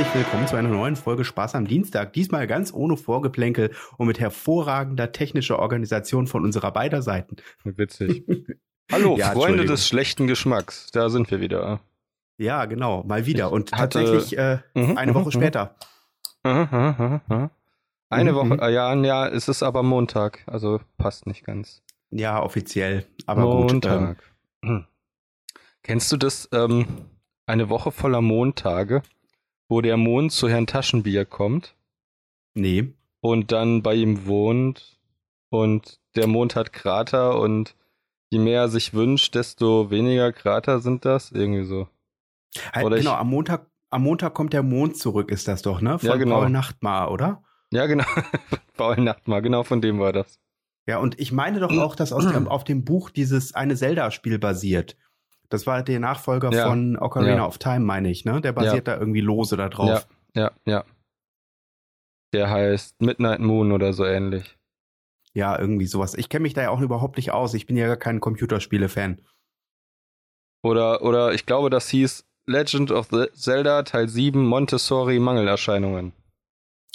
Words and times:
herzlich 0.00 0.24
willkommen 0.24 0.46
zu 0.46 0.56
einer 0.56 0.70
neuen 0.70 0.96
Folge 0.96 1.26
Spaß 1.26 1.54
am 1.56 1.66
Dienstag. 1.66 2.14
Diesmal 2.14 2.46
ganz 2.46 2.72
ohne 2.72 2.96
Vorgeplänkel 2.96 3.74
und 3.98 4.06
mit 4.06 4.18
hervorragender 4.18 5.12
technischer 5.12 5.58
Organisation 5.58 6.26
von 6.26 6.42
unserer 6.42 6.70
beider 6.72 7.02
Seiten. 7.02 7.36
Witzig. 7.64 8.24
Hallo, 8.90 9.18
ja, 9.18 9.32
Freunde 9.32 9.66
des 9.66 9.86
schlechten 9.86 10.26
Geschmacks. 10.26 10.90
Da 10.92 11.10
sind 11.10 11.30
wir 11.30 11.42
wieder. 11.42 11.80
Ja, 12.38 12.64
genau, 12.64 13.02
mal 13.02 13.26
wieder. 13.26 13.52
Und 13.52 13.72
hatte, 13.72 13.98
tatsächlich 13.98 14.38
äh, 14.38 14.60
uh 14.74 14.94
eine 14.96 15.14
Woche 15.14 15.28
uh 15.28 15.30
später. 15.32 15.74
Uh 16.46 17.48
eine 18.08 18.32
mhm. 18.32 18.36
Woche, 18.36 18.70
ja, 18.70 18.94
ja, 18.94 19.28
es 19.28 19.48
ist 19.48 19.62
aber 19.62 19.82
Montag, 19.82 20.44
also 20.46 20.80
passt 20.96 21.26
nicht 21.26 21.44
ganz. 21.44 21.82
Ja, 22.10 22.42
offiziell, 22.42 23.04
aber 23.26 23.42
Montag. 23.42 24.16
gut. 24.62 24.70
Ähm, 24.70 24.86
Kennst 25.82 26.10
du 26.10 26.16
das, 26.16 26.48
ähm, 26.52 26.86
eine 27.44 27.68
Woche 27.68 27.92
voller 27.92 28.22
Montage, 28.22 29.02
wo 29.70 29.80
der 29.80 29.96
Mond 29.96 30.32
zu 30.32 30.48
Herrn 30.48 30.66
Taschenbier 30.66 31.24
kommt? 31.24 31.76
Nee. 32.54 32.92
Und 33.20 33.52
dann 33.52 33.82
bei 33.82 33.94
ihm 33.94 34.26
wohnt 34.26 34.98
und 35.48 36.00
der 36.16 36.26
Mond 36.26 36.56
hat 36.56 36.72
Krater 36.72 37.38
und 37.38 37.76
je 38.30 38.40
mehr 38.40 38.62
er 38.62 38.68
sich 38.68 38.94
wünscht, 38.94 39.34
desto 39.34 39.90
weniger 39.90 40.32
Krater 40.32 40.80
sind 40.80 41.04
das, 41.04 41.30
irgendwie 41.30 41.64
so. 41.64 41.88
Halt, 42.72 42.84
Oder 42.84 42.96
genau, 42.98 43.12
ich, 43.12 43.18
am 43.18 43.30
Montag, 43.30 43.66
am 43.90 44.02
Montag 44.02 44.34
kommt 44.34 44.52
der 44.52 44.64
Mond 44.64 44.96
zurück, 44.96 45.30
ist 45.30 45.46
das 45.46 45.62
doch, 45.62 45.80
ne? 45.80 45.98
Von 45.98 46.08
ja, 46.08 46.16
genau. 46.16 46.40
Paul 46.40 46.50
Nachtmar, 46.50 47.12
oder? 47.12 47.44
Ja, 47.72 47.86
genau. 47.86 48.04
Paul 48.76 48.96
Nachtmar, 48.96 49.40
genau 49.40 49.62
von 49.62 49.80
dem 49.80 50.00
war 50.00 50.12
das. 50.12 50.40
Ja, 50.88 50.98
und 50.98 51.20
ich 51.20 51.30
meine 51.30 51.60
doch 51.60 51.70
auch, 51.70 51.94
dass 51.94 52.12
aus 52.12 52.26
dem, 52.26 52.48
auf 52.48 52.64
dem 52.64 52.84
Buch 52.84 53.10
dieses 53.10 53.54
eine 53.54 53.76
Zelda-Spiel 53.76 54.40
basiert. 54.40 54.96
Das 55.50 55.66
war 55.66 55.82
der 55.82 56.00
Nachfolger 56.00 56.52
ja. 56.52 56.68
von 56.68 56.96
Ocarina 56.96 57.36
ja. 57.36 57.46
of 57.46 57.58
Time, 57.58 57.80
meine 57.80 58.10
ich, 58.10 58.24
ne? 58.24 58.40
Der 58.40 58.52
basiert 58.52 58.86
ja. 58.86 58.94
da 58.94 58.98
irgendwie 58.98 59.20
lose 59.20 59.56
da 59.56 59.68
drauf. 59.68 60.06
Ja, 60.34 60.42
ja, 60.42 60.50
ja. 60.64 60.84
Der 62.32 62.48
heißt 62.48 63.02
Midnight 63.02 63.40
Moon 63.40 63.72
oder 63.72 63.92
so 63.92 64.04
ähnlich. 64.04 64.56
Ja, 65.34 65.58
irgendwie 65.58 65.86
sowas. 65.86 66.14
Ich 66.14 66.28
kenne 66.28 66.44
mich 66.44 66.54
da 66.54 66.62
ja 66.62 66.70
auch 66.70 66.80
überhaupt 66.80 67.16
nicht 67.16 67.32
aus. 67.32 67.54
Ich 67.54 67.66
bin 67.66 67.76
ja 67.76 67.86
gar 67.88 67.96
kein 67.96 68.20
Computerspiele-Fan. 68.20 69.20
Oder, 70.62 71.02
oder 71.02 71.32
ich 71.34 71.46
glaube, 71.46 71.70
das 71.70 71.88
hieß 71.88 72.24
Legend 72.46 72.92
of 72.92 73.08
Zelda 73.32 73.82
Teil 73.82 74.08
7 74.08 74.44
Montessori 74.44 75.18
Mangelerscheinungen. 75.18 76.12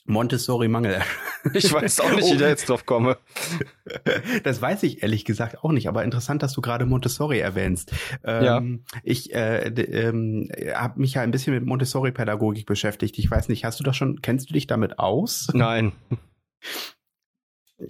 Montessori-Mangel. 0.06 1.02
Ich 1.54 1.72
weiß 1.72 2.00
auch 2.00 2.12
nicht, 2.12 2.28
wie 2.28 2.34
ich 2.34 2.40
da 2.40 2.48
jetzt 2.48 2.70
drauf 2.70 2.86
komme. 2.86 3.18
Das 4.44 4.62
weiß 4.62 4.82
ich 4.84 5.04
ehrlich 5.04 5.26
gesagt 5.26 5.64
auch 5.64 5.72
nicht, 5.72 5.88
aber 5.88 6.04
interessant, 6.04 6.42
dass 6.42 6.54
du 6.54 6.62
gerade 6.62 6.88
Montessori 6.88 7.38
erwähnst. 7.40 7.92
Ähm, 8.24 8.44
ja. 8.44 9.00
Ich 9.04 9.34
äh, 9.34 9.68
ähm, 9.68 10.50
habe 10.74 11.00
mich 11.00 11.14
ja 11.14 11.22
ein 11.22 11.30
bisschen 11.30 11.54
mit 11.54 11.64
Montessori-Pädagogik 11.66 12.66
beschäftigt. 12.66 13.20
Ich 13.20 13.30
weiß 13.30 13.48
nicht, 13.50 13.64
hast 13.64 13.80
du 13.80 13.84
das 13.84 13.96
schon, 13.96 14.22
kennst 14.22 14.50
du 14.50 14.54
dich 14.54 14.66
damit 14.66 14.98
aus? 14.98 15.50
Nein. 15.54 15.92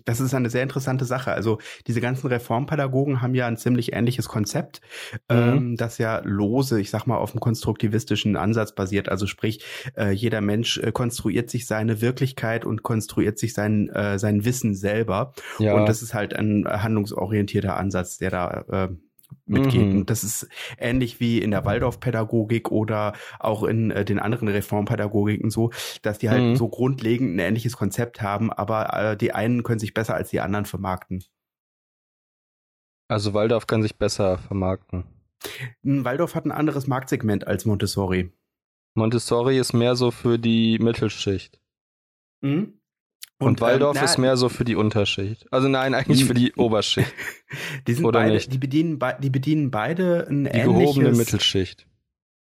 Das 0.06 0.20
ist 0.20 0.34
eine 0.34 0.50
sehr 0.50 0.64
interessante 0.64 1.06
Sache. 1.06 1.32
Also 1.32 1.60
diese 1.88 2.02
ganzen 2.02 2.28
Reformpädagogen 2.28 3.22
haben 3.22 3.36
ja 3.36 3.48
ein 3.48 3.58
ziemlich 3.58 3.94
ähnliches 3.94 4.28
Konzept, 4.28 4.82
mhm. 5.30 5.36
ähm, 5.38 5.76
das 5.78 5.98
ja 5.98 6.22
lose, 6.24 6.80
ich 6.80 6.90
sag 6.90 7.06
mal, 7.06 7.18
auf 7.18 7.32
dem 7.32 7.40
konstruktivistischen 7.40 8.36
Ansatz 8.36 8.74
basiert. 8.74 9.10
Also 9.10 9.28
sprich, 9.28 9.64
äh, 9.96 10.12
jeder 10.12 10.42
Mensch 10.42 10.78
äh, 10.80 10.92
konstruiert 10.92 11.50
sich 11.50 11.68
seine 11.68 12.02
Wirklichkeit 12.02 12.66
und 12.66 12.84
konstruiert 12.84 13.38
sich 13.38 13.54
sein, 13.54 13.90
äh, 13.90 14.18
sein 14.18 14.46
Wissen 14.46 14.74
selber. 14.74 15.34
Ja. 15.60 15.76
Und 15.76 15.88
das 15.88 16.02
ist 16.02 16.14
halt 16.14 16.34
ein 16.34 16.66
handlungsorientierter 16.66 17.78
Ansatz, 17.78 18.18
der 18.18 18.32
da 18.32 18.66
äh, 18.70 18.90
mitgeht. 19.46 19.88
Mhm. 19.88 20.00
Und 20.00 20.10
das 20.10 20.24
ist 20.24 20.48
ähnlich 20.78 21.20
wie 21.20 21.40
in 21.40 21.52
der 21.52 21.66
Waldorfpädagogik 21.66 22.72
oder 22.72 23.14
auch 23.40 23.64
in 23.64 23.92
äh, 23.92 24.06
den 24.06 24.20
anderen 24.20 24.48
Reformpädagogiken 24.48 25.50
so, 25.50 25.72
dass 26.02 26.18
die 26.18 26.30
halt 26.30 26.42
mhm. 26.42 26.56
so 26.56 26.68
grundlegend 26.68 27.36
ein 27.36 27.40
ähnliches 27.40 27.78
Konzept 27.78 28.22
haben, 28.22 28.52
aber 28.52 28.94
äh, 28.94 29.18
die 29.18 29.34
einen 29.34 29.64
können 29.64 29.80
sich 29.80 29.94
besser 29.94 30.16
als 30.16 30.30
die 30.30 30.42
anderen 30.42 30.66
vermarkten. 30.66 31.24
Also 33.08 33.34
Waldorf 33.34 33.68
kann 33.68 33.84
sich 33.84 33.98
besser 33.98 34.40
vermarkten. 34.40 35.06
Waldorf 35.84 36.34
hat 36.34 36.46
ein 36.46 36.52
anderes 36.52 36.88
Marktsegment 36.88 37.46
als 37.46 37.66
Montessori. 37.66 38.32
Montessori 38.96 39.60
ist 39.60 39.74
mehr 39.74 39.96
so 39.96 40.10
für 40.10 40.40
die 40.40 40.80
Mittelschicht. 40.80 41.60
Mhm. 42.42 42.80
Und, 43.38 43.48
und 43.48 43.62
Waldorf 43.62 43.98
ähm, 43.98 44.02
na, 44.02 44.06
ist 44.06 44.18
mehr 44.18 44.38
so 44.38 44.48
für 44.48 44.64
die 44.64 44.76
Unterschicht. 44.76 45.46
Also 45.52 45.68
nein, 45.68 45.94
eigentlich 45.94 46.24
für 46.24 46.34
die 46.34 46.54
Oberschicht. 46.54 47.14
Die 47.88 47.94
sind 47.94 48.06
Oder 48.06 48.22
beide, 48.22 48.34
nicht? 48.34 48.52
die 48.52 48.58
bedienen, 48.58 49.00
die 49.22 49.30
bedienen 49.30 49.72
beide 49.72 50.26
ein 50.30 50.46
die 50.46 50.50
ähnliches. 50.52 50.96
gehobene 50.96 51.12
Mittelschicht. 51.16 51.86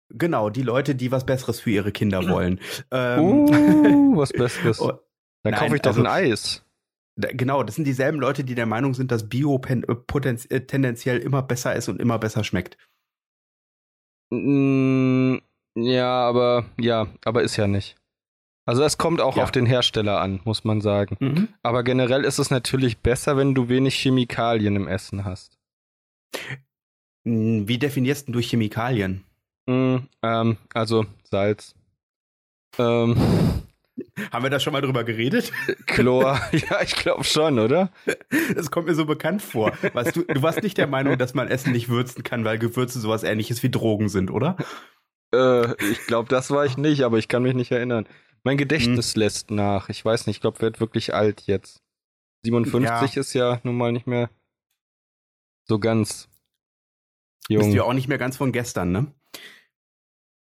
Genau, 0.09 0.49
die 0.49 0.61
Leute, 0.61 0.93
die 0.95 1.11
was 1.11 1.25
Besseres 1.25 1.59
für 1.59 1.71
ihre 1.71 1.91
Kinder 1.91 2.21
wollen. 2.29 2.59
ähm, 2.91 3.19
uh, 3.21 4.17
was 4.17 4.31
Besseres. 4.33 4.79
Oh, 4.81 4.99
Dann 5.43 5.55
kaufe 5.55 5.75
ich 5.75 5.81
doch 5.81 5.91
also, 5.91 6.01
ein 6.01 6.07
Eis. 6.07 6.63
Genau, 7.15 7.63
das 7.63 7.75
sind 7.75 7.85
dieselben 7.85 8.19
Leute, 8.19 8.43
die 8.43 8.55
der 8.55 8.65
Meinung 8.65 8.93
sind, 8.93 9.11
dass 9.11 9.27
Bio 9.27 9.61
äh, 9.67 9.81
äh, 9.81 10.61
tendenziell 10.61 11.17
immer 11.19 11.41
besser 11.41 11.75
ist 11.75 11.89
und 11.89 11.99
immer 12.01 12.19
besser 12.19 12.43
schmeckt. 12.43 12.77
Ja, 14.31 16.27
aber 16.27 16.65
ja, 16.77 17.07
aber 17.25 17.43
ist 17.43 17.57
ja 17.57 17.67
nicht. 17.67 17.95
Also 18.71 18.85
es 18.85 18.97
kommt 18.97 19.19
auch 19.19 19.35
ja. 19.35 19.43
auf 19.43 19.51
den 19.51 19.65
Hersteller 19.65 20.21
an, 20.21 20.39
muss 20.45 20.63
man 20.63 20.79
sagen. 20.79 21.17
Mhm. 21.19 21.49
Aber 21.61 21.83
generell 21.83 22.23
ist 22.23 22.39
es 22.39 22.51
natürlich 22.51 22.99
besser, 22.99 23.35
wenn 23.35 23.53
du 23.53 23.67
wenig 23.67 23.95
Chemikalien 23.95 24.77
im 24.77 24.87
Essen 24.87 25.25
hast. 25.25 25.59
Hm, 27.25 27.67
wie 27.67 27.77
definierst 27.77 28.29
du 28.29 28.39
Chemikalien? 28.39 29.25
Mhm, 29.65 30.07
ähm, 30.23 30.55
also 30.73 31.05
Salz. 31.25 31.75
Ähm, 32.77 33.17
Haben 34.31 34.43
wir 34.43 34.49
da 34.49 34.61
schon 34.61 34.71
mal 34.71 34.81
drüber 34.81 35.03
geredet? 35.03 35.51
Chlor, 35.87 36.39
ja, 36.53 36.81
ich 36.81 36.95
glaube 36.95 37.25
schon, 37.25 37.59
oder? 37.59 37.91
Das 38.55 38.71
kommt 38.71 38.87
mir 38.87 38.95
so 38.95 39.03
bekannt 39.03 39.41
vor. 39.41 39.73
Weißt 39.91 40.15
du, 40.15 40.23
du 40.23 40.41
warst 40.41 40.63
nicht 40.63 40.77
der 40.77 40.87
Meinung, 40.87 41.17
dass 41.17 41.33
man 41.33 41.49
Essen 41.49 41.73
nicht 41.73 41.89
würzen 41.89 42.23
kann, 42.23 42.45
weil 42.45 42.57
Gewürze 42.57 43.01
sowas 43.01 43.23
ähnliches 43.23 43.63
wie 43.63 43.69
Drogen 43.69 44.07
sind, 44.07 44.31
oder? 44.31 44.55
Äh, 45.33 45.73
ich 45.91 46.07
glaube, 46.07 46.29
das 46.29 46.51
war 46.51 46.65
ich 46.65 46.77
nicht, 46.77 47.03
aber 47.03 47.17
ich 47.17 47.27
kann 47.27 47.43
mich 47.43 47.53
nicht 47.53 47.73
erinnern. 47.73 48.07
Mein 48.43 48.57
Gedächtnis 48.57 49.13
hm. 49.13 49.19
lässt 49.19 49.51
nach. 49.51 49.89
Ich 49.89 50.03
weiß 50.03 50.27
nicht, 50.27 50.37
ich 50.37 50.41
glaube, 50.41 50.61
wird 50.61 50.79
wirklich 50.79 51.13
alt 51.13 51.41
jetzt. 51.45 51.81
57 52.43 53.15
ja. 53.15 53.21
ist 53.21 53.33
ja 53.33 53.59
nun 53.63 53.77
mal 53.77 53.91
nicht 53.91 54.07
mehr 54.07 54.29
so 55.67 55.79
ganz 55.79 56.27
jung. 57.47 57.63
Bist 57.63 57.75
ja 57.75 57.83
auch 57.83 57.93
nicht 57.93 58.07
mehr 58.07 58.17
ganz 58.17 58.37
von 58.37 58.51
gestern, 58.51 58.91
ne? 58.91 59.07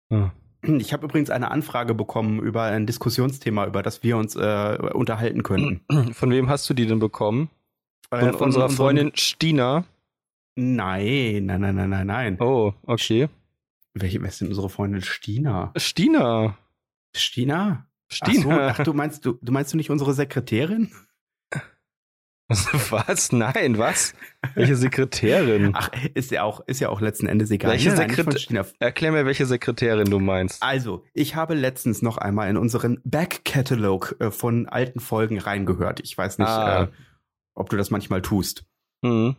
Hm. 0.10 0.32
Ich 0.80 0.94
habe 0.94 1.06
übrigens 1.06 1.30
eine 1.30 1.52
Anfrage 1.52 1.94
bekommen 1.94 2.40
über 2.40 2.64
ein 2.64 2.86
Diskussionsthema, 2.88 3.68
über 3.68 3.84
das 3.84 4.04
wir 4.04 4.18
uns 4.18 4.36
äh, 4.36 4.78
unterhalten 4.94 5.44
könnten. 5.44 5.82
Von 6.14 6.32
wem 6.32 6.50
hast 6.50 6.68
du 6.70 6.74
die 6.74 6.88
denn 6.88 6.98
bekommen? 6.98 7.52
Von, 8.10 8.20
äh, 8.20 8.34
von 8.34 8.42
unserer 8.48 8.70
Freundin 8.70 9.12
Stina? 9.14 9.86
Nein, 10.56 11.46
nein, 11.46 11.62
nein, 11.62 11.76
nein, 11.76 11.90
nein, 11.90 12.08
nein. 12.08 12.42
Oh, 12.42 12.74
okay. 12.84 13.30
Welche, 13.94 14.22
wer 14.22 14.30
ist 14.30 14.42
denn 14.42 14.48
unsere 14.48 14.70
Freundin 14.70 15.02
Stina? 15.02 15.72
Stina. 15.76 16.58
Stina? 17.18 17.88
Stina. 18.08 18.70
Ach, 18.70 18.76
so, 18.76 18.82
ach, 18.82 18.86
du 18.86 18.94
meinst 18.94 19.26
du, 19.26 19.40
du 19.42 19.52
meinst 19.52 19.74
du 19.74 19.78
nicht 19.78 19.90
unsere 19.90 20.14
Sekretärin? 20.14 20.92
Was? 22.90 23.32
Nein, 23.32 23.80
was? 23.80 24.14
Welche 24.54 24.76
Sekretärin? 24.76 25.72
Ach, 25.74 25.90
ist 26.14 26.30
ja 26.30 26.44
auch, 26.44 26.62
ist 26.68 26.80
ja 26.80 26.90
auch 26.90 27.02
letzten 27.02 27.26
Endes 27.26 27.50
egal. 27.50 27.72
Welche 27.72 27.96
Sekretärin? 27.96 28.64
Erklär 28.78 29.12
mir, 29.12 29.26
welche 29.26 29.48
Sekretärin 29.48 30.12
du 30.12 30.20
meinst. 30.20 30.62
Also, 30.62 31.04
ich 31.14 31.36
habe 31.36 31.56
letztens 31.56 32.04
noch 32.04 32.20
einmal 32.20 32.48
in 32.50 32.58
unseren 32.58 33.02
Back-Catalog 33.04 34.18
äh, 34.20 34.30
von 34.30 34.68
alten 34.68 35.00
Folgen 35.00 35.40
reingehört. 35.40 36.02
Ich 36.02 36.16
weiß 36.16 36.38
nicht, 36.38 36.48
ah. 36.48 36.84
äh, 36.84 36.88
ob 37.56 37.72
du 37.72 37.78
das 37.78 37.90
manchmal 37.90 38.22
tust. 38.22 38.66
Mhm. 39.02 39.36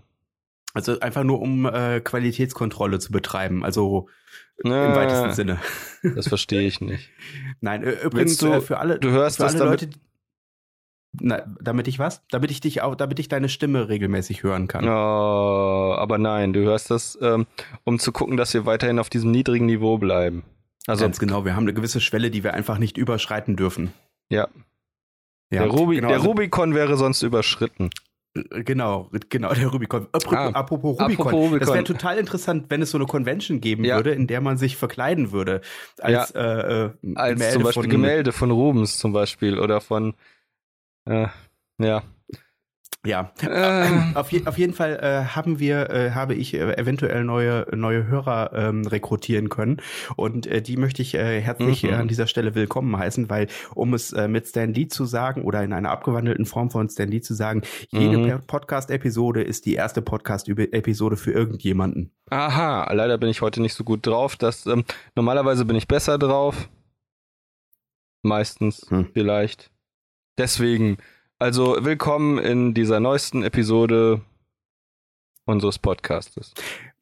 Also 0.76 1.00
einfach 1.00 1.24
nur, 1.24 1.40
um 1.40 1.64
äh, 1.64 2.00
Qualitätskontrolle 2.00 2.98
zu 2.98 3.10
betreiben. 3.10 3.64
Also 3.64 4.10
Na, 4.62 4.88
im 4.88 4.94
weitesten 4.94 5.32
Sinne. 5.32 5.58
Das 6.02 6.28
verstehe 6.28 6.66
ich 6.66 6.82
nicht. 6.82 7.08
Nein, 7.62 7.82
äh, 7.82 7.92
übrigens 8.04 8.36
du, 8.36 8.52
äh, 8.52 8.60
für 8.60 8.76
alle, 8.76 8.98
du 8.98 9.08
hörst 9.08 9.38
für 9.38 9.44
das 9.44 9.54
alle 9.54 9.70
Leute, 9.70 9.88
na, 11.18 11.46
damit 11.62 11.88
ich 11.88 11.98
was? 11.98 12.26
Damit 12.30 12.50
ich 12.50 12.60
dich 12.60 12.82
auch, 12.82 12.94
damit 12.94 13.18
ich 13.18 13.28
deine 13.28 13.48
Stimme 13.48 13.88
regelmäßig 13.88 14.42
hören 14.42 14.68
kann. 14.68 14.84
Oh, 14.84 15.94
aber 15.96 16.18
nein, 16.18 16.52
du 16.52 16.60
hörst 16.60 16.90
das, 16.90 17.18
ähm, 17.22 17.46
um 17.84 17.98
zu 17.98 18.12
gucken, 18.12 18.36
dass 18.36 18.52
wir 18.52 18.66
weiterhin 18.66 18.98
auf 18.98 19.08
diesem 19.08 19.30
niedrigen 19.30 19.64
Niveau 19.64 19.96
bleiben. 19.96 20.44
Also 20.86 21.04
ganz 21.04 21.18
genau, 21.18 21.46
wir 21.46 21.56
haben 21.56 21.64
eine 21.64 21.72
gewisse 21.72 22.02
Schwelle, 22.02 22.30
die 22.30 22.44
wir 22.44 22.52
einfach 22.52 22.76
nicht 22.76 22.98
überschreiten 22.98 23.56
dürfen. 23.56 23.94
Ja. 24.28 24.48
ja 25.50 25.62
der, 25.62 25.68
Rubi 25.68 25.96
genau, 25.96 26.08
der 26.08 26.18
also, 26.18 26.28
Rubikon 26.28 26.74
wäre 26.74 26.98
sonst 26.98 27.22
überschritten. 27.22 27.88
Genau, 28.50 29.10
genau, 29.28 29.54
der 29.54 29.68
Rubicon. 29.68 30.08
Ah, 30.12 30.48
apropos 30.48 31.00
Rubicon. 31.00 31.26
Apropos 31.26 31.32
Rubicon. 31.32 31.60
Das 31.60 31.72
wäre 31.72 31.84
total 31.84 32.18
interessant, 32.18 32.66
wenn 32.68 32.82
es 32.82 32.90
so 32.90 32.98
eine 32.98 33.06
Convention 33.06 33.60
geben 33.60 33.84
ja. 33.84 33.96
würde, 33.96 34.12
in 34.12 34.26
der 34.26 34.40
man 34.40 34.56
sich 34.56 34.76
verkleiden 34.76 35.32
würde. 35.32 35.60
Als, 36.00 36.32
ja. 36.32 36.40
äh, 36.40 36.84
äh, 36.84 36.90
als 37.14 37.34
Gemälde 37.34 37.52
zum 37.52 37.62
Beispiel 37.62 37.82
von, 37.82 37.90
Gemälde 37.90 38.32
von 38.32 38.50
Rubens 38.50 38.98
zum 38.98 39.12
Beispiel 39.12 39.58
oder 39.58 39.80
von, 39.80 40.14
äh, 41.04 41.28
ja. 41.78 42.02
Ja, 43.06 43.30
äh. 43.40 44.14
auf, 44.14 44.32
je, 44.32 44.46
auf 44.46 44.58
jeden 44.58 44.72
Fall 44.72 44.98
äh, 45.00 45.34
haben 45.34 45.58
wir, 45.58 45.90
äh, 45.90 46.10
habe 46.10 46.34
ich 46.34 46.54
äh, 46.54 46.76
eventuell 46.76 47.24
neue 47.24 47.66
neue 47.74 48.06
Hörer 48.06 48.50
ähm, 48.54 48.86
rekrutieren 48.86 49.48
können 49.48 49.78
und 50.16 50.46
äh, 50.46 50.60
die 50.60 50.76
möchte 50.76 51.02
ich 51.02 51.14
äh, 51.14 51.40
herzlich 51.40 51.84
mhm. 51.84 51.94
an 51.94 52.08
dieser 52.08 52.26
Stelle 52.26 52.54
willkommen 52.54 52.96
heißen, 52.96 53.30
weil 53.30 53.46
um 53.74 53.94
es 53.94 54.12
mit 54.12 54.46
Stan 54.46 54.72
Lee 54.72 54.88
zu 54.88 55.04
sagen 55.04 55.42
oder 55.42 55.62
in 55.62 55.72
einer 55.72 55.90
abgewandelten 55.90 56.46
Form 56.46 56.70
von 56.70 56.88
Stan 56.88 57.08
Lee 57.08 57.20
zu 57.20 57.34
sagen, 57.34 57.62
jede 57.90 58.18
mhm. 58.18 58.42
Podcast-Episode 58.46 59.42
ist 59.42 59.66
die 59.66 59.74
erste 59.74 60.02
Podcast-Episode 60.02 61.16
für 61.16 61.32
irgendjemanden. 61.32 62.10
Aha, 62.30 62.92
leider 62.92 63.18
bin 63.18 63.28
ich 63.28 63.40
heute 63.40 63.62
nicht 63.62 63.74
so 63.74 63.84
gut 63.84 64.06
drauf. 64.06 64.36
Das 64.36 64.66
ähm, 64.66 64.84
normalerweise 65.14 65.64
bin 65.64 65.76
ich 65.76 65.86
besser 65.86 66.18
drauf, 66.18 66.68
meistens 68.22 68.86
hm. 68.88 69.08
vielleicht. 69.12 69.70
Deswegen 70.38 70.98
also 71.38 71.76
willkommen 71.80 72.38
in 72.38 72.74
dieser 72.74 73.00
neuesten 73.00 73.42
Episode 73.42 74.22
unseres 75.44 75.78
Podcastes. 75.78 76.54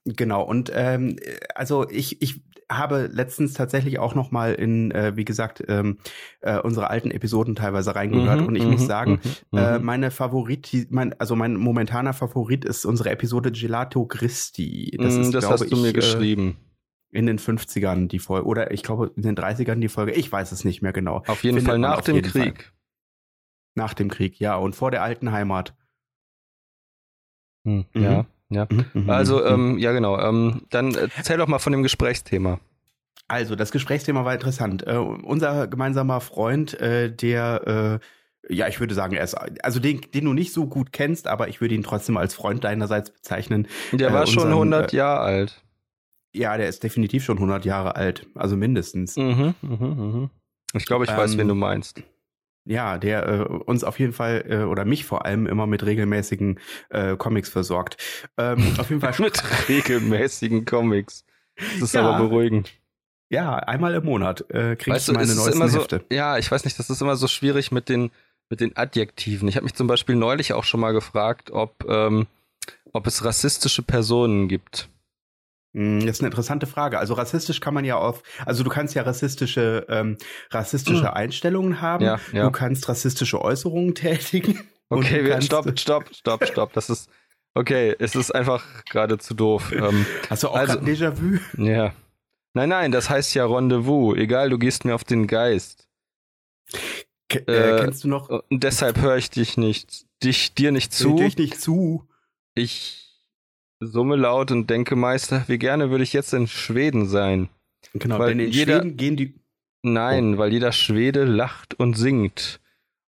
Genau, 0.04 0.42
und 0.42 0.70
ähm, 0.74 1.16
also 1.54 1.88
ich, 1.88 2.20
ich 2.20 2.42
habe 2.70 3.08
letztens 3.12 3.54
tatsächlich 3.54 3.98
auch 3.98 4.14
noch 4.14 4.30
mal 4.30 4.54
in, 4.54 4.90
äh, 4.90 5.16
wie 5.16 5.24
gesagt, 5.24 5.62
ähm, 5.68 5.98
äh, 6.40 6.58
unsere 6.58 6.90
alten 6.90 7.10
Episoden 7.10 7.54
teilweise 7.54 7.94
reingehört 7.94 8.40
mhm, 8.40 8.46
und 8.46 8.56
ich 8.56 8.64
muss 8.64 8.82
mhm, 8.82 8.86
sagen, 8.86 9.20
mhm, 9.50 9.58
äh, 9.58 9.78
mhm. 9.78 9.84
meine 9.84 10.10
Favorit, 10.10 10.88
mein, 10.90 11.18
also 11.20 11.36
mein 11.36 11.56
momentaner 11.56 12.12
Favorit 12.12 12.64
ist 12.64 12.84
unsere 12.84 13.10
Episode 13.10 13.52
Gelato 13.52 14.04
Christi. 14.06 14.96
Das, 15.00 15.14
ist, 15.14 15.32
das 15.32 15.48
hast 15.48 15.70
du 15.70 15.76
mir 15.76 15.90
äh, 15.90 15.92
geschrieben 15.92 16.56
in 17.12 17.26
den 17.26 17.38
50ern 17.38 18.08
die 18.08 18.18
Folge 18.18 18.46
oder 18.46 18.72
ich 18.72 18.82
glaube 18.82 19.12
in 19.14 19.22
den 19.22 19.36
30ern 19.36 19.76
die 19.76 19.88
Folge, 19.88 20.12
ich 20.12 20.30
weiß 20.30 20.50
es 20.50 20.64
nicht 20.64 20.82
mehr 20.82 20.92
genau. 20.92 21.22
Auf 21.26 21.44
jeden 21.44 21.58
Findet 21.58 21.66
Fall 21.66 21.78
nach 21.78 22.00
dem 22.00 22.22
Krieg. 22.22 22.64
Fall. 22.64 22.72
Nach 23.74 23.94
dem 23.94 24.08
Krieg, 24.08 24.38
ja, 24.38 24.56
und 24.56 24.76
vor 24.76 24.90
der 24.90 25.02
alten 25.02 25.32
Heimat. 25.32 25.74
Hm, 27.64 27.86
mhm. 27.92 28.02
Ja, 28.02 28.26
ja. 28.50 28.66
Mhm, 28.70 28.84
mhm 28.94 29.10
also, 29.10 29.38
mhm. 29.38 29.46
ähm, 29.46 29.78
ja, 29.78 29.92
genau. 29.92 30.18
Ähm, 30.18 30.62
dann 30.70 30.94
erzähl 30.94 31.38
doch 31.38 31.48
mal 31.48 31.58
von 31.58 31.72
dem 31.72 31.82
Gesprächsthema. 31.82 32.60
Also, 33.26 33.56
das 33.56 33.72
Gesprächsthema 33.72 34.24
war 34.24 34.34
interessant. 34.34 34.86
Äh, 34.86 34.96
unser 34.96 35.66
gemeinsamer 35.66 36.20
Freund, 36.20 36.78
äh, 36.80 37.10
der 37.10 38.00
äh, 38.00 38.06
ja, 38.48 38.68
ich 38.68 38.78
würde 38.80 38.94
sagen, 38.94 39.14
er 39.14 39.24
ist, 39.24 39.34
also 39.34 39.80
den, 39.80 40.02
den 40.12 40.26
du 40.26 40.32
nicht 40.32 40.52
so 40.52 40.66
gut 40.66 40.92
kennst, 40.92 41.28
aber 41.28 41.48
ich 41.48 41.60
würde 41.60 41.74
ihn 41.74 41.82
trotzdem 41.82 42.16
als 42.16 42.34
Freund 42.34 42.64
deinerseits 42.64 43.10
bezeichnen. 43.10 43.68
Der 43.92 44.12
war 44.12 44.20
äh, 44.20 44.26
unseren, 44.26 44.40
schon 44.42 44.50
100 44.50 44.92
äh, 44.92 44.96
Jahre 44.96 45.20
alt. 45.20 45.62
Ja, 46.34 46.56
der 46.56 46.68
ist 46.68 46.82
definitiv 46.82 47.24
schon 47.24 47.38
100 47.38 47.64
Jahre 47.64 47.96
alt, 47.96 48.26
also 48.34 48.56
mindestens. 48.56 49.16
Mhm, 49.16 49.54
mh, 49.62 49.86
mh. 49.86 50.30
Ich 50.74 50.84
glaube, 50.84 51.04
ich 51.04 51.10
ähm, 51.10 51.16
weiß, 51.16 51.38
wen 51.38 51.48
du 51.48 51.54
meinst 51.54 52.02
ja, 52.64 52.98
der 52.98 53.28
äh, 53.28 53.42
uns 53.42 53.84
auf 53.84 53.98
jeden 53.98 54.12
Fall 54.12 54.44
äh, 54.48 54.62
oder 54.64 54.84
mich 54.84 55.04
vor 55.04 55.26
allem 55.26 55.46
immer 55.46 55.66
mit 55.66 55.84
regelmäßigen 55.84 56.58
äh, 56.88 57.16
Comics 57.16 57.48
versorgt. 57.48 57.96
Ähm, 58.38 58.74
auf 58.78 58.88
jeden 58.90 59.00
Fall 59.00 59.14
mit 59.18 59.42
regelmäßigen 59.68 60.64
Comics. 60.64 61.24
Das 61.56 61.82
ist 61.82 61.94
ja, 61.94 62.02
aber 62.02 62.26
beruhigend. 62.26 62.72
Ja, 63.28 63.56
einmal 63.56 63.94
im 63.94 64.04
Monat 64.04 64.48
äh, 64.50 64.76
kriege 64.76 64.96
ich 64.96 65.06
meine 65.08 65.34
neuesten 65.34 65.52
immer 65.52 65.68
so, 65.68 65.80
Hefte. 65.80 66.04
Ja, 66.10 66.38
ich 66.38 66.50
weiß 66.50 66.64
nicht, 66.64 66.78
das 66.78 66.90
ist 66.90 67.00
immer 67.00 67.16
so 67.16 67.28
schwierig 67.28 67.72
mit 67.72 67.88
den 67.88 68.10
mit 68.50 68.60
den 68.60 68.76
Adjektiven. 68.76 69.48
Ich 69.48 69.56
habe 69.56 69.64
mich 69.64 69.74
zum 69.74 69.86
Beispiel 69.86 70.16
neulich 70.16 70.52
auch 70.52 70.64
schon 70.64 70.80
mal 70.80 70.92
gefragt, 70.92 71.50
ob 71.50 71.84
ähm, 71.88 72.26
ob 72.92 73.06
es 73.06 73.24
rassistische 73.24 73.82
Personen 73.82 74.48
gibt. 74.48 74.88
Hm, 75.74 76.00
das 76.00 76.16
ist 76.16 76.20
eine 76.20 76.28
interessante 76.28 76.66
Frage. 76.66 76.98
Also 76.98 77.14
rassistisch 77.14 77.60
kann 77.60 77.74
man 77.74 77.84
ja 77.84 77.96
auf, 77.96 78.22
also 78.46 78.62
du 78.62 78.70
kannst 78.70 78.94
ja 78.94 79.02
rassistische, 79.02 79.84
ähm, 79.88 80.16
rassistische 80.50 81.02
mhm. 81.02 81.08
Einstellungen 81.08 81.80
haben. 81.80 82.04
Ja, 82.04 82.20
ja. 82.32 82.44
Du 82.44 82.52
kannst 82.52 82.88
rassistische 82.88 83.42
Äußerungen 83.42 83.94
tätigen. 83.94 84.60
Okay, 84.88 85.24
wir, 85.24 85.40
stopp, 85.42 85.78
stopp, 85.78 86.14
stopp, 86.14 86.46
stopp. 86.50 86.72
Das 86.74 86.90
ist, 86.90 87.10
okay, 87.54 87.94
es 87.98 88.14
ist 88.14 88.30
einfach 88.32 88.84
gerade 88.84 89.18
zu 89.18 89.34
doof. 89.34 89.72
Ähm, 89.72 90.06
Hast 90.30 90.44
du 90.44 90.48
auch 90.48 90.56
also, 90.56 90.78
Déjà-vu? 90.78 91.38
Ja. 91.56 91.92
Nein, 92.52 92.68
nein, 92.68 92.92
das 92.92 93.10
heißt 93.10 93.34
ja 93.34 93.46
Rendezvous. 93.46 94.16
Egal, 94.16 94.50
du 94.50 94.58
gehst 94.58 94.84
mir 94.84 94.94
auf 94.94 95.02
den 95.02 95.26
Geist. 95.26 95.88
K 97.28 97.40
äh, 97.40 97.80
kennst 97.80 98.04
du 98.04 98.08
noch? 98.08 98.28
Und 98.28 98.62
deshalb 98.62 99.00
höre 99.00 99.16
ich 99.16 99.30
dich 99.30 99.56
nicht, 99.56 100.06
dich, 100.22 100.54
dir 100.54 100.70
nicht 100.70 100.92
zu. 100.92 101.16
Ich 101.16 101.34
dich 101.34 101.36
nicht 101.36 101.60
zu. 101.60 102.06
Ich 102.54 103.03
summe 103.80 104.16
laut 104.16 104.50
und 104.50 104.70
denke 104.70 104.96
Meister, 104.96 105.44
wie 105.46 105.58
gerne 105.58 105.90
würde 105.90 106.04
ich 106.04 106.12
jetzt 106.12 106.32
in 106.32 106.46
Schweden 106.46 107.06
sein. 107.06 107.48
Genau, 107.92 108.18
weil 108.18 108.30
denn 108.30 108.40
in 108.40 108.50
jeder, 108.50 108.80
Schweden 108.80 108.96
gehen 108.96 109.16
die. 109.16 109.34
Nein, 109.82 110.34
oh. 110.34 110.38
weil 110.38 110.52
jeder 110.52 110.72
Schwede 110.72 111.24
lacht 111.24 111.74
und 111.74 111.94
singt 111.94 112.60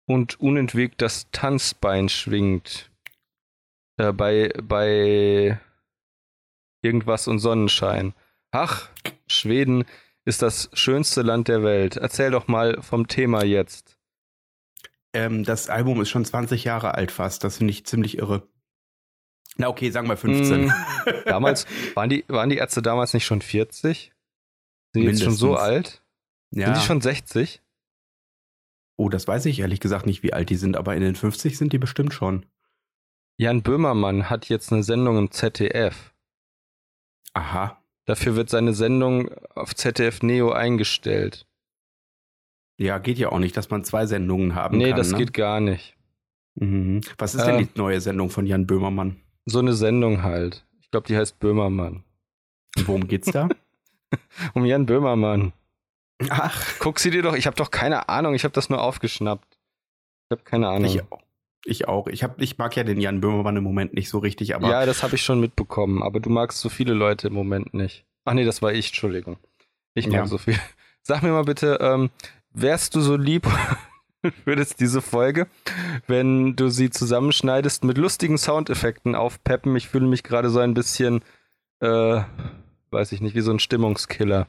und 0.06 0.40
unentwegt 0.40 1.02
das 1.02 1.30
Tanzbein 1.30 2.08
schwingt. 2.08 2.90
Äh, 3.98 4.12
bei, 4.12 4.50
bei 4.62 5.60
irgendwas 6.82 7.28
und 7.28 7.38
Sonnenschein. 7.38 8.14
Ach, 8.50 8.88
Schweden 9.26 9.84
ist 10.24 10.42
das 10.42 10.70
schönste 10.72 11.22
Land 11.22 11.48
der 11.48 11.62
Welt. 11.62 11.96
Erzähl 11.96 12.30
doch 12.30 12.48
mal 12.48 12.80
vom 12.82 13.08
Thema 13.08 13.44
jetzt. 13.44 13.98
Ähm, 15.14 15.44
das 15.44 15.68
Album 15.68 16.00
ist 16.00 16.10
schon 16.10 16.24
20 16.24 16.64
Jahre 16.64 16.94
alt 16.94 17.10
fast. 17.10 17.44
Das 17.44 17.58
finde 17.58 17.72
ich 17.72 17.84
ziemlich 17.84 18.18
irre. 18.18 18.48
Na 19.56 19.68
okay, 19.68 19.90
sagen 19.90 20.08
wir 20.08 20.16
15. 20.16 20.66
Mm, 20.66 20.72
damals, 21.26 21.66
waren 21.94 22.08
die, 22.08 22.24
waren 22.28 22.48
die 22.48 22.56
Ärzte 22.56 22.82
damals 22.82 23.12
nicht 23.14 23.26
schon 23.26 23.42
40? 23.42 24.12
Sind 24.92 25.02
die 25.02 25.08
jetzt 25.08 25.22
schon 25.22 25.34
so 25.34 25.56
alt? 25.56 26.02
Ja. 26.50 26.66
Sind 26.66 26.76
die 26.76 26.86
schon 26.86 27.00
60? 27.00 27.62
Oh, 28.96 29.08
das 29.08 29.26
weiß 29.26 29.46
ich 29.46 29.60
ehrlich 29.60 29.80
gesagt 29.80 30.06
nicht, 30.06 30.22
wie 30.22 30.32
alt 30.32 30.50
die 30.50 30.56
sind, 30.56 30.76
aber 30.76 30.94
in 30.94 31.02
den 31.02 31.16
50 31.16 31.56
sind 31.56 31.72
die 31.72 31.78
bestimmt 31.78 32.14
schon. 32.14 32.46
Jan 33.38 33.62
Böhmermann 33.62 34.30
hat 34.30 34.48
jetzt 34.48 34.72
eine 34.72 34.82
Sendung 34.82 35.18
im 35.18 35.30
ZDF. 35.30 36.14
Aha. 37.32 37.82
Dafür 38.04 38.36
wird 38.36 38.50
seine 38.50 38.74
Sendung 38.74 39.30
auf 39.54 39.74
ZDF 39.74 40.22
Neo 40.22 40.52
eingestellt. 40.52 41.46
Ja, 42.78 42.98
geht 42.98 43.18
ja 43.18 43.30
auch 43.30 43.38
nicht, 43.38 43.56
dass 43.56 43.70
man 43.70 43.84
zwei 43.84 44.06
Sendungen 44.06 44.54
haben 44.54 44.76
nee, 44.76 44.84
kann. 44.84 44.90
Nee, 44.92 44.96
das 44.96 45.12
ne? 45.12 45.18
geht 45.18 45.32
gar 45.32 45.60
nicht. 45.60 45.96
Mhm. 46.56 47.00
Was 47.18 47.34
ist 47.34 47.42
äh, 47.42 47.46
denn 47.46 47.58
die 47.58 47.78
neue 47.78 48.00
Sendung 48.00 48.28
von 48.28 48.46
Jan 48.46 48.66
Böhmermann? 48.66 49.16
So 49.46 49.58
eine 49.58 49.74
Sendung 49.74 50.22
halt. 50.22 50.64
Ich 50.80 50.90
glaube, 50.90 51.06
die 51.06 51.16
heißt 51.16 51.38
Böhmermann. 51.38 52.04
Und 52.76 52.88
worum 52.88 53.08
geht's 53.08 53.30
da? 53.30 53.48
um 54.54 54.64
Jan 54.64 54.86
Böhmermann. 54.86 55.52
Ach. 56.30 56.78
Guck 56.78 56.98
sie 56.98 57.10
dir 57.10 57.22
doch, 57.22 57.34
ich 57.34 57.46
habe 57.46 57.56
doch 57.56 57.70
keine 57.70 58.08
Ahnung, 58.08 58.34
ich 58.34 58.44
habe 58.44 58.52
das 58.52 58.70
nur 58.70 58.80
aufgeschnappt. 58.82 59.58
Ich 60.28 60.36
habe 60.36 60.42
keine 60.44 60.68
Ahnung. 60.68 60.84
Ich, 60.84 61.02
ich 61.64 61.88
auch. 61.88 62.06
Ich, 62.06 62.22
hab, 62.22 62.40
ich 62.40 62.58
mag 62.58 62.76
ja 62.76 62.84
den 62.84 63.00
Jan 63.00 63.20
Böhmermann 63.20 63.56
im 63.56 63.64
Moment 63.64 63.94
nicht 63.94 64.08
so 64.08 64.18
richtig, 64.18 64.54
aber. 64.54 64.68
Ja, 64.68 64.86
das 64.86 65.02
habe 65.02 65.14
ich 65.16 65.22
schon 65.22 65.40
mitbekommen, 65.40 66.02
aber 66.02 66.20
du 66.20 66.30
magst 66.30 66.60
so 66.60 66.68
viele 66.68 66.94
Leute 66.94 67.28
im 67.28 67.34
Moment 67.34 67.74
nicht. 67.74 68.04
Ach 68.24 68.34
nee, 68.34 68.44
das 68.44 68.62
war 68.62 68.72
ich, 68.72 68.88
Entschuldigung. 68.88 69.36
Ich 69.94 70.06
mag 70.06 70.14
ja. 70.14 70.26
so 70.26 70.38
viel. 70.38 70.58
Sag 71.02 71.22
mir 71.22 71.32
mal 71.32 71.44
bitte, 71.44 71.78
ähm, 71.80 72.10
wärst 72.52 72.94
du 72.94 73.00
so 73.00 73.16
lieb 73.16 73.46
würdest 74.44 74.80
diese 74.80 75.02
Folge, 75.02 75.46
wenn 76.06 76.56
du 76.56 76.68
sie 76.68 76.90
zusammenschneidest, 76.90 77.84
mit 77.84 77.98
lustigen 77.98 78.38
Soundeffekten 78.38 79.14
aufpeppen. 79.14 79.74
Ich 79.76 79.88
fühle 79.88 80.06
mich 80.06 80.22
gerade 80.22 80.50
so 80.50 80.60
ein 80.60 80.74
bisschen, 80.74 81.22
äh, 81.80 82.20
weiß 82.90 83.12
ich 83.12 83.20
nicht, 83.20 83.34
wie 83.34 83.40
so 83.40 83.50
ein 83.50 83.58
Stimmungskiller. 83.58 84.46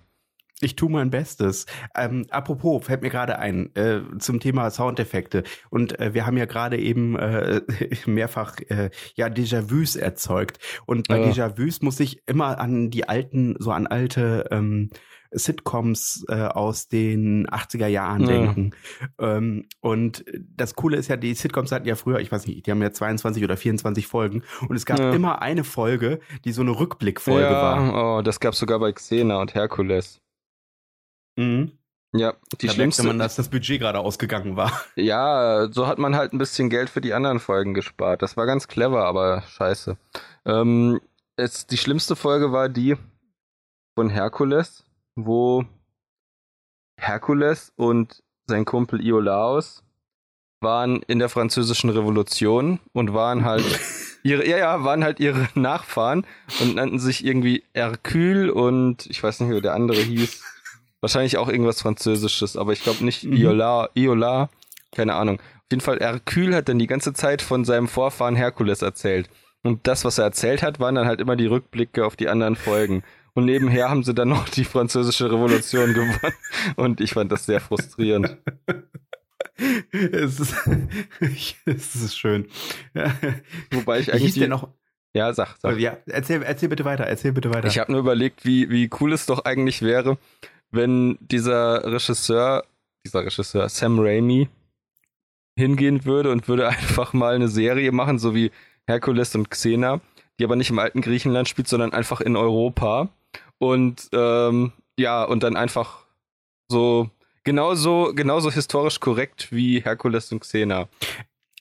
Ich 0.62 0.76
tue 0.76 0.90
mein 0.90 1.10
Bestes. 1.10 1.66
Ähm, 1.96 2.26
apropos, 2.30 2.86
fällt 2.86 3.02
mir 3.02 3.10
gerade 3.10 3.38
ein 3.38 3.76
äh, 3.76 4.02
zum 4.20 4.40
Thema 4.40 4.70
Soundeffekte. 4.70 5.44
Und 5.70 6.00
äh, 6.00 6.14
wir 6.14 6.26
haben 6.26 6.38
ja 6.38 6.46
gerade 6.46 6.78
eben 6.78 7.18
äh, 7.18 7.62
mehrfach 8.06 8.58
äh, 8.70 8.90
ja 9.16 9.28
Déjà-vus 9.28 9.98
erzeugt. 9.98 10.60
Und 10.86 11.08
bei 11.10 11.20
ja. 11.20 11.28
Déjà-vus 11.28 11.82
muss 11.82 12.00
ich 12.00 12.22
immer 12.28 12.60
an 12.60 12.92
die 12.92 13.10
alten, 13.10 13.56
so 13.60 13.72
an 13.72 13.88
alte 13.88 14.48
ähm, 14.52 14.90
Sitcoms 15.34 16.26
äh, 16.30 16.36
aus 16.36 16.88
den 16.88 17.48
80er 17.48 17.88
Jahren 17.88 18.22
ja. 18.22 18.28
denken. 18.28 18.72
Ähm, 19.20 19.66
und 19.82 20.26
das 20.56 20.76
Coole 20.76 20.98
ist 20.98 21.08
ja, 21.08 21.18
die 21.18 21.34
Sitcoms 21.34 21.72
hatten 21.72 21.88
ja 21.88 21.96
früher, 21.96 22.20
ich 22.20 22.32
weiß 22.32 22.48
nicht, 22.48 22.66
die 22.66 22.72
haben 22.72 22.82
ja 22.82 22.92
22 22.92 23.44
oder 23.44 23.58
24 23.58 24.08
Folgen 24.08 24.44
und 24.68 24.76
es 24.76 24.86
gab 24.86 25.00
ja. 25.00 25.14
immer 25.14 25.42
eine 25.42 25.64
Folge, 25.64 26.20
die 26.46 26.52
so 26.52 26.62
eine 26.62 26.72
Rückblickfolge 26.72 27.42
ja, 27.42 27.52
war. 27.52 28.18
Oh, 28.18 28.22
das 28.22 28.40
gab 28.40 28.56
sogar 28.56 28.80
bei 28.80 28.92
Xena 28.92 29.40
und 29.40 29.54
Herkules. 29.56 30.22
Mhm. 31.36 31.72
Ja, 32.16 32.36
die 32.62 32.68
da 32.68 32.74
schlimmste. 32.74 33.04
man, 33.04 33.18
dass 33.18 33.36
das 33.36 33.50
Budget 33.50 33.80
gerade 33.80 34.00
ausgegangen 34.00 34.56
war. 34.56 34.72
Ja, 34.96 35.68
so 35.72 35.88
hat 35.88 35.98
man 35.98 36.16
halt 36.16 36.32
ein 36.32 36.38
bisschen 36.38 36.70
Geld 36.70 36.92
für 36.92 37.02
die 37.02 37.14
anderen 37.14 37.40
Folgen 37.40 37.74
gespart. 37.74 38.22
Das 38.22 38.38
war 38.38 38.46
ganz 38.46 38.68
clever, 38.68 39.06
aber 39.06 39.42
scheiße. 39.42 39.98
Ähm, 40.46 41.02
es, 41.36 41.66
die 41.66 41.78
schlimmste 41.78 42.16
Folge 42.16 42.52
war 42.52 42.70
die 42.70 42.96
von 43.96 44.10
Herkules 44.10 44.86
wo 45.16 45.66
Herkules 46.98 47.74
und 47.76 48.24
sein 48.48 48.66
Kumpel 48.66 49.06
Iolaos 49.06 49.84
waren 50.62 51.02
in 51.04 51.20
der 51.20 51.30
französischen 51.30 51.90
Revolution 51.90 52.80
und 52.94 53.14
waren 53.14 53.46
halt 53.46 53.66
ihre, 54.24 54.48
ja, 54.48 54.58
ja, 54.58 54.84
waren 54.84 55.04
halt 55.04 55.20
ihre 55.20 55.50
Nachfahren 55.56 56.26
und 56.62 56.76
nannten 56.76 57.00
sich 57.00 57.26
irgendwie 57.26 57.64
Hercule 57.74 58.54
und 58.54 59.06
ich 59.08 59.22
weiß 59.22 59.42
nicht, 59.42 59.56
wie 59.56 59.62
der 59.62 59.74
andere 59.74 60.02
hieß. 60.02 60.42
Wahrscheinlich 61.02 61.38
auch 61.38 61.50
irgendwas 61.50 61.82
Französisches, 61.82 62.56
aber 62.56 62.72
ich 62.72 62.82
glaube 62.82 63.04
nicht 63.04 63.26
mhm. 63.26 63.34
Iola, 63.34 63.90
Iola, 63.94 64.50
keine 64.96 65.16
Ahnung. 65.16 65.40
Auf 65.40 65.72
jeden 65.72 65.82
Fall, 65.82 66.00
Hercule 66.00 66.56
hat 66.56 66.70
dann 66.70 66.80
die 66.80 66.88
ganze 66.88 67.14
Zeit 67.14 67.42
von 67.42 67.66
seinem 67.66 67.88
Vorfahren 67.88 68.36
Herkules 68.36 68.82
erzählt. 68.82 69.30
Und 69.64 69.88
das, 69.88 70.06
was 70.06 70.18
er 70.18 70.26
erzählt 70.26 70.62
hat, 70.64 70.80
waren 70.80 70.96
dann 70.96 71.08
halt 71.08 71.22
immer 71.22 71.36
die 71.36 71.46
Rückblicke 71.46 72.06
auf 72.06 72.16
die 72.16 72.28
anderen 72.30 72.56
Folgen. 72.56 73.04
Und 73.36 73.46
nebenher 73.46 73.90
haben 73.90 74.04
sie 74.04 74.14
dann 74.14 74.30
noch 74.30 74.48
die 74.48 74.64
französische 74.64 75.32
Revolution 75.32 75.94
gewonnen. 75.94 76.34
Und 76.76 77.02
ich 77.02 77.14
fand 77.14 77.32
das 77.32 77.46
sehr 77.46 77.60
frustrierend. 77.60 78.38
es, 79.92 80.40
ist, 80.40 80.56
es 81.66 81.96
ist 81.96 82.18
schön. 82.18 82.48
Wobei 83.72 84.00
ich 84.00 84.14
eigentlich. 84.14 84.34
Die, 84.34 84.48
noch, 84.48 84.70
ja, 85.14 85.34
sag, 85.34 85.56
sag. 85.60 85.78
Ja, 85.80 85.98
erzähl, 86.08 86.42
erzähl 86.42 86.70
bitte 86.70 86.86
weiter, 86.86 87.06
erzähl 87.06 87.32
bitte 87.32 87.54
weiter. 87.54 87.68
Ich 87.68 87.80
habe 87.80 87.92
nur 87.92 88.02
überlegt, 88.02 88.46
wie, 88.46 88.70
wie 88.70 88.90
cool 89.00 89.14
es 89.14 89.26
doch 89.26 89.46
eigentlich 89.46 89.82
wäre, 89.82 90.18
wenn 90.72 91.18
dieser 91.22 91.84
Regisseur, 91.86 92.66
dieser 93.06 93.26
Regisseur 93.26 93.70
Sam 93.70 94.00
Raimi 94.00 94.50
hingehen 95.56 96.06
würde 96.06 96.32
und 96.32 96.48
würde 96.48 96.68
einfach 96.68 97.14
mal 97.14 97.36
eine 97.36 97.48
Serie 97.48 97.92
machen, 97.92 98.18
so 98.18 98.34
wie 98.34 98.52
Herkules 98.88 99.36
und 99.36 99.50
Xena, 99.52 100.02
die 100.40 100.44
aber 100.44 100.56
nicht 100.56 100.72
im 100.72 100.80
alten 100.80 101.02
Griechenland 101.02 101.48
spielt, 101.48 101.68
sondern 101.68 101.94
einfach 101.94 102.22
in 102.22 102.36
Europa. 102.36 103.10
Und 103.60 104.10
ähm, 104.14 104.74
ja, 104.98 105.24
und 105.24 105.44
dann 105.44 105.56
einfach 105.56 106.06
so 106.70 107.10
genauso, 107.44 108.14
genauso 108.14 108.52
historisch 108.52 109.00
korrekt 109.00 109.52
wie 109.52 109.82
Herkules 109.82 110.32
und 110.32 110.42
Xena. 110.42 110.88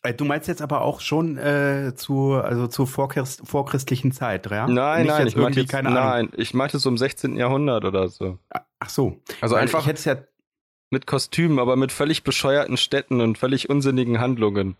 Äh, 0.03 0.15
du 0.15 0.25
meinst 0.25 0.49
jetzt 0.49 0.63
aber 0.63 0.83
auch 0.83 1.01
schon 1.01 1.39
äh, 1.39 1.93
zu 1.95 2.35
also 2.35 2.67
zur 2.67 2.87
vorchrist 2.87 3.43
vorchristlichen 3.45 4.13
Zeit, 4.13 4.51
ja? 4.51 4.67
Nein, 4.67 5.03
Nicht 5.03 5.11
nein, 5.11 5.27
ich 5.29 5.37
meinte 5.37 5.61
jetzt, 5.61 5.71
keine 5.71 5.91
nein, 5.91 6.31
ich 6.37 6.55
meinte 6.55 6.79
so 6.79 6.89
im 6.89 6.99
16. 6.99 7.37
Jahrhundert 7.37 7.85
oder 7.85 8.09
so. 8.09 8.39
Ach 8.81 8.89
so. 8.89 9.21
Also 9.41 9.55
Weil 9.55 9.63
einfach 9.63 9.87
ja 9.87 10.17
mit 10.91 11.07
Kostümen, 11.07 11.59
aber 11.59 11.77
mit 11.77 11.93
völlig 11.93 12.23
bescheuerten 12.23 12.77
Städten 12.77 13.21
und 13.21 13.39
völlig 13.39 13.71
unsinnigen 13.71 14.21
Handlungen. 14.21 14.77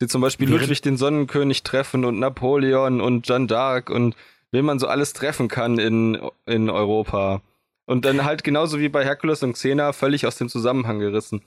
Sie 0.00 0.08
zum 0.08 0.20
Beispiel 0.20 0.50
Ludwig 0.50 0.82
den 0.82 0.96
Sonnenkönig 0.96 1.62
treffen 1.62 2.04
und 2.04 2.18
Napoleon 2.18 3.00
und 3.00 3.26
Jeanne 3.26 3.46
d'Arc 3.46 3.90
und 3.92 4.16
wen 4.52 4.64
man 4.64 4.78
so 4.78 4.86
alles 4.86 5.12
treffen 5.12 5.48
kann 5.48 5.78
in, 5.78 6.20
in 6.46 6.70
Europa. 6.70 7.42
Und 7.86 8.04
dann 8.04 8.24
halt 8.24 8.44
genauso 8.44 8.78
wie 8.78 8.88
bei 8.88 9.04
Herkules 9.04 9.42
und 9.42 9.54
Xena 9.54 9.92
völlig 9.92 10.26
aus 10.26 10.36
dem 10.36 10.48
Zusammenhang 10.48 11.00
gerissen. 11.00 11.42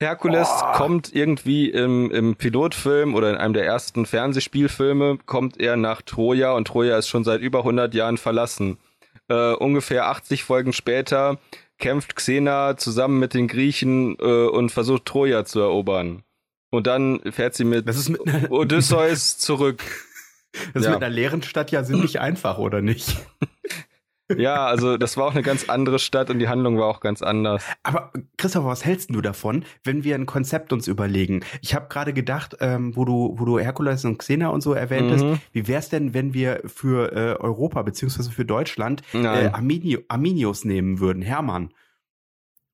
Herkules 0.00 0.48
oh. 0.50 0.72
kommt 0.72 1.14
irgendwie 1.14 1.70
im, 1.70 2.10
im 2.10 2.34
Pilotfilm 2.34 3.14
oder 3.14 3.30
in 3.30 3.36
einem 3.36 3.52
der 3.52 3.66
ersten 3.66 4.06
Fernsehspielfilme, 4.06 5.18
kommt 5.26 5.60
er 5.60 5.76
nach 5.76 6.02
Troja 6.02 6.52
und 6.52 6.66
Troja 6.66 6.96
ist 6.96 7.08
schon 7.08 7.22
seit 7.22 7.42
über 7.42 7.60
100 7.60 7.94
Jahren 7.94 8.16
verlassen. 8.16 8.78
Äh, 9.28 9.52
ungefähr 9.52 10.06
80 10.06 10.42
Folgen 10.42 10.72
später 10.72 11.38
kämpft 11.78 12.16
Xena 12.16 12.76
zusammen 12.78 13.18
mit 13.18 13.34
den 13.34 13.46
Griechen 13.46 14.16
äh, 14.18 14.46
und 14.46 14.70
versucht 14.70 15.04
Troja 15.04 15.44
zu 15.44 15.60
erobern. 15.60 16.22
Und 16.70 16.86
dann 16.86 17.20
fährt 17.30 17.54
sie 17.54 17.64
mit, 17.64 17.86
mit 17.86 18.50
Odysseus 18.50 19.38
zurück. 19.38 19.82
Das 20.52 20.82
ist 20.82 20.84
ja. 20.84 20.90
mit 20.90 21.02
einer 21.02 21.14
leeren 21.14 21.42
Stadt 21.42 21.70
ja 21.70 21.84
ziemlich 21.84 22.20
einfach, 22.20 22.58
oder 22.58 22.80
nicht? 22.80 23.16
Ja, 24.36 24.66
also 24.66 24.96
das 24.96 25.16
war 25.16 25.26
auch 25.26 25.32
eine 25.32 25.42
ganz 25.42 25.68
andere 25.68 25.98
Stadt 25.98 26.30
und 26.30 26.38
die 26.38 26.48
Handlung 26.48 26.78
war 26.78 26.86
auch 26.86 27.00
ganz 27.00 27.22
anders. 27.22 27.64
Aber 27.82 28.12
Christopher, 28.36 28.68
was 28.68 28.84
hältst 28.84 29.10
du 29.14 29.20
davon, 29.20 29.64
wenn 29.84 30.04
wir 30.04 30.14
ein 30.14 30.26
Konzept 30.26 30.72
uns 30.72 30.88
überlegen? 30.88 31.40
Ich 31.62 31.74
habe 31.74 31.88
gerade 31.88 32.12
gedacht, 32.12 32.56
ähm, 32.60 32.94
wo 32.96 33.04
du, 33.04 33.34
wo 33.38 33.44
du 33.44 33.58
Herkules 33.58 34.04
und 34.04 34.18
Xena 34.18 34.48
und 34.48 34.60
so 34.60 34.72
erwähntest, 34.72 35.24
mhm. 35.24 35.40
wie 35.52 35.68
wär's 35.68 35.88
denn, 35.88 36.14
wenn 36.14 36.34
wir 36.34 36.60
für 36.66 37.12
äh, 37.12 37.40
Europa 37.40 37.82
beziehungsweise 37.82 38.30
für 38.30 38.44
Deutschland 38.44 39.02
äh, 39.12 39.26
Arminio, 39.26 40.00
Arminius 40.08 40.64
nehmen 40.64 41.00
würden, 41.00 41.22
Hermann? 41.22 41.70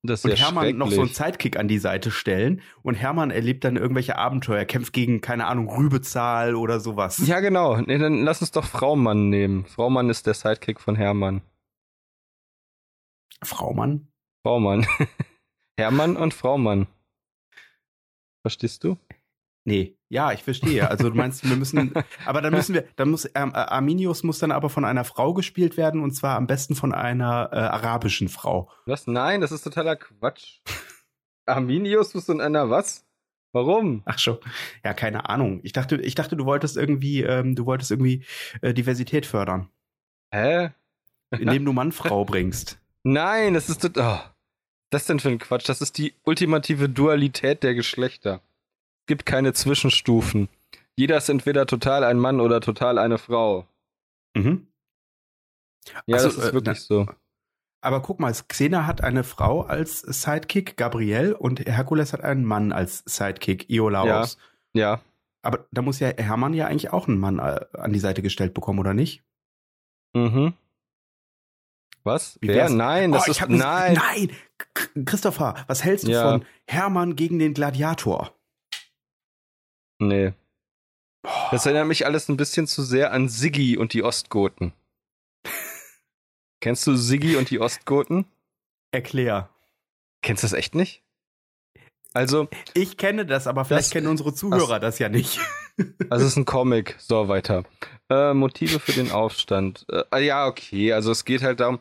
Das 0.07 0.25
und 0.25 0.31
Hermann 0.31 0.77
noch 0.77 0.91
so 0.91 1.01
einen 1.01 1.09
Sidekick 1.09 1.57
an 1.57 1.67
die 1.67 1.77
Seite 1.77 2.09
stellen 2.09 2.61
und 2.81 2.95
Hermann 2.95 3.29
erlebt 3.29 3.63
dann 3.63 3.77
irgendwelche 3.77 4.17
Abenteuer, 4.17 4.65
kämpft 4.65 4.93
gegen, 4.93 5.21
keine 5.21 5.45
Ahnung, 5.45 5.69
Rübezahl 5.69 6.55
oder 6.55 6.79
sowas. 6.79 7.21
Ja, 7.27 7.39
genau. 7.39 7.77
Nee, 7.77 7.97
dann 7.97 8.23
lass 8.23 8.41
uns 8.41 8.51
doch 8.51 8.65
Fraumann 8.65 9.29
nehmen. 9.29 9.65
Fraumann 9.65 10.09
ist 10.09 10.25
der 10.25 10.33
Sidekick 10.33 10.79
von 10.79 10.95
Hermann. 10.95 11.41
Fraumann? 13.43 14.07
Fraumann. 14.43 14.87
Hermann 15.79 16.17
und 16.17 16.33
Fraumann. 16.33 16.87
Verstehst 18.41 18.83
du? 18.83 18.97
Nee, 19.67 19.97
ja, 20.07 20.31
ich 20.31 20.43
verstehe. 20.43 20.89
Also 20.89 21.09
du 21.09 21.15
meinst, 21.17 21.47
wir 21.47 21.57
müssen, 21.57 21.91
aber 22.25 22.41
dann 22.41 22.53
müssen 22.53 22.73
wir, 22.73 22.85
dann 22.95 23.09
muss 23.09 23.29
ähm, 23.35 23.51
äh, 23.53 23.57
Arminius 23.57 24.23
muss 24.23 24.39
dann 24.39 24.53
aber 24.53 24.69
von 24.69 24.85
einer 24.85 25.03
Frau 25.03 25.33
gespielt 25.33 25.75
werden 25.75 26.01
und 26.01 26.11
zwar 26.11 26.37
am 26.37 26.47
besten 26.47 26.73
von 26.73 26.93
einer 26.93 27.49
äh, 27.51 27.57
arabischen 27.57 28.29
Frau. 28.29 28.71
Was? 28.85 29.07
Nein, 29.07 29.41
das 29.41 29.51
ist 29.51 29.63
totaler 29.63 29.97
Quatsch. 29.97 30.61
Arminius 31.45 32.13
muss 32.13 32.29
in 32.29 32.39
einer 32.39 32.69
was? 32.69 33.05
Warum? 33.51 34.03
Ach 34.05 34.17
schon. 34.17 34.37
Ja, 34.85 34.93
keine 34.93 35.27
Ahnung. 35.27 35.59
Ich 35.63 35.73
dachte, 35.73 35.97
ich 35.97 36.15
dachte, 36.15 36.37
du 36.37 36.45
wolltest 36.45 36.77
irgendwie, 36.77 37.23
ähm, 37.23 37.53
du 37.53 37.65
wolltest 37.65 37.91
irgendwie 37.91 38.23
äh, 38.61 38.73
Diversität 38.73 39.25
fördern. 39.25 39.69
Hä? 40.31 40.69
Indem 41.31 41.65
du 41.65 41.73
Mann-Frau 41.73 42.23
bringst. 42.25 42.79
Nein, 43.03 43.53
das 43.53 43.67
ist 43.67 43.83
oh, 43.97 44.19
das 44.91 45.07
denn 45.07 45.19
für 45.19 45.27
ein 45.27 45.39
Quatsch? 45.39 45.67
Das 45.67 45.81
ist 45.81 45.97
die 45.97 46.13
ultimative 46.23 46.87
Dualität 46.87 47.63
der 47.63 47.75
Geschlechter 47.75 48.41
gibt 49.07 49.25
keine 49.25 49.53
Zwischenstufen. 49.53 50.49
Jeder 50.95 51.17
ist 51.17 51.29
entweder 51.29 51.65
total 51.65 52.03
ein 52.03 52.17
Mann 52.17 52.39
oder 52.39 52.61
total 52.61 52.97
eine 52.97 53.17
Frau. 53.17 53.65
Mhm. 54.35 54.67
Ja, 56.05 56.17
also, 56.17 56.27
das 56.27 56.37
ist 56.37 56.53
wirklich 56.53 56.77
äh, 56.77 56.81
so. 56.81 57.05
Aber 57.81 58.01
guck 58.01 58.19
mal, 58.19 58.33
Xena 58.33 58.85
hat 58.85 59.03
eine 59.03 59.23
Frau 59.23 59.61
als 59.61 60.01
Sidekick, 60.01 60.77
Gabrielle, 60.77 61.37
und 61.37 61.65
Herkules 61.65 62.13
hat 62.13 62.21
einen 62.21 62.43
Mann 62.43 62.71
als 62.71 63.03
Sidekick, 63.05 63.69
Iolaus. 63.69 64.37
Ja. 64.73 64.95
ja. 64.95 65.01
Aber 65.43 65.67
da 65.71 65.81
muss 65.81 65.99
ja 65.99 66.09
Hermann 66.09 66.53
ja 66.53 66.67
eigentlich 66.67 66.91
auch 66.91 67.07
einen 67.07 67.19
Mann 67.19 67.39
äh, 67.39 67.65
an 67.73 67.93
die 67.93 67.99
Seite 67.99 68.21
gestellt 68.21 68.53
bekommen, 68.53 68.79
oder 68.79 68.93
nicht? 68.93 69.23
Mhm. 70.13 70.53
Was? 72.03 72.37
Wie 72.41 72.47
Wer? 72.47 72.69
Nein, 72.69 73.11
das 73.11 73.27
oh, 73.27 73.31
ist 73.31 73.47
nein. 73.49 73.93
Nein, 73.93 74.31
Christopher, 75.05 75.55
was 75.67 75.83
hältst 75.83 76.07
du 76.07 76.11
ja. 76.11 76.31
von 76.31 76.45
Hermann 76.65 77.15
gegen 77.15 77.37
den 77.37 77.53
Gladiator? 77.53 78.33
Nee. 79.99 80.33
Das 81.51 81.65
erinnert 81.65 81.87
mich 81.87 82.05
alles 82.05 82.29
ein 82.29 82.37
bisschen 82.37 82.67
zu 82.67 82.83
sehr 82.83 83.11
an 83.11 83.29
Siggi 83.29 83.77
und 83.77 83.93
die 83.93 84.03
Ostgoten. 84.03 84.73
Kennst 86.61 86.85
du 86.87 86.95
Siggi 86.95 87.35
und 87.35 87.49
die 87.49 87.59
Ostgoten? 87.59 88.25
Erklär. 88.91 89.49
Kennst 90.21 90.43
du 90.43 90.45
das 90.45 90.53
echt 90.53 90.75
nicht? 90.75 91.03
Also. 92.13 92.47
Ich 92.73 92.97
kenne 92.97 93.25
das, 93.25 93.47
aber 93.47 93.65
vielleicht 93.65 93.87
das, 93.87 93.91
kennen 93.91 94.07
unsere 94.07 94.33
Zuhörer 94.33 94.79
das, 94.79 94.95
das 94.95 94.99
ja 94.99 95.09
nicht. 95.09 95.39
Also 96.09 96.25
es 96.25 96.31
ist 96.31 96.37
ein 96.37 96.45
Comic. 96.45 96.95
So, 96.97 97.27
weiter. 97.27 97.63
Äh, 98.09 98.33
Motive 98.33 98.79
für 98.79 98.93
den 98.93 99.11
Aufstand. 99.11 99.85
Äh, 99.89 100.05
ah, 100.09 100.17
ja, 100.17 100.47
okay. 100.47 100.91
Also 100.91 101.11
es 101.11 101.23
geht 101.23 101.43
halt 101.43 101.59
darum, 101.59 101.77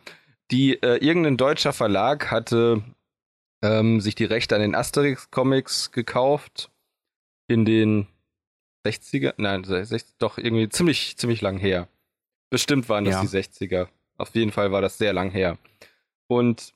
die, 0.51 0.75
äh, 0.83 0.99
irgendein 0.99 1.39
deutscher 1.39 1.73
Verlag 1.73 2.31
hatte 2.31 2.83
ähm, 3.63 4.03
sich 4.03 4.15
die 4.15 4.27
Rechte 4.27 4.55
an 4.55 4.61
den 4.61 4.75
Asterix-Comics 4.75 5.93
gekauft 5.93 6.71
in 7.49 7.65
den 7.65 8.07
60er, 8.85 9.35
nein, 9.37 9.65
60, 9.65 10.17
doch 10.19 10.39
irgendwie 10.39 10.69
ziemlich, 10.69 11.17
ziemlich 11.17 11.41
lang 11.41 11.59
her. 11.59 11.89
Bestimmt 12.51 12.89
waren 12.89 13.05
das 13.05 13.15
ja. 13.15 13.23
die 13.23 13.29
60er. 13.29 13.89
Auf 14.19 14.35
jeden 14.35 14.53
Fall 14.53 14.73
war 14.73 14.81
das 14.81 14.99
sehr 14.99 15.13
lang 15.13 15.31
her. 15.31 15.59
Und 16.29 16.73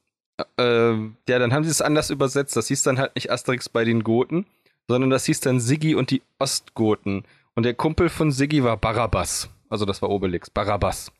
äh, 0.58 0.92
ja, 0.92 1.38
dann 1.38 1.52
haben 1.52 1.64
sie 1.64 1.70
es 1.70 1.82
anders 1.82 2.10
übersetzt. 2.10 2.56
Das 2.56 2.68
hieß 2.68 2.82
dann 2.82 2.98
halt 2.98 3.14
nicht 3.14 3.30
Asterix 3.30 3.68
bei 3.68 3.84
den 3.84 4.02
Goten, 4.02 4.46
sondern 4.88 5.10
das 5.10 5.26
hieß 5.26 5.40
dann 5.40 5.60
Siggi 5.60 5.94
und 5.94 6.10
die 6.10 6.22
Ostgoten. 6.38 7.24
Und 7.54 7.64
der 7.64 7.74
Kumpel 7.74 8.08
von 8.08 8.32
Siggi 8.32 8.64
war 8.64 8.76
Barabbas. 8.76 9.50
Also 9.68 9.84
das 9.84 10.02
war 10.02 10.10
Obelix, 10.10 10.50
Barabbas. 10.50 11.12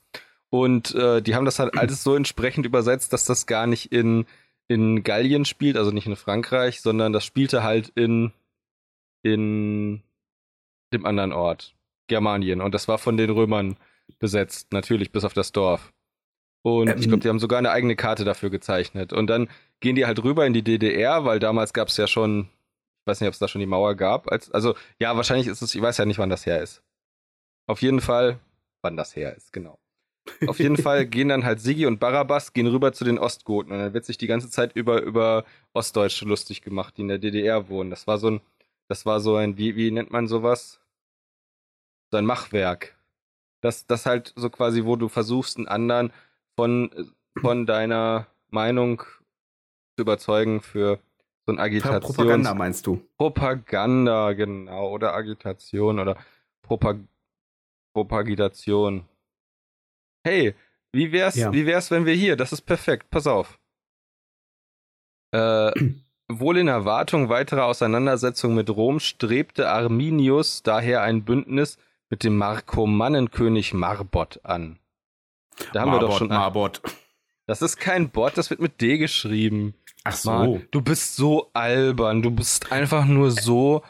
Und 0.50 0.95
äh, 0.95 1.23
die 1.23 1.35
haben 1.35 1.45
das 1.45 1.61
halt 1.61 1.78
alles 1.78 2.02
so 2.02 2.16
entsprechend 2.16 2.66
übersetzt, 2.66 3.12
dass 3.12 3.25
das 3.25 3.47
gar 3.47 3.69
nicht 3.69 3.92
in, 3.92 4.26
in 4.66 5.04
Gallien 5.04 5.45
spielt, 5.45 5.76
also 5.76 5.92
nicht 5.92 6.07
in 6.07 6.16
Frankreich, 6.16 6.80
sondern 6.80 7.12
das 7.12 7.25
spielte 7.25 7.62
halt 7.62 7.92
in 7.95 8.33
in 9.23 10.03
dem 10.93 11.07
anderen 11.07 11.33
Ort, 11.33 11.75
Germanien. 12.09 12.61
Und 12.61 12.75
das 12.75 12.89
war 12.89 12.99
von 12.99 13.17
den 13.17 13.31
Römern 13.31 13.77
besetzt, 14.19 14.73
natürlich, 14.73 15.12
bis 15.12 15.25
auf 15.25 15.35
das 15.35 15.53
Dorf. 15.53 15.93
Und 16.62 16.89
ähm, 16.89 16.99
ich 16.99 17.09
glaube, 17.09 17.23
die 17.23 17.29
haben 17.29 17.39
sogar 17.39 17.59
eine 17.59 17.71
eigene 17.71 17.97
Karte 17.97 18.25
dafür 18.25 18.50
gezeichnet. 18.50 19.12
Und 19.12 19.29
dann 19.29 19.49
gehen 19.81 19.97
die 19.97 20.07
halt 20.07 20.23
rüber 20.23 20.47
in 20.47 20.53
die 20.53 20.62
DDR, 20.62 21.25
weil 21.25 21.39
damals 21.39 21.73
gab 21.73 21.89
es 21.89 21.97
ja 21.97 22.07
schon, 22.07 22.49
ich 23.00 23.07
weiß 23.07 23.21
nicht, 23.21 23.29
ob 23.29 23.35
es 23.35 23.39
da 23.39 23.49
schon 23.49 23.61
die 23.61 23.67
Mauer 23.67 23.95
gab. 23.95 24.31
Als, 24.31 24.50
also, 24.50 24.75
ja, 24.99 25.17
wahrscheinlich 25.17 25.47
ist 25.47 25.62
es, 25.62 25.75
ich 25.75 25.81
weiß 25.81 25.97
ja 25.99 26.05
nicht, 26.05 26.19
wann 26.19 26.31
das 26.31 26.47
her 26.47 26.62
ist. 26.62 26.83
Auf 27.67 27.83
jeden 27.83 28.00
Fall, 28.00 28.39
wann 28.83 28.97
das 28.97 29.17
her 29.17 29.37
ist, 29.37 29.53
genau. 29.53 29.79
Auf 30.47 30.59
jeden 30.59 30.77
Fall 30.83 31.07
gehen 31.07 31.29
dann 31.29 31.45
halt 31.45 31.61
Sigi 31.61 31.87
und 31.87 31.99
Barabbas 31.99 32.53
gehen 32.53 32.67
rüber 32.67 32.93
zu 32.93 33.05
den 33.05 33.19
Ostgoten 33.19 33.73
und 33.73 33.79
dann 33.79 33.95
wird 33.95 34.05
sich 34.05 34.19
die 34.19 34.27
ganze 34.27 34.50
Zeit 34.50 34.75
über, 34.75 35.03
über 35.03 35.45
Ostdeutsche 35.73 36.25
lustig 36.25 36.62
gemacht, 36.62 36.97
die 36.97 37.03
in 37.03 37.09
der 37.09 37.19
DDR 37.19 37.69
wohnen. 37.69 37.91
Das 37.91 38.07
war 38.07 38.19
so 38.19 38.31
ein, 38.31 38.41
das 38.90 39.06
war 39.06 39.20
so 39.20 39.37
ein, 39.37 39.56
wie, 39.56 39.76
wie 39.76 39.92
nennt 39.92 40.11
man 40.11 40.26
sowas? 40.26 40.80
So 42.11 42.18
ein 42.18 42.26
Machwerk. 42.26 42.99
Das, 43.61 43.87
das 43.87 44.04
halt 44.04 44.32
so 44.35 44.50
quasi, 44.50 44.85
wo 44.85 44.97
du 44.97 45.09
versuchst, 45.09 45.59
einen 45.59 45.68
anderen 45.68 46.12
von, 46.56 47.12
von 47.40 47.66
deiner 47.66 48.26
Meinung 48.49 49.04
zu 49.94 50.02
überzeugen 50.02 50.61
für 50.61 50.99
So 51.47 51.52
ein 51.52 51.61
Agitation. 51.61 52.00
Propaganda 52.00 52.52
meinst 52.52 52.85
du? 52.85 53.00
Propaganda, 53.16 54.32
genau. 54.32 54.90
Oder 54.90 55.14
Agitation 55.14 56.00
oder 56.00 56.16
Propag 56.62 56.97
Propagitation. 57.94 59.09
Hey, 60.25 60.56
wie 60.90 61.12
wär's, 61.12 61.37
ja. 61.37 61.52
wie 61.52 61.64
wär's, 61.64 61.92
wenn 61.92 62.06
wir 62.06 62.14
hier, 62.14 62.35
das 62.35 62.52
ist 62.52 62.62
perfekt, 62.62 63.09
pass 63.11 63.28
auf. 63.28 63.61
Äh, 65.32 65.70
wohl 66.38 66.58
in 66.58 66.68
Erwartung 66.68 67.28
weiterer 67.28 67.64
Auseinandersetzungen 67.64 68.56
mit 68.56 68.70
Rom 68.70 69.00
strebte 69.00 69.68
Arminius 69.68 70.62
daher 70.62 71.02
ein 71.02 71.25
Bündnis 71.25 71.78
mit 72.10 72.25
dem 72.25 72.37
Markomannenkönig 72.37 73.75
Marbot 73.75 74.40
an. 74.44 74.78
Da 75.72 75.80
haben 75.80 75.90
Marbot, 75.90 76.02
wir 76.02 76.08
doch 76.08 76.18
schon. 76.18 76.28
Marbot. 76.28 76.82
Das 77.46 77.62
ist 77.62 77.78
kein 77.78 78.10
Bot, 78.10 78.38
das 78.38 78.50
wird 78.50 78.60
mit 78.60 78.80
D 78.80 78.99
geschrieben. 78.99 79.75
Ach 80.04 80.12
so. 80.12 80.30
Mann, 80.30 80.66
du 80.70 80.82
bist 80.82 81.16
so 81.16 81.50
albern. 81.52 82.22
Du 82.22 82.30
bist 82.30 82.70
einfach 82.70 83.04
nur 83.04 83.30
so 83.30 83.82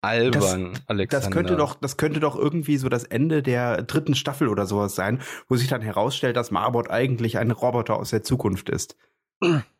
albern, 0.00 0.72
das, 0.72 0.82
Alexander. 0.86 1.26
Das 1.26 1.30
könnte 1.30 1.56
doch, 1.56 1.74
das 1.74 1.96
könnte 1.96 2.20
doch 2.20 2.36
irgendwie 2.36 2.76
so 2.76 2.88
das 2.88 3.04
Ende 3.04 3.42
der 3.42 3.82
dritten 3.82 4.14
Staffel 4.14 4.48
oder 4.48 4.66
sowas 4.66 4.94
sein, 4.94 5.20
wo 5.48 5.56
sich 5.56 5.68
dann 5.68 5.82
herausstellt, 5.82 6.36
dass 6.36 6.50
Marbot 6.50 6.90
eigentlich 6.90 7.38
ein 7.38 7.50
Roboter 7.50 7.96
aus 7.96 8.10
der 8.10 8.22
Zukunft 8.22 8.68
ist. 8.68 8.96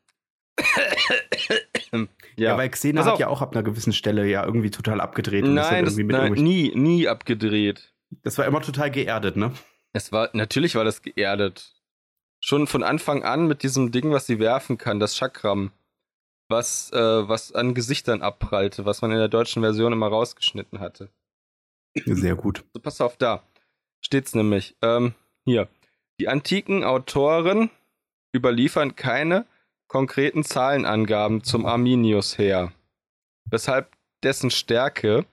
ja. 1.93 2.07
ja, 2.37 2.57
weil 2.57 2.71
Xena 2.71 3.05
hat 3.05 3.19
ja 3.19 3.29
auch 3.29 3.43
ab 3.43 3.53
einer 3.53 3.62
gewissen 3.62 3.93
Stelle 3.93 4.27
ja 4.27 4.45
irgendwie 4.45 4.71
total 4.71 5.00
abgedreht. 5.00 5.45
Nein, 5.45 5.85
das, 5.85 5.97
nein 5.97 6.33
nie, 6.33 6.73
nie 6.75 7.09
abgedreht. 7.09 7.93
Das 8.23 8.38
war 8.38 8.47
immer 8.47 8.61
total 8.61 8.91
geerdet, 8.91 9.37
ne? 9.37 9.53
Es 9.93 10.12
war, 10.12 10.31
natürlich 10.33 10.75
war 10.75 10.85
das 10.85 11.03
geerdet 11.03 11.79
schon 12.41 12.67
von 12.67 12.83
Anfang 12.83 13.23
an 13.25 13.47
mit 13.47 13.62
diesem 13.62 13.91
Ding, 13.91 14.12
was 14.12 14.27
sie 14.27 14.38
werfen 14.38 14.79
kann, 14.79 15.00
das 15.00 15.17
Chakram, 15.17 15.73
was, 16.49 16.93
äh, 16.93 17.29
was 17.29 17.53
an 17.53 17.75
Gesichtern 17.75 18.23
abprallte, 18.23 18.85
was 18.85 19.03
man 19.03 19.11
in 19.11 19.19
der 19.19 19.29
deutschen 19.29 19.62
Version 19.62 19.93
immer 19.93 20.09
rausgeschnitten 20.09 20.81
hatte. 20.81 21.11
Sehr 22.05 22.37
gut. 22.37 22.65
So, 22.73 22.81
pass 22.81 23.00
auf, 23.00 23.17
da 23.17 23.43
steht's 24.00 24.35
nämlich. 24.35 24.77
Ähm, 24.83 25.15
hier. 25.45 25.69
Die 26.21 26.29
antiken 26.29 26.85
Autoren 26.85 27.71
überliefern 28.35 28.95
keine 28.95 29.47
konkreten 29.88 30.45
Zahlenangaben 30.45 31.42
zum 31.42 31.66
Arminius 31.66 32.38
her, 32.38 32.73
weshalb 33.50 33.90
dessen 34.23 34.50
Stärke 34.50 35.26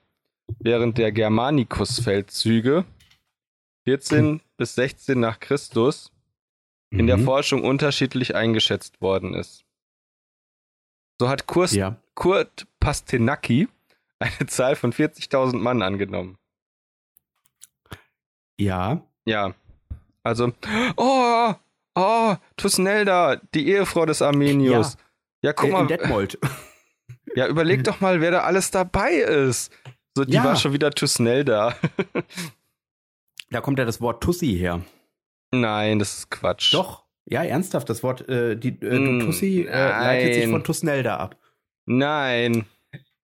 während 0.58 0.98
der 0.98 1.12
Germanicus-Feldzüge 1.12 2.84
14 3.84 4.40
bis 4.56 4.74
16 4.74 5.18
nach 5.20 5.38
Christus 5.38 6.12
in 6.90 7.02
mhm. 7.02 7.06
der 7.06 7.18
Forschung 7.18 7.62
unterschiedlich 7.62 8.34
eingeschätzt 8.34 9.00
worden 9.00 9.34
ist. 9.34 9.64
So 11.18 11.28
hat 11.28 11.46
Kurs, 11.46 11.72
ja. 11.72 11.96
Kurt 12.14 12.66
Pastenacki 12.80 13.68
eine 14.18 14.46
Zahl 14.46 14.76
von 14.76 14.92
40.000 14.92 15.56
Mann 15.56 15.82
angenommen. 15.82 16.38
Ja. 18.58 19.02
Ja. 19.24 19.54
Also, 20.22 20.52
oh, 20.96 21.54
oh, 21.96 22.36
Tusnelda, 22.56 23.40
die 23.54 23.68
Ehefrau 23.68 24.06
des 24.06 24.22
Armenius. 24.22 24.96
Ja, 25.42 25.50
ja 25.50 25.52
guck 25.52 25.68
äh, 25.68 25.72
mal. 25.72 25.86
Detmold. 25.86 26.38
Ja, 27.34 27.48
überleg 27.48 27.82
doch 27.84 28.00
mal, 28.00 28.20
wer 28.20 28.30
da 28.30 28.40
alles 28.42 28.70
dabei 28.70 29.14
ist. 29.14 29.72
So, 30.16 30.24
die 30.24 30.34
ja. 30.34 30.44
war 30.44 30.56
schon 30.56 30.72
wieder 30.72 30.90
Tusnelda. 30.90 31.76
da 33.50 33.60
kommt 33.60 33.78
ja 33.78 33.84
das 33.84 34.00
Wort 34.00 34.22
Tussi 34.22 34.56
her. 34.56 34.82
Nein, 35.52 35.98
das 35.98 36.18
ist 36.18 36.30
Quatsch. 36.30 36.72
Doch. 36.72 37.04
Ja, 37.28 37.42
ernsthaft, 37.42 37.90
das 37.90 38.02
Wort 38.04 38.28
äh, 38.28 38.56
die 38.56 38.80
äh, 38.80 38.98
mm, 38.98 39.20
Tussi 39.20 39.62
äh, 39.62 39.88
leitet 39.88 40.34
sich 40.34 40.48
von 40.48 40.62
Tusnelda 40.62 41.16
ab. 41.16 41.36
Nein. 41.84 42.66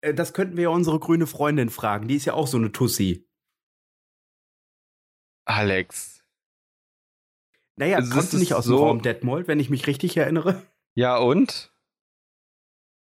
Äh, 0.02 0.14
das 0.14 0.34
könnten 0.34 0.56
wir 0.56 0.64
ja 0.64 0.70
unsere 0.70 1.00
grüne 1.00 1.28
Freundin 1.28 1.70
fragen. 1.70 2.08
Die 2.08 2.16
ist 2.16 2.26
ja 2.26 2.34
auch 2.34 2.48
so 2.48 2.58
eine 2.58 2.72
Tussi. 2.72 3.28
Alex. 5.46 6.19
Naja, 7.80 7.98
also 7.98 8.14
kommst 8.14 8.34
du 8.34 8.38
nicht 8.38 8.54
aus 8.54 8.66
so 8.66 8.78
dem 8.78 8.84
Raum 8.84 9.02
Detmold, 9.02 9.48
wenn 9.48 9.60
ich 9.60 9.70
mich 9.70 9.88
richtig 9.88 10.18
erinnere? 10.18 10.62
Ja, 10.96 11.18
und? 11.18 11.72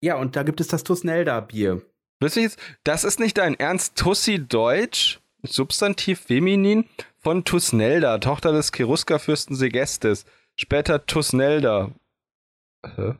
Ja, 0.01 0.15
und 0.15 0.35
da 0.35 0.43
gibt 0.43 0.61
es 0.61 0.67
das 0.67 0.83
Tusnelda-Bier. 0.83 1.81
Wisst 2.21 2.37
ihr 2.37 2.43
jetzt, 2.43 2.59
das 2.83 3.03
ist 3.03 3.19
nicht 3.19 3.37
dein 3.37 3.55
Ernst 3.55 3.97
Tussi 3.97 4.39
Deutsch? 4.47 5.19
Substantiv 5.43 6.19
feminin? 6.19 6.85
von 7.19 7.43
Tusnelda, 7.43 8.17
Tochter 8.17 8.51
des 8.51 8.71
Cherusker-Fürsten 8.71 9.55
Segestes. 9.55 10.25
Später 10.55 11.05
Tusnelda. 11.05 11.91
Hä? 12.85 13.15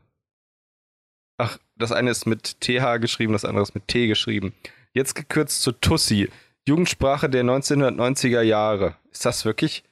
Ach, 1.37 1.57
das 1.75 1.91
eine 1.91 2.11
ist 2.11 2.25
mit 2.25 2.59
TH 2.61 2.97
geschrieben, 2.99 3.33
das 3.33 3.45
andere 3.45 3.63
ist 3.63 3.75
mit 3.75 3.87
T 3.87 4.07
geschrieben. 4.07 4.53
Jetzt 4.93 5.15
gekürzt 5.15 5.61
zu 5.61 5.71
Tussi. 5.71 6.29
Jugendsprache 6.67 7.29
der 7.29 7.43
1990er 7.43 8.41
Jahre. 8.41 8.95
Ist 9.11 9.25
das 9.25 9.45
wirklich? 9.45 9.83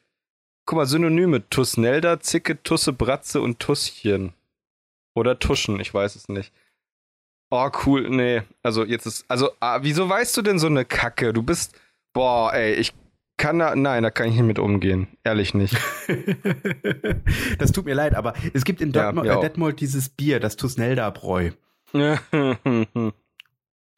Guck 0.67 0.75
mal, 0.75 0.85
Synonyme. 0.85 1.49
Tusnelda, 1.49 2.19
Zicke, 2.19 2.61
Tusse, 2.61 2.91
Bratze 2.91 3.39
und 3.41 3.57
Tusschen. 3.59 4.33
Oder 5.15 5.39
Tuschen, 5.39 5.79
ich 5.79 5.93
weiß 5.93 6.17
es 6.17 6.27
nicht. 6.27 6.51
Oh, 7.49 7.69
cool, 7.85 8.09
nee. 8.09 8.43
Also 8.63 8.83
jetzt 8.83 9.05
ist, 9.05 9.23
also, 9.29 9.51
ah, 9.61 9.79
wieso 9.81 10.09
weißt 10.09 10.35
du 10.35 10.41
denn 10.41 10.59
so 10.59 10.67
eine 10.67 10.83
Kacke? 10.83 11.31
Du 11.31 11.41
bist, 11.41 11.79
boah, 12.11 12.53
ey, 12.53 12.73
ich 12.73 12.93
kann 13.37 13.59
da, 13.59 13.77
nein, 13.77 14.03
da 14.03 14.11
kann 14.11 14.27
ich 14.27 14.33
nicht 14.33 14.43
mit 14.43 14.59
umgehen. 14.59 15.07
Ehrlich 15.23 15.53
nicht. 15.53 15.77
das 17.59 17.71
tut 17.71 17.85
mir 17.85 17.95
leid, 17.95 18.13
aber 18.13 18.33
es 18.53 18.65
gibt 18.65 18.81
in 18.81 18.91
Detmold, 18.91 19.25
ja, 19.25 19.37
äh, 19.37 19.41
Detmold 19.41 19.79
dieses 19.79 20.09
Bier, 20.09 20.41
das 20.41 20.57
Tusnelda-Bräu. 20.57 21.51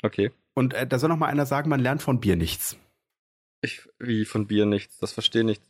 okay. 0.03 0.31
Und 0.53 0.75
äh, 0.75 0.85
da 0.85 0.99
soll 0.99 1.09
noch 1.09 1.17
mal 1.17 1.29
einer 1.29 1.47
sagen, 1.47 1.67
man 1.67 1.79
lernt 1.79 2.03
von 2.03 2.19
Bier 2.19 2.35
nichts. 2.35 2.77
Ich, 3.61 3.89
wie 3.97 4.25
von 4.25 4.45
Bier 4.45 4.67
nichts? 4.67 4.99
Das 4.99 5.13
verstehe 5.13 5.41
ich 5.41 5.47
nicht. 5.47 5.63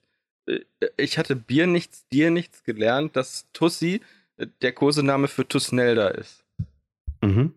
Äh, 0.49 0.65
ich 0.97 1.17
hatte 1.17 1.35
Bier 1.35 1.67
nichts, 1.67 2.07
dir 2.09 2.31
nichts 2.31 2.63
gelernt, 2.63 3.15
dass 3.15 3.47
Tussi 3.53 4.01
äh, 4.37 4.47
der 4.61 4.73
Kosename 4.73 5.27
für 5.27 5.47
Tusnelda 5.47 6.09
ist. 6.09 6.43
Mhm. 7.21 7.53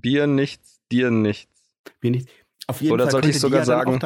Bier 0.00 0.26
nichts, 0.26 0.80
dir 0.90 1.10
nichts. 1.10 1.50
Bier 2.00 2.12
nichts. 2.12 2.30
Auf 2.66 2.80
jeden 2.80 2.94
Oder 2.94 3.04
Fall 3.04 3.12
sollte 3.12 3.30
ich 3.30 3.40
sogar 3.40 3.64
sagen, 3.64 3.98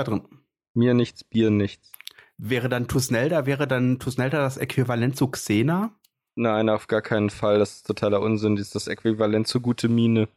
mir 0.74 0.94
nichts, 0.94 1.24
Bier 1.24 1.50
nichts. 1.50 1.92
Wäre 2.38 2.68
dann 2.68 2.86
Tusnelda, 2.88 3.46
wäre 3.46 3.66
dann 3.66 3.98
Tusnelda 3.98 4.38
das 4.38 4.58
Äquivalent 4.58 5.16
zu 5.16 5.28
Xena? 5.28 5.94
Nein, 6.34 6.68
auf 6.68 6.86
gar 6.86 7.00
keinen 7.00 7.30
Fall. 7.30 7.58
Das 7.58 7.76
ist 7.76 7.86
totaler 7.86 8.20
Unsinn. 8.20 8.56
Das 8.56 8.66
ist 8.66 8.74
das 8.74 8.88
Äquivalent 8.88 9.46
zu 9.48 9.60
gute 9.60 9.88
Mine. 9.88 10.28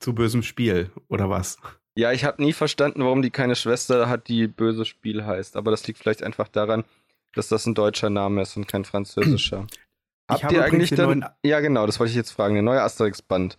Zu 0.00 0.14
bösem 0.14 0.42
Spiel, 0.42 0.90
oder 1.08 1.30
was? 1.30 1.58
Ja, 1.98 2.12
ich 2.12 2.24
habe 2.24 2.40
nie 2.40 2.52
verstanden, 2.52 3.02
warum 3.02 3.22
die 3.22 3.30
keine 3.30 3.56
Schwester 3.56 4.08
hat, 4.08 4.28
die 4.28 4.46
böses 4.46 4.86
Spiel 4.86 5.26
heißt. 5.26 5.56
Aber 5.56 5.72
das 5.72 5.84
liegt 5.88 5.98
vielleicht 5.98 6.22
einfach 6.22 6.46
daran, 6.46 6.84
dass 7.34 7.48
das 7.48 7.66
ein 7.66 7.74
deutscher 7.74 8.08
Name 8.08 8.42
ist 8.42 8.56
und 8.56 8.68
kein 8.68 8.84
französischer. 8.84 9.66
Habt 10.30 10.52
ihr 10.52 10.62
eigentlich 10.62 10.90
dann. 10.90 11.28
Ja, 11.42 11.58
genau, 11.58 11.86
das 11.86 11.98
wollte 11.98 12.10
ich 12.10 12.16
jetzt 12.16 12.30
fragen. 12.30 12.54
Der 12.54 12.62
neue 12.62 12.82
Asterix-Band. 12.82 13.58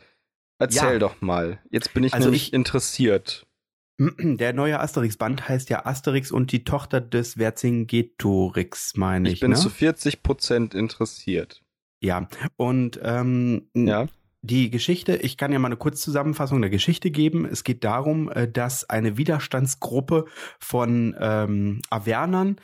Erzähl 0.57 0.93
ja. 0.93 0.99
doch 0.99 1.19
mal. 1.19 1.59
Jetzt 1.69 1.93
bin 1.93 2.05
ich 2.05 2.13
also 2.13 2.27
nämlich 2.27 2.47
ich, 2.47 2.53
interessiert. 2.53 3.45
Der 3.97 4.53
neue 4.53 4.79
Asterix-Band 4.79 5.49
heißt 5.49 5.69
ja 5.69 5.85
Asterix 5.85 6.31
und 6.31 6.53
die 6.53 6.63
Tochter 6.63 7.01
des 7.01 7.33
Vercingetorix, 7.33 8.95
meine 8.95 9.27
ich. 9.27 9.33
Ich 9.33 9.39
bin 9.41 9.51
ne? 9.51 9.57
zu 9.57 9.69
40 9.69 10.23
Prozent 10.23 10.73
interessiert. 10.75 11.61
Ja, 12.01 12.29
und 12.55 13.01
ähm, 13.03 13.69
ja. 13.73 14.07
Die 14.41 14.69
Geschichte, 14.69 15.17
ich 15.17 15.35
kann 15.35 15.51
ja 15.51 15.59
mal 15.59 15.67
eine 15.67 15.75
Kurzzusammenfassung 15.75 16.61
der 16.61 16.69
Geschichte 16.69 17.11
geben. 17.11 17.45
Es 17.45 17.65
geht 17.65 17.83
darum, 17.83 18.29
äh, 18.31 18.49
dass 18.49 18.89
eine 18.89 19.17
Widerstandsgruppe 19.17 20.25
von 20.59 21.13
ähm, 21.19 21.81
Avernern 21.89 22.55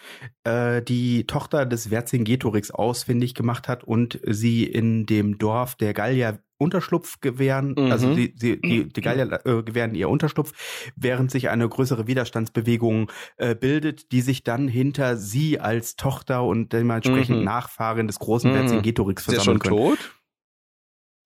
äh, 0.45 0.81
die 0.81 1.27
Tochter 1.27 1.65
des 1.65 1.87
Vercingetorix 1.87 2.71
ausfindig 2.71 3.33
gemacht 3.33 3.67
hat 3.67 3.83
und 3.83 4.21
sie 4.25 4.63
in 4.63 5.05
dem 5.05 5.37
Dorf 5.37 5.75
der 5.75 5.93
Gallier 5.93 6.39
Unterschlupf 6.57 7.19
gewähren, 7.19 7.75
mhm. 7.77 7.91
also 7.91 8.15
die, 8.15 8.33
die, 8.33 8.61
die, 8.61 8.87
die 8.87 9.01
Gallier 9.01 9.41
äh, 9.45 9.63
gewähren 9.63 9.93
ihr 9.93 10.07
Unterschlupf, 10.07 10.53
während 10.95 11.29
sich 11.29 11.49
eine 11.49 11.67
größere 11.67 12.07
Widerstandsbewegung 12.07 13.11
äh, 13.35 13.55
bildet, 13.55 14.13
die 14.13 14.21
sich 14.21 14.43
dann 14.43 14.69
hinter 14.69 15.17
sie 15.17 15.59
als 15.59 15.97
Tochter 15.97 16.43
und 16.43 16.71
dementsprechend 16.71 17.39
mhm. 17.39 17.43
Nachfahren 17.43 18.07
des 18.07 18.19
großen 18.19 18.51
mhm. 18.51 18.55
Vercingetorix 18.55 19.23
versammeln 19.23 19.57
Ist 19.57 19.65
er 19.65 19.69
schon 19.69 19.77
können. 19.77 19.95
tot? 19.97 20.14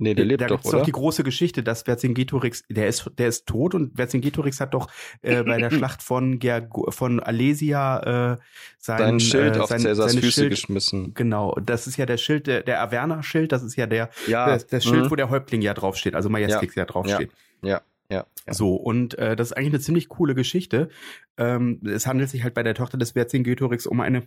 Nee, 0.02 0.14
der 0.14 0.24
lebt 0.24 0.42
da 0.42 0.48
doch, 0.48 0.64
oder? 0.64 0.80
doch 0.80 0.86
die 0.86 0.94
große 0.94 1.24
Geschichte, 1.24 1.62
dass 1.62 1.82
Vercingetorix, 1.82 2.64
der 2.70 2.88
ist, 2.88 3.12
der 3.18 3.28
ist 3.28 3.46
tot 3.46 3.76
und 3.76 3.98
Vercingetorix 3.98 4.62
hat 4.62 4.74
doch 4.74 4.90
äh, 5.22 5.44
bei 5.44 5.58
der 5.58 5.70
Schlacht 5.72 6.02
von 6.02 6.40
Gergo, 6.40 6.90
von 6.90 7.20
Alesia 7.20 8.34
äh, 8.34 8.38
sein, 8.78 8.98
sein 8.98 9.20
Schild 9.20 9.58
äh, 9.58 9.60
auf 9.60 9.70
sein, 9.70 9.82
Cäsars 9.82 10.16
Füße 10.16 10.32
Schild, 10.32 10.52
geschmissen. 10.52 11.14
Genau, 11.16 11.54
das 11.62 11.86
ist 11.86 11.98
ja 11.98 12.06
der 12.06 12.16
Schild, 12.16 12.48
der, 12.48 12.64
der 12.64 12.82
Averna-Schild, 12.82 13.52
das 13.52 13.62
ist 13.62 13.76
ja 13.76 13.88
der, 13.88 14.10
ja. 14.26 14.46
der 14.46 14.60
das 14.60 14.84
Schild, 14.86 15.06
mhm. 15.06 15.12
wo 15.12 15.16
der 15.18 15.30
Häuptling 15.30 15.62
ja 15.62 15.74
draufsteht, 15.74 16.16
also 16.16 16.30
Majestix 16.30 16.76
ja, 16.76 16.84
ja 16.84 16.86
draufsteht. 16.86 17.32
Ja. 17.62 17.70
ja. 17.70 17.82
Ja, 18.12 18.26
So, 18.50 18.74
und 18.74 19.20
äh, 19.20 19.36
das 19.36 19.50
ist 19.50 19.54
eigentlich 19.58 19.74
eine 19.74 19.82
ziemlich 19.82 20.10
coole 20.10 20.34
Geschichte. 20.34 20.90
Ähm, 21.38 21.80
es 21.86 22.08
handelt 22.08 22.32
sich 22.32 22.44
halt 22.44 22.56
bei 22.56 22.64
der 22.64 22.74
Tochter 22.74 22.98
des 22.98 23.12
Vercingetorix 23.12 23.86
um 23.86 24.02
eine 24.02 24.24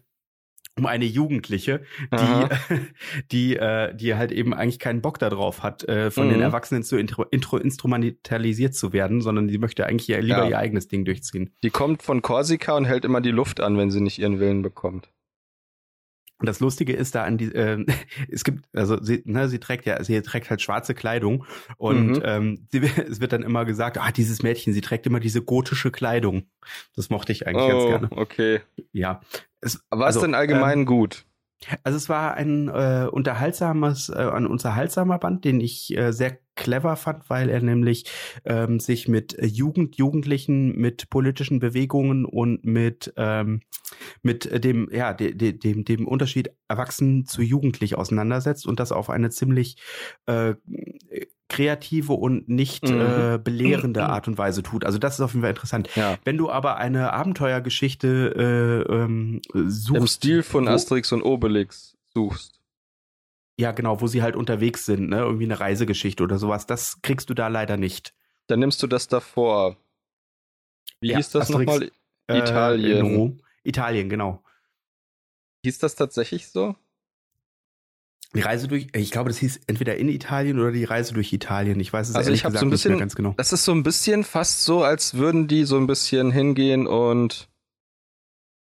um 0.78 0.86
eine 0.86 1.04
Jugendliche, 1.04 1.82
die, 2.12 2.46
die, 3.32 3.56
äh, 3.56 3.94
die 3.94 4.14
halt 4.14 4.32
eben 4.32 4.54
eigentlich 4.54 4.78
keinen 4.78 5.02
Bock 5.02 5.18
darauf 5.18 5.62
hat, 5.62 5.84
äh, 5.84 6.10
von 6.10 6.26
mhm. 6.26 6.32
den 6.32 6.40
Erwachsenen 6.40 6.82
zu 6.82 6.96
intro, 6.96 7.24
intro, 7.24 7.58
instrumentalisiert 7.58 8.74
zu 8.74 8.92
werden, 8.92 9.20
sondern 9.20 9.48
die 9.48 9.58
möchte 9.58 9.86
eigentlich 9.86 10.08
lieber 10.08 10.44
ja. 10.44 10.48
ihr 10.48 10.58
eigenes 10.58 10.88
Ding 10.88 11.04
durchziehen. 11.04 11.50
Die 11.62 11.70
kommt 11.70 12.02
von 12.02 12.22
Korsika 12.22 12.76
und 12.76 12.86
hält 12.86 13.04
immer 13.04 13.20
die 13.20 13.30
Luft 13.30 13.60
an, 13.60 13.76
wenn 13.76 13.90
sie 13.90 14.00
nicht 14.00 14.18
ihren 14.18 14.40
Willen 14.40 14.62
bekommt. 14.62 15.10
Und 16.42 16.46
das 16.46 16.58
Lustige 16.58 16.92
ist 16.92 17.14
da 17.14 17.22
an 17.22 17.38
die, 17.38 17.54
äh, 17.54 17.86
es 18.28 18.42
gibt, 18.42 18.64
also 18.74 19.00
sie, 19.00 19.22
ne, 19.24 19.48
sie 19.48 19.60
trägt 19.60 19.86
ja, 19.86 20.02
sie 20.02 20.20
trägt 20.22 20.50
halt 20.50 20.60
schwarze 20.60 20.92
Kleidung 20.92 21.44
und 21.76 22.16
mhm. 22.16 22.22
ähm, 22.24 22.66
sie, 22.72 22.80
es 23.08 23.20
wird 23.20 23.32
dann 23.32 23.42
immer 23.42 23.64
gesagt, 23.64 23.96
ah, 23.98 24.10
dieses 24.10 24.42
Mädchen, 24.42 24.72
sie 24.72 24.80
trägt 24.80 25.06
immer 25.06 25.20
diese 25.20 25.42
gotische 25.42 25.92
Kleidung. 25.92 26.48
Das 26.96 27.10
mochte 27.10 27.30
ich 27.30 27.46
eigentlich 27.46 27.62
oh, 27.62 27.68
ganz 27.68 27.84
gerne. 27.84 28.08
Okay. 28.10 28.60
Ja. 28.90 29.20
Es, 29.62 29.80
War 29.90 30.06
also, 30.06 30.18
es 30.18 30.22
denn 30.22 30.34
allgemein 30.34 30.80
ähm, 30.80 30.86
gut? 30.86 31.24
Also 31.84 31.96
es 31.96 32.08
war 32.08 32.34
ein 32.34 32.68
äh, 32.68 33.08
unterhaltsames, 33.10 34.08
äh, 34.08 34.14
ein 34.14 34.46
unterhaltsamer 34.46 35.18
Band, 35.18 35.44
den 35.44 35.60
ich 35.60 35.96
äh, 35.96 36.12
sehr 36.12 36.38
clever 36.56 36.96
fand, 36.96 37.30
weil 37.30 37.48
er 37.48 37.62
nämlich 37.62 38.04
ähm, 38.44 38.80
sich 38.80 39.08
mit 39.08 39.36
Jugend, 39.40 39.96
Jugendlichen, 39.96 40.76
mit 40.76 41.08
politischen 41.08 41.60
Bewegungen 41.60 42.24
und 42.24 42.64
mit 42.64 43.12
ähm, 43.16 43.60
mit 44.22 44.64
dem 44.64 44.88
ja 44.90 45.12
de, 45.12 45.34
de, 45.34 45.52
dem 45.52 45.84
dem 45.84 46.06
Unterschied 46.06 46.50
Erwachsen 46.68 47.24
zu 47.24 47.42
Jugendlich 47.42 47.96
auseinandersetzt 47.96 48.66
und 48.66 48.80
das 48.80 48.92
auf 48.92 49.08
eine 49.08 49.30
ziemlich 49.30 49.76
äh, 50.26 50.54
kreative 51.52 52.14
und 52.14 52.48
nicht 52.48 52.88
mhm. 52.88 53.00
äh, 53.00 53.38
belehrende 53.38 54.04
Art 54.04 54.26
und 54.26 54.38
Weise 54.38 54.62
tut. 54.62 54.84
Also 54.84 54.98
das 54.98 55.14
ist 55.14 55.20
auf 55.20 55.32
jeden 55.32 55.42
Fall 55.42 55.50
interessant. 55.50 55.94
Ja. 55.94 56.18
Wenn 56.24 56.38
du 56.38 56.50
aber 56.50 56.76
eine 56.78 57.12
Abenteuergeschichte 57.12 58.86
äh, 58.88 58.92
ähm, 58.92 59.42
suchst. 59.52 59.94
Im 59.94 60.06
Stil 60.06 60.42
von 60.42 60.66
Asterix 60.66 61.12
und 61.12 61.22
Obelix 61.22 61.96
suchst. 62.14 62.58
Ja, 63.58 63.72
genau, 63.72 64.00
wo 64.00 64.06
sie 64.06 64.22
halt 64.22 64.34
unterwegs 64.34 64.86
sind, 64.86 65.10
ne? 65.10 65.18
Irgendwie 65.18 65.44
eine 65.44 65.60
Reisegeschichte 65.60 66.22
oder 66.22 66.38
sowas. 66.38 66.66
Das 66.66 67.02
kriegst 67.02 67.28
du 67.28 67.34
da 67.34 67.48
leider 67.48 67.76
nicht. 67.76 68.14
Dann 68.46 68.60
nimmst 68.60 68.82
du 68.82 68.86
das 68.86 69.08
davor. 69.08 69.76
Wie 71.00 71.10
ja, 71.10 71.18
hieß 71.18 71.30
das 71.30 71.50
nochmal? 71.50 71.90
Äh, 72.28 72.38
Italien. 72.38 73.42
Italien, 73.62 74.08
genau. 74.08 74.42
Hieß 75.64 75.78
das 75.78 75.94
tatsächlich 75.94 76.48
so? 76.48 76.74
Die 78.34 78.40
Reise 78.40 78.66
durch, 78.66 78.88
ich 78.94 79.10
glaube, 79.10 79.28
das 79.28 79.38
hieß 79.38 79.60
entweder 79.66 79.96
in 79.96 80.08
Italien 80.08 80.58
oder 80.58 80.72
die 80.72 80.84
Reise 80.84 81.12
durch 81.12 81.32
Italien. 81.32 81.78
Ich 81.80 81.92
weiß 81.92 82.08
es 82.08 82.14
also 82.14 82.32
ich 82.32 82.44
habe 82.44 82.56
so 82.56 82.64
ein 82.64 82.70
bisschen, 82.70 82.98
ganz 82.98 83.14
genau. 83.14 83.34
Das 83.36 83.52
ist 83.52 83.64
so 83.64 83.72
ein 83.72 83.82
bisschen 83.82 84.24
fast 84.24 84.64
so, 84.64 84.82
als 84.82 85.14
würden 85.14 85.48
die 85.48 85.64
so 85.64 85.76
ein 85.76 85.86
bisschen 85.86 86.30
hingehen 86.30 86.86
und 86.86 87.48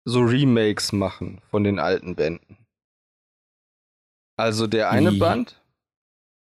so 0.05 0.21
Remakes 0.21 0.91
machen 0.91 1.39
von 1.51 1.63
den 1.63 1.77
alten 1.77 2.15
Bänden. 2.15 2.57
Also 4.37 4.65
der 4.65 4.89
eine 4.89 5.11
Wie? 5.11 5.19
Band, 5.19 5.61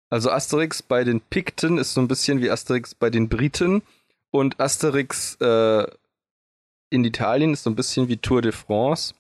also 0.09 0.31
Asterix 0.31 0.81
bei 0.81 1.03
den 1.03 1.21
Pikten 1.21 1.77
ist 1.77 1.93
so 1.93 2.01
ein 2.01 2.07
bisschen 2.07 2.41
wie 2.41 2.49
Asterix 2.49 2.95
bei 2.95 3.09
den 3.09 3.29
Briten 3.29 3.83
und 4.31 4.59
Asterix 4.59 5.35
äh, 5.35 5.85
in 6.89 7.03
Italien 7.03 7.53
ist 7.53 7.63
so 7.63 7.69
ein 7.69 7.75
bisschen 7.75 8.07
wie 8.07 8.17
Tour 8.17 8.41
de 8.41 8.53
France 8.53 9.13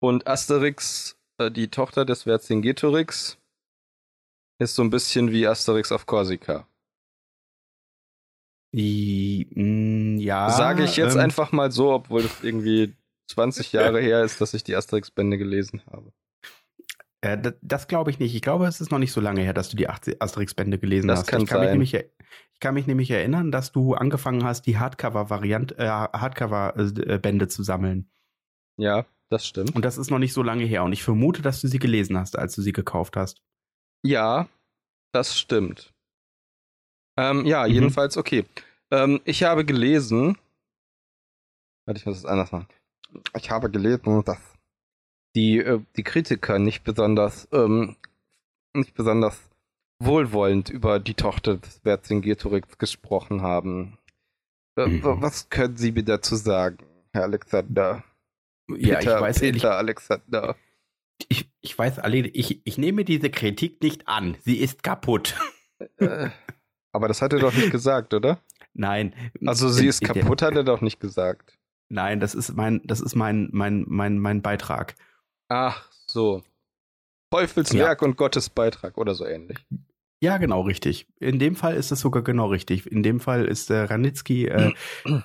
und 0.00 0.26
Asterix 0.26 1.16
die 1.50 1.68
Tochter 1.68 2.04
des 2.04 2.24
Vercingetorix 2.24 3.38
ist 4.58 4.74
so 4.74 4.82
ein 4.82 4.90
bisschen 4.90 5.32
wie 5.32 5.46
Asterix 5.46 5.92
auf 5.92 6.06
Korsika. 6.06 6.66
Mm, 8.72 10.18
ja. 10.18 10.50
Sage 10.50 10.84
ich 10.84 10.96
jetzt 10.96 11.14
ähm, 11.14 11.20
einfach 11.20 11.52
mal 11.52 11.70
so, 11.70 11.92
obwohl 11.92 12.22
es 12.22 12.42
irgendwie 12.42 12.94
20 13.28 13.72
Jahre 13.72 14.00
her 14.00 14.24
ist, 14.24 14.40
dass 14.40 14.54
ich 14.54 14.64
die 14.64 14.76
Asterix-Bände 14.76 15.38
gelesen 15.38 15.82
habe. 15.90 16.12
Äh, 17.20 17.38
das, 17.38 17.54
das 17.60 17.88
glaube 17.88 18.10
ich 18.10 18.18
nicht. 18.18 18.34
Ich 18.34 18.42
glaube, 18.42 18.66
es 18.66 18.80
ist 18.80 18.90
noch 18.90 18.98
nicht 18.98 19.12
so 19.12 19.20
lange 19.20 19.42
her, 19.42 19.54
dass 19.54 19.68
du 19.68 19.76
die 19.76 19.88
Asterix-Bände 19.88 20.78
gelesen 20.78 21.08
das 21.08 21.20
hast. 21.20 21.26
Kann 21.26 21.42
ich, 21.42 21.48
kann 21.48 21.60
sein. 21.60 21.78
Mich 21.78 21.92
nämlich, 21.92 22.10
ich 22.54 22.60
kann 22.60 22.74
mich 22.74 22.86
nämlich 22.86 23.10
erinnern, 23.10 23.52
dass 23.52 23.72
du 23.72 23.94
angefangen 23.94 24.44
hast, 24.44 24.66
die 24.66 24.78
Hardcover-Variante, 24.78 25.78
äh, 25.78 25.86
Hardcover-Bände 25.86 27.48
zu 27.48 27.62
sammeln. 27.62 28.10
Ja. 28.78 29.06
Das 29.32 29.46
stimmt. 29.46 29.74
Und 29.74 29.82
das 29.86 29.96
ist 29.96 30.10
noch 30.10 30.18
nicht 30.18 30.34
so 30.34 30.42
lange 30.42 30.64
her. 30.64 30.84
Und 30.84 30.92
ich 30.92 31.02
vermute, 31.02 31.40
dass 31.40 31.62
du 31.62 31.66
sie 31.66 31.78
gelesen 31.78 32.18
hast, 32.18 32.38
als 32.38 32.54
du 32.54 32.60
sie 32.60 32.74
gekauft 32.74 33.16
hast. 33.16 33.40
Ja, 34.02 34.46
das 35.10 35.38
stimmt. 35.38 35.94
Ähm, 37.16 37.46
ja, 37.46 37.66
mhm. 37.66 37.72
jedenfalls 37.72 38.18
okay. 38.18 38.44
Ähm, 38.90 39.22
ich 39.24 39.42
habe 39.42 39.64
gelesen. 39.64 40.36
Warte, 41.86 41.98
ich 41.98 42.04
muss 42.04 42.18
es 42.18 42.26
anders 42.26 42.52
machen. 42.52 42.66
Ich 43.34 43.50
habe 43.50 43.70
gelesen, 43.70 44.22
dass 44.22 44.38
die, 45.34 45.60
äh, 45.60 45.80
die 45.96 46.02
Kritiker 46.02 46.58
nicht 46.58 46.84
besonders, 46.84 47.48
ähm, 47.52 47.96
nicht 48.74 48.92
besonders 48.92 49.48
wohlwollend 49.98 50.68
über 50.68 51.00
die 51.00 51.14
Tochter 51.14 51.56
des 51.56 51.78
Vercingetorix 51.78 52.76
gesprochen 52.76 53.40
haben. 53.40 53.96
Äh, 54.76 54.88
mhm. 54.88 55.22
Was 55.22 55.48
können 55.48 55.78
Sie 55.78 55.92
mir 55.92 56.04
dazu 56.04 56.36
sagen, 56.36 56.84
Herr 57.14 57.22
Alexander? 57.22 58.04
Ja, 58.68 58.98
Peter, 58.98 59.16
ich 59.16 59.20
weiß 59.20 59.34
Peter 59.36 59.46
ehrlich, 59.46 59.64
Alexander. 59.64 60.56
Ich, 61.28 61.50
ich 61.60 61.78
weiß 61.78 61.98
alle, 61.98 62.18
ich, 62.18 62.60
ich 62.64 62.78
nehme 62.78 63.04
diese 63.04 63.30
Kritik 63.30 63.82
nicht 63.82 64.08
an. 64.08 64.36
Sie 64.40 64.56
ist 64.56 64.82
kaputt. 64.82 65.36
Äh, 65.96 66.30
aber 66.92 67.08
das 67.08 67.22
hat 67.22 67.32
er 67.32 67.38
doch 67.38 67.52
nicht 67.54 67.70
gesagt, 67.72 68.14
oder? 68.14 68.40
Nein. 68.74 69.14
Also 69.44 69.68
sie 69.68 69.86
ist 69.86 70.02
kaputt, 70.02 70.42
hat 70.42 70.54
er 70.54 70.64
doch 70.64 70.80
nicht 70.80 71.00
gesagt. 71.00 71.58
Nein, 71.88 72.20
das 72.20 72.34
ist 72.34 72.54
mein, 72.54 72.80
das 72.84 73.00
ist 73.00 73.14
mein, 73.14 73.50
mein, 73.52 73.84
mein, 73.86 74.18
mein 74.18 74.42
Beitrag. 74.42 74.94
Ach 75.48 75.90
so. 76.06 76.42
Teufelswerk 77.30 78.00
ja. 78.00 78.06
und 78.06 78.16
Gottes 78.16 78.48
Beitrag 78.50 78.96
oder 78.96 79.14
so 79.14 79.26
ähnlich. 79.26 79.58
Ja, 80.22 80.38
genau, 80.38 80.60
richtig. 80.60 81.08
In 81.18 81.40
dem 81.40 81.56
Fall 81.56 81.74
ist 81.74 81.90
es 81.90 81.98
sogar 81.98 82.22
genau 82.22 82.46
richtig. 82.46 82.86
In 82.86 83.02
dem 83.02 83.18
Fall 83.18 83.44
ist 83.44 83.70
äh, 83.70 83.78
Ranitzky 83.80 84.46
äh, 84.46 84.72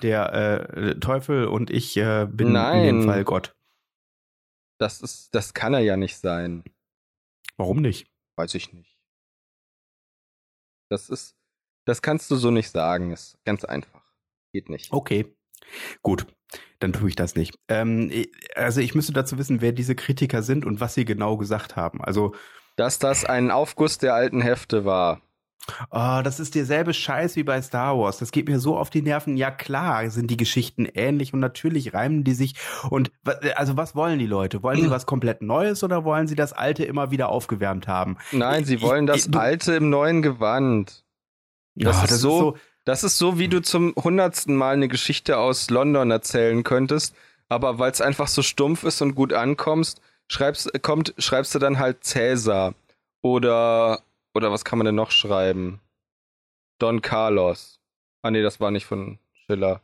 der 0.02 0.76
äh, 0.76 0.98
Teufel 0.98 1.46
und 1.46 1.70
ich 1.70 1.96
äh, 1.96 2.26
bin 2.28 2.50
Nein. 2.50 2.84
in 2.84 3.00
dem 3.00 3.08
Fall 3.08 3.22
Gott. 3.22 3.54
Das 4.80 5.00
ist, 5.00 5.32
das 5.36 5.54
kann 5.54 5.72
er 5.72 5.80
ja 5.80 5.96
nicht 5.96 6.16
sein. 6.16 6.64
Warum 7.56 7.80
nicht? 7.80 8.10
Weiß 8.36 8.56
ich 8.56 8.72
nicht. 8.72 8.98
Das 10.90 11.10
ist, 11.10 11.36
das 11.86 12.02
kannst 12.02 12.28
du 12.32 12.36
so 12.36 12.50
nicht 12.50 12.70
sagen. 12.70 13.12
Ist 13.12 13.38
ganz 13.44 13.64
einfach. 13.64 14.02
Geht 14.52 14.68
nicht. 14.68 14.92
Okay. 14.92 15.32
Gut, 16.02 16.26
dann 16.80 16.92
tue 16.92 17.10
ich 17.10 17.14
das 17.14 17.36
nicht. 17.36 17.56
Ähm, 17.68 18.10
also 18.56 18.80
ich 18.80 18.96
müsste 18.96 19.12
dazu 19.12 19.38
wissen, 19.38 19.60
wer 19.60 19.70
diese 19.70 19.94
Kritiker 19.94 20.42
sind 20.42 20.64
und 20.64 20.80
was 20.80 20.94
sie 20.94 21.04
genau 21.04 21.36
gesagt 21.36 21.76
haben. 21.76 22.02
Also 22.02 22.34
dass 22.78 23.00
das 23.00 23.24
ein 23.24 23.50
Aufguss 23.50 23.98
der 23.98 24.14
alten 24.14 24.40
Hefte 24.40 24.84
war. 24.84 25.20
Oh, 25.90 26.20
das 26.22 26.40
ist 26.40 26.54
derselbe 26.54 26.94
Scheiß 26.94 27.36
wie 27.36 27.42
bei 27.42 27.60
Star 27.60 27.98
Wars. 27.98 28.18
Das 28.18 28.30
geht 28.30 28.48
mir 28.48 28.58
so 28.58 28.78
auf 28.78 28.88
die 28.88 29.02
Nerven. 29.02 29.36
Ja 29.36 29.50
klar, 29.50 30.08
sind 30.10 30.30
die 30.30 30.36
Geschichten 30.36 30.86
ähnlich 30.86 31.34
und 31.34 31.40
natürlich 31.40 31.92
reimen 31.92 32.24
die 32.24 32.32
sich. 32.32 32.54
Und 32.88 33.10
also 33.56 33.76
was 33.76 33.94
wollen 33.94 34.18
die 34.18 34.26
Leute? 34.26 34.62
Wollen 34.62 34.80
sie 34.80 34.90
was 34.90 35.06
komplett 35.06 35.42
Neues 35.42 35.82
oder 35.82 36.04
wollen 36.04 36.26
sie 36.26 36.36
das 36.36 36.52
Alte 36.52 36.84
immer 36.84 37.10
wieder 37.10 37.28
aufgewärmt 37.28 37.88
haben? 37.88 38.16
Nein, 38.32 38.64
sie 38.64 38.80
wollen 38.80 39.06
das 39.06 39.26
ich, 39.26 39.36
Alte 39.36 39.74
im 39.74 39.90
neuen 39.90 40.22
Gewand. 40.22 41.04
Das, 41.74 41.96
ja, 41.96 42.04
ist, 42.04 42.12
das 42.12 42.20
so, 42.20 42.30
ist 42.30 42.38
so. 42.38 42.56
Das 42.84 43.04
ist 43.04 43.18
so, 43.18 43.38
wie 43.38 43.48
du 43.48 43.60
zum 43.60 43.92
hundertsten 43.94 44.56
Mal 44.56 44.74
eine 44.74 44.88
Geschichte 44.88 45.36
aus 45.36 45.68
London 45.68 46.10
erzählen 46.10 46.64
könntest, 46.64 47.14
aber 47.48 47.78
weil 47.78 47.90
es 47.90 48.00
einfach 48.00 48.28
so 48.28 48.40
stumpf 48.40 48.84
ist 48.84 49.02
und 49.02 49.14
gut 49.14 49.34
ankommst, 49.34 50.00
schreibst, 50.30 50.82
kommt, 50.82 51.14
schreibst 51.18 51.54
du 51.54 51.58
dann 51.58 51.78
halt 51.78 52.04
Cäsar. 52.04 52.74
Oder, 53.22 54.02
oder 54.34 54.52
was 54.52 54.64
kann 54.64 54.78
man 54.78 54.86
denn 54.86 54.94
noch 54.94 55.10
schreiben? 55.10 55.80
Don 56.78 57.02
Carlos. 57.02 57.80
Ah, 58.22 58.30
nee, 58.30 58.42
das 58.42 58.60
war 58.60 58.70
nicht 58.70 58.86
von 58.86 59.18
Schiller. 59.32 59.80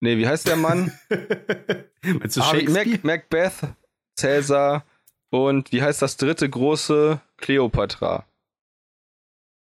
Nee, 0.00 0.16
wie 0.16 0.26
heißt 0.26 0.46
der 0.46 0.56
Mann? 0.56 0.92
Meinst 2.02 2.36
du 2.36 2.40
ah, 2.40 2.54
Mac 2.68 3.04
Macbeth, 3.04 3.74
Cäsar 4.16 4.84
und 5.30 5.72
wie 5.72 5.82
heißt 5.82 6.00
das 6.00 6.16
dritte 6.16 6.48
große? 6.48 7.20
Cleopatra. 7.36 8.26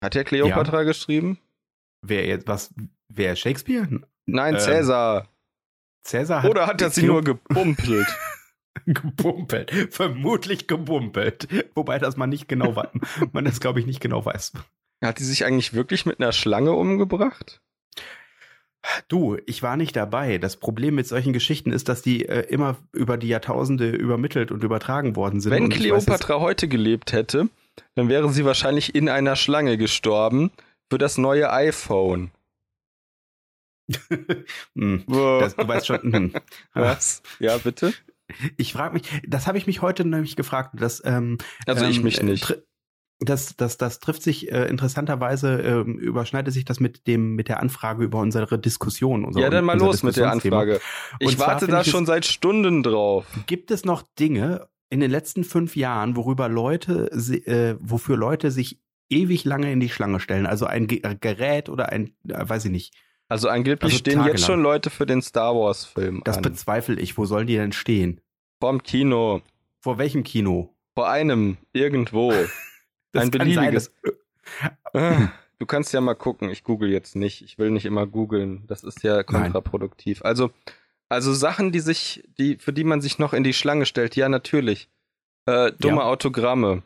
Hat 0.03 0.17
er 0.17 0.25
Cleopatra 0.25 0.79
ja. 0.79 0.83
geschrieben? 0.85 1.39
Wer 2.03 2.27
jetzt, 2.27 2.47
was, 2.47 2.73
wer 3.09 3.37
Shakespeare? 3.37 3.87
Nein, 4.27 4.55
ähm, 4.55 4.61
Cäsar. 4.61 5.29
Cäsar 6.05 6.43
hat 6.43 6.51
Oder 6.51 6.67
hat 6.67 6.81
er 6.83 6.91
sie 6.91 7.05
nur 7.05 7.23
gepumpelt? 7.23 8.07
gebumpelt. 8.87 9.71
Vermutlich 9.91 10.67
gebumpelt. 10.67 11.49
Wobei 11.75 11.99
das 11.99 12.17
man 12.17 12.31
nicht 12.31 12.49
genau 12.49 12.77
weiß. 12.77 12.89
man 13.33 13.45
das, 13.45 13.61
glaube 13.61 13.81
ich, 13.81 13.87
nicht 13.87 14.01
genau 14.01 14.25
weiß. 14.25 14.53
Hat 15.03 15.19
die 15.19 15.25
sich 15.25 15.45
eigentlich 15.45 15.75
wirklich 15.75 16.07
mit 16.07 16.21
einer 16.21 16.33
Schlange 16.33 16.73
umgebracht? 16.73 17.61
Du, 19.09 19.39
ich 19.47 19.63
war 19.63 19.77
nicht 19.77 19.97
dabei. 19.97 20.39
Das 20.39 20.57
Problem 20.57 20.95
mit 20.95 21.07
solchen 21.07 21.33
Geschichten 21.33 21.73
ist, 21.73 21.89
dass 21.89 22.03
die 22.03 22.29
äh, 22.29 22.41
immer 22.49 22.77
über 22.93 23.17
die 23.17 23.29
Jahrtausende 23.29 23.91
übermittelt 23.91 24.51
und 24.51 24.63
übertragen 24.63 25.17
worden 25.17 25.41
sind. 25.41 25.53
Wenn 25.53 25.71
Kleopatra 25.71 26.41
heute 26.41 26.69
gelebt 26.69 27.13
hätte, 27.13 27.49
dann 27.95 28.09
wäre 28.09 28.31
sie 28.31 28.45
wahrscheinlich 28.45 28.95
in 28.95 29.09
einer 29.09 29.37
Schlange 29.37 29.79
gestorben 29.79 30.51
für 30.91 30.99
das 30.99 31.17
neue 31.17 31.51
iPhone. 31.51 32.31
hm, 34.75 35.05
das, 35.07 35.57
du 35.57 35.69
weißt 35.69 35.87
schon. 35.87 36.01
Hm. 36.01 36.33
Was? 36.73 37.23
Ja, 37.39 37.59
bitte? 37.59 37.93
Ich 38.57 38.73
frage 38.73 38.95
mich, 38.95 39.03
das 39.27 39.47
habe 39.47 39.59
ich 39.59 39.67
mich 39.67 39.83
heute 39.83 40.05
nämlich 40.05 40.37
gefragt. 40.37 40.81
Dass, 40.81 41.03
ähm, 41.05 41.39
also 41.67 41.85
ich 41.85 42.03
mich 42.03 42.21
ähm, 42.21 42.27
nicht. 42.27 42.63
Das, 43.21 43.57
das, 43.57 43.79
das 43.79 44.01
trifft 44.01 44.23
sich 44.23 44.51
äh, 44.51 44.67
interessanterweise, 44.67 45.63
äh, 45.63 45.81
überschneidet 45.83 46.53
sich 46.53 46.65
das 46.65 46.81
mit 46.81 47.07
dem 47.07 47.37
mit 47.37 47.49
der 47.49 47.61
Anfrage 47.61 48.03
über 48.03 48.19
unsere 48.19 48.59
Diskussion. 48.59 49.25
Unser, 49.25 49.41
ja, 49.41 49.51
dann 49.51 49.65
mal 49.65 49.79
los 49.79 50.03
mit 50.03 50.17
der 50.17 50.31
Anfrage. 50.31 50.81
Ich 51.21 51.39
warte 51.39 51.67
da 51.67 51.85
schon 51.85 52.07
seit 52.07 52.27
Stunden 52.27 52.83
drauf. 52.83 53.27
Gibt 53.47 53.71
es 53.71 53.85
noch 53.85 54.03
Dinge 54.19 54.69
in 54.91 55.01
den 55.01 55.11
letzten 55.11 55.45
fünf 55.45 55.77
Jahren, 55.77 56.17
worüber 56.17 56.49
Leute, 56.49 57.11
äh, 57.13 57.77
wofür 57.81 58.17
Leute 58.17 58.51
sich 58.51 58.81
ewig 59.09 59.45
lange 59.45 59.71
in 59.71 59.81
die 59.81 59.89
Schlange 59.89 60.19
stellen? 60.19 60.47
Also 60.47 60.67
ein 60.67 60.89
Gerät 60.89 61.69
oder 61.69 61.91
ein, 61.91 62.17
äh, 62.29 62.49
weiß 62.49 62.65
ich 62.65 62.71
nicht. 62.73 62.95
Also 63.35 63.49
angeblich 63.49 63.95
also 63.95 63.99
stehen 63.99 64.25
jetzt 64.27 64.47
schon 64.47 64.63
Leute 64.63 64.91
für 64.91 65.07
den 65.07 65.21
Star 65.21 65.57
Wars 65.57 65.85
Film. 65.85 66.23
Das 66.25 66.37
an. 66.37 66.45
bezweifle 66.45 67.01
ich. 67.01 67.19
Wo 67.19 67.25
sollen 67.25 67.49
die 67.49 67.57
denn 67.57 67.73
stehen? 67.73 68.21
Vorm 68.61 68.85
Kino. 68.85 69.43
Vor 69.81 69.99
welchem 69.99 70.23
Kino? 70.23 70.73
Vor 70.95 71.11
einem, 71.11 71.57
irgendwo. 71.73 72.33
ein 73.13 73.33
beliebiges. 73.33 73.93
Ah, 74.93 75.31
du 75.59 75.67
kannst 75.67 75.93
ja 75.93 76.01
mal 76.01 76.15
gucken. 76.15 76.49
Ich 76.49 76.63
google 76.63 76.89
jetzt 76.93 77.17
nicht. 77.17 77.43
Ich 77.43 77.59
will 77.59 77.73
nicht 77.73 77.87
immer 77.87 78.07
googeln. 78.07 78.69
Das 78.69 78.85
ist 78.85 79.03
ja 79.03 79.25
kontraproduktiv. 79.25 80.21
Nein. 80.21 80.29
Also, 80.29 80.53
also 81.09 81.35
Sachen, 81.35 81.73
die 81.73 81.81
sich, 81.81 82.23
die, 82.39 82.59
für 82.59 82.73
die 82.73 82.85
man 82.85 83.01
sich 83.01 83.19
noch 83.19 83.33
in 83.33 83.43
die 83.43 83.53
Schlange 83.53 83.87
stellt, 83.87 84.15
ja, 84.15 84.29
natürlich. 84.29 84.89
Äh, 85.47 85.73
dumme 85.81 86.03
ja. 86.03 86.05
Autogramme. 86.05 86.85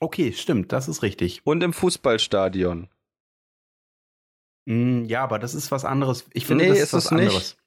Okay, 0.00 0.32
stimmt, 0.32 0.72
das 0.72 0.88
ist 0.88 1.04
richtig. 1.04 1.42
Und 1.44 1.62
im 1.62 1.72
Fußballstadion. 1.72 2.88
Mm, 4.66 5.04
ja, 5.04 5.22
aber 5.22 5.38
das 5.38 5.54
ist 5.54 5.70
was 5.70 5.84
anderes. 5.84 6.26
Ich 6.32 6.46
finde, 6.46 6.64
nee, 6.64 6.70
das 6.70 6.80
ist, 6.80 6.92
was 6.92 7.08
anderes. 7.08 7.34
Nicht. 7.34 7.58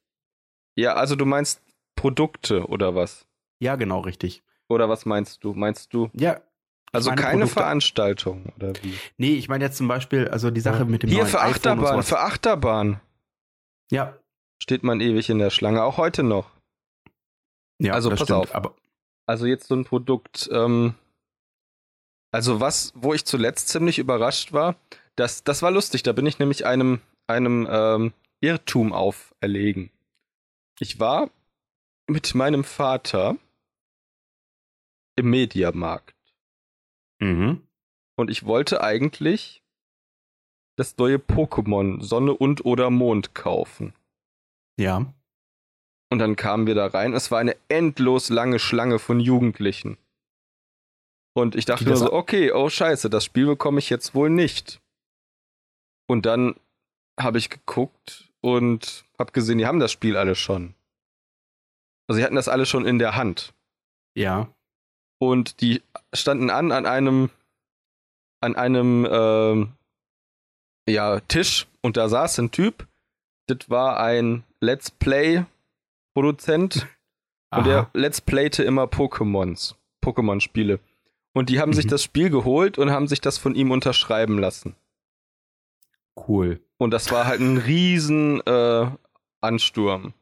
Ja, 0.78 0.94
also 0.96 1.16
du 1.16 1.26
meinst 1.26 1.62
Produkte 1.96 2.66
oder 2.68 2.96
was? 2.96 3.26
Ja, 3.60 3.76
genau, 3.76 4.02
richtig. 4.02 4.44
Oder 4.68 4.90
was 4.90 5.06
meinst 5.06 5.44
du? 5.44 5.54
Meinst 5.54 5.94
du? 5.94 6.10
Ja. 6.14 6.42
Also 6.92 7.10
keine 7.12 7.40
Produkte. 7.40 7.54
Veranstaltung 7.54 8.54
oder 8.56 8.74
wie? 8.82 8.94
Nee, 9.18 9.34
ich 9.36 9.50
meine 9.50 9.66
jetzt 9.66 9.78
zum 9.78 9.88
Beispiel, 9.88 10.30
also 10.30 10.50
die 10.50 10.62
Sache 10.62 10.80
ja. 10.80 10.86
mit 10.86 11.04
dem 11.04 11.10
Hier 11.10 11.26
für 11.26 11.42
Achterbahn, 11.42 12.04
für 12.04 12.20
Achterbahn. 12.20 13.02
Ja. 13.92 14.18
Steht 14.60 14.84
man 14.84 15.02
ewig 15.02 15.30
in 15.30 15.40
der 15.40 15.50
Schlange, 15.50 15.84
auch 15.84 15.98
heute 15.98 16.24
noch. 16.24 16.50
Ja, 17.80 17.94
also 17.94 18.10
pass 18.10 18.22
stimmt, 18.22 18.32
auf. 18.32 18.56
Aber 18.56 18.76
also 19.26 19.46
jetzt 19.46 19.68
so 19.68 19.76
ein 19.76 19.84
Produkt, 19.84 20.50
ähm, 20.52 20.96
also 22.36 22.60
was, 22.60 22.92
wo 22.96 23.14
ich 23.14 23.24
zuletzt 23.24 23.70
ziemlich 23.70 23.98
überrascht 23.98 24.52
war, 24.52 24.76
das, 25.16 25.46
das 25.46 25.62
war 25.62 25.72
lustig, 25.72 26.04
da 26.04 26.12
bin 26.12 26.26
ich 26.26 26.38
nämlich 26.38 26.66
einem, 26.66 27.00
einem 27.28 27.66
ähm, 27.72 28.14
Irrtum 28.42 28.92
auferlegen. 28.92 29.90
Ich 30.80 31.00
war 31.00 31.30
mit 32.08 32.36
meinem 32.36 32.66
Vater 32.66 33.38
im 35.16 35.30
Mediamarkt. 35.30 36.14
Mhm. 37.20 37.62
Und 38.18 38.30
ich 38.30 38.46
wollte 38.46 38.84
eigentlich 38.84 39.64
das 40.76 40.98
neue 40.98 41.20
Pokémon 41.20 42.04
Sonne 42.04 42.34
und 42.34 42.66
oder 42.66 42.90
Mond 42.90 43.34
kaufen. 43.34 43.94
Ja. 44.78 45.06
Und 46.12 46.20
dann 46.20 46.36
kamen 46.36 46.68
wir 46.68 46.76
da 46.76 46.88
rein. 46.88 47.14
Es 47.14 47.32
war 47.32 47.40
eine 47.40 47.56
endlos 47.70 48.28
lange 48.28 48.60
Schlange 48.60 49.00
von 49.00 49.22
Jugendlichen. 49.22 49.98
Und 51.38 51.56
ich 51.56 51.66
dachte 51.66 51.86
nur 51.86 51.98
so, 51.98 52.14
okay, 52.14 52.54
oh 52.54 52.70
scheiße, 52.70 53.10
das 53.10 53.26
Spiel 53.26 53.46
bekomme 53.46 53.80
ich 53.80 53.90
jetzt 53.90 54.16
wohl 54.16 54.30
nicht. 54.30 54.82
Und 56.08 56.26
dann 56.26 56.56
habe 57.20 57.38
ich 57.38 57.50
geguckt 57.50 58.30
und 58.42 59.04
habe 59.20 59.34
gesehen, 59.34 59.58
die 59.58 59.66
haben 59.66 59.80
das 59.80 59.92
Spiel 59.92 60.16
alle 60.16 60.36
schon. 60.36 60.76
Also 62.08 62.20
sie 62.20 62.24
hatten 62.24 62.36
das 62.36 62.48
alle 62.48 62.66
schon 62.66 62.86
in 62.86 63.00
der 63.00 63.16
Hand. 63.16 63.54
Ja. 64.16 64.48
Und 65.20 65.60
die 65.62 65.82
standen 66.14 66.50
an 66.50 66.72
an 66.72 66.86
einem 66.86 67.30
an 68.42 68.56
einem 68.56 69.08
ähm, 69.10 69.74
ja, 70.88 71.20
Tisch 71.22 71.68
und 71.82 71.98
da 71.98 72.08
saß 72.08 72.40
ein 72.40 72.52
Typ. 72.52 72.88
Das 73.48 73.70
war 73.70 74.00
ein 74.00 74.44
Let's 74.62 74.92
Play 74.92 75.46
Produzent 76.14 76.88
und 77.56 77.66
der 77.66 77.90
Let's 77.94 78.22
Playte 78.22 78.64
immer 78.64 78.86
Pokémons, 78.86 79.76
Pokémon-Spiele. 80.04 80.80
Und 81.36 81.50
die 81.50 81.60
haben 81.60 81.72
mhm. 81.72 81.76
sich 81.76 81.88
das 81.88 82.02
Spiel 82.02 82.30
geholt 82.30 82.78
und 82.78 82.92
haben 82.92 83.08
sich 83.10 83.20
das 83.20 83.38
von 83.38 83.56
ihm 83.56 83.72
unterschreiben 83.72 84.40
lassen. 84.40 84.78
Cool. 86.16 86.62
Und 86.78 86.92
das 86.92 87.12
war 87.12 87.28
halt 87.28 87.42
ein 87.42 87.58
riesen 87.58 88.40
äh, 88.48 88.88
Ansturm. 89.42 90.14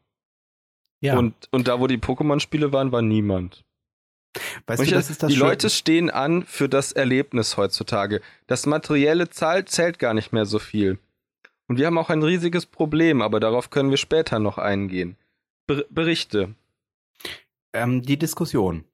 Ja. 1.02 1.20
Und, 1.20 1.36
und 1.52 1.68
da, 1.68 1.80
wo 1.80 1.86
die 1.86 2.00
Pokémon-Spiele 2.00 2.74
waren, 2.74 2.92
war 2.92 3.04
niemand. 3.04 3.64
Weißt 4.66 4.82
du, 4.82 4.90
das 4.90 5.12
ist 5.12 5.22
das 5.22 5.30
die 5.30 5.36
schön. 5.36 5.48
Leute 5.48 5.70
stehen 5.70 6.10
an 6.10 6.46
für 6.46 6.68
das 6.68 6.92
Erlebnis 6.92 7.58
heutzutage. 7.58 8.20
Das 8.48 8.66
materielle 8.66 9.30
Zahl 9.30 9.66
zählt 9.66 10.00
gar 10.00 10.16
nicht 10.16 10.34
mehr 10.34 10.48
so 10.48 10.58
viel. 10.58 10.98
Und 11.68 11.78
wir 11.78 11.86
haben 11.86 12.00
auch 12.00 12.10
ein 12.10 12.24
riesiges 12.24 12.66
Problem, 12.66 13.22
aber 13.22 13.40
darauf 13.40 13.70
können 13.70 13.92
wir 13.92 13.98
später 13.98 14.40
noch 14.40 14.58
eingehen. 14.58 15.16
Ber 15.68 15.86
Berichte. 15.92 16.56
Ähm, 17.72 18.02
die 18.02 18.18
Diskussion. 18.18 18.86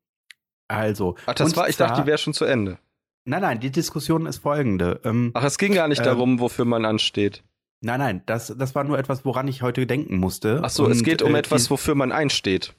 Also. 0.69 1.15
Ach, 1.25 1.34
das 1.34 1.55
war, 1.58 1.67
ich 1.67 1.75
dachte, 1.75 2.01
die 2.01 2.08
wäre 2.08 2.17
schon 2.17 2.34
zu 2.34 2.45
Ende. 2.45 2.77
Nein, 3.25 3.41
nein, 3.41 3.60
die 3.60 3.71
Diskussion 3.71 4.25
ist 4.25 4.38
folgende. 4.38 5.01
Ähm, 5.03 5.32
Ach, 5.34 5.43
es 5.43 5.58
ging 5.58 5.73
gar 5.73 5.88
nicht 5.88 6.01
äh, 6.01 6.05
darum, 6.05 6.39
wofür 6.39 6.65
man 6.65 6.86
ansteht. 6.86 7.43
Nein, 7.82 7.99
nein, 7.99 8.21
das, 8.25 8.53
das 8.58 8.75
war 8.75 8.84
nur 8.84 8.97
etwas, 8.97 9.25
woran 9.25 9.47
ich 9.47 9.62
heute 9.62 9.86
denken 9.86 10.17
musste. 10.17 10.62
Ach 10.63 10.69
so, 10.69 10.86
Und, 10.86 10.91
es 10.91 11.03
geht 11.03 11.21
um 11.21 11.36
äh, 11.36 11.39
etwas, 11.39 11.69
wofür 11.69 11.95
man 11.95 12.12
einsteht. 12.12 12.73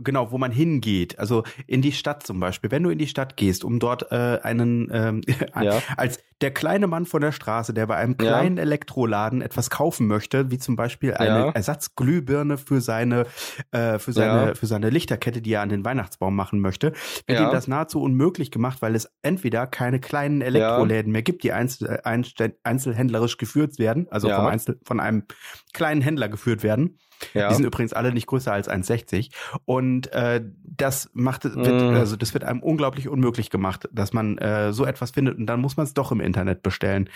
Genau, 0.00 0.32
wo 0.32 0.38
man 0.38 0.50
hingeht. 0.50 1.20
Also 1.20 1.44
in 1.68 1.80
die 1.80 1.92
Stadt 1.92 2.26
zum 2.26 2.40
Beispiel. 2.40 2.72
Wenn 2.72 2.82
du 2.82 2.90
in 2.90 2.98
die 2.98 3.06
Stadt 3.06 3.36
gehst, 3.36 3.64
um 3.64 3.78
dort 3.78 4.10
äh, 4.10 4.40
einen 4.42 4.88
ähm, 4.92 5.20
ja. 5.60 5.80
als 5.96 6.18
der 6.40 6.50
kleine 6.50 6.88
Mann 6.88 7.06
von 7.06 7.20
der 7.20 7.30
Straße, 7.30 7.72
der 7.72 7.86
bei 7.86 7.96
einem 7.96 8.16
kleinen 8.16 8.56
ja. 8.56 8.64
Elektroladen 8.64 9.40
etwas 9.40 9.70
kaufen 9.70 10.08
möchte, 10.08 10.50
wie 10.50 10.58
zum 10.58 10.74
Beispiel 10.74 11.14
eine 11.14 11.46
ja. 11.46 11.50
Ersatzglühbirne 11.50 12.58
für 12.58 12.80
seine 12.80 13.26
äh, 13.70 14.00
für 14.00 14.12
seine 14.12 14.56
für 14.56 14.66
seine 14.66 14.90
Lichterkette, 14.90 15.40
die 15.40 15.52
er 15.52 15.62
an 15.62 15.68
den 15.68 15.84
Weihnachtsbaum 15.84 16.34
machen 16.34 16.60
möchte, 16.60 16.92
wird 17.26 17.40
ihm 17.40 17.52
das 17.52 17.68
nahezu 17.68 18.02
unmöglich 18.02 18.50
gemacht, 18.50 18.82
weil 18.82 18.96
es 18.96 19.12
entweder 19.22 19.68
keine 19.68 20.00
kleinen 20.00 20.40
Elektroläden 20.40 21.12
mehr 21.12 21.22
gibt, 21.22 21.44
die 21.44 21.52
einzel 21.52 22.00
einzelhändlerisch 22.02 23.38
geführt 23.38 23.78
werden, 23.78 24.08
also 24.10 24.28
vom 24.28 24.46
Einzel 24.46 24.80
von 24.84 24.98
einem 24.98 25.24
kleinen 25.72 26.02
Händler 26.02 26.28
geführt 26.28 26.64
werden 26.64 26.98
ja. 27.32 27.48
Die 27.48 27.54
sind 27.54 27.64
übrigens 27.64 27.92
alle 27.92 28.12
nicht 28.12 28.26
größer 28.26 28.52
als 28.52 28.68
1,60. 28.68 29.30
Und 29.64 30.12
äh, 30.12 30.42
das 30.62 31.10
macht, 31.14 31.44
wird, 31.44 31.56
mm. 31.56 31.96
also 31.96 32.16
das 32.16 32.34
wird 32.34 32.44
einem 32.44 32.62
unglaublich 32.62 33.08
unmöglich 33.08 33.50
gemacht, 33.50 33.88
dass 33.92 34.12
man 34.12 34.38
äh, 34.38 34.72
so 34.72 34.84
etwas 34.84 35.12
findet 35.12 35.38
und 35.38 35.46
dann 35.46 35.60
muss 35.60 35.76
man 35.76 35.84
es 35.84 35.94
doch 35.94 36.12
im 36.12 36.20
Internet 36.20 36.62
bestellen. 36.62 37.08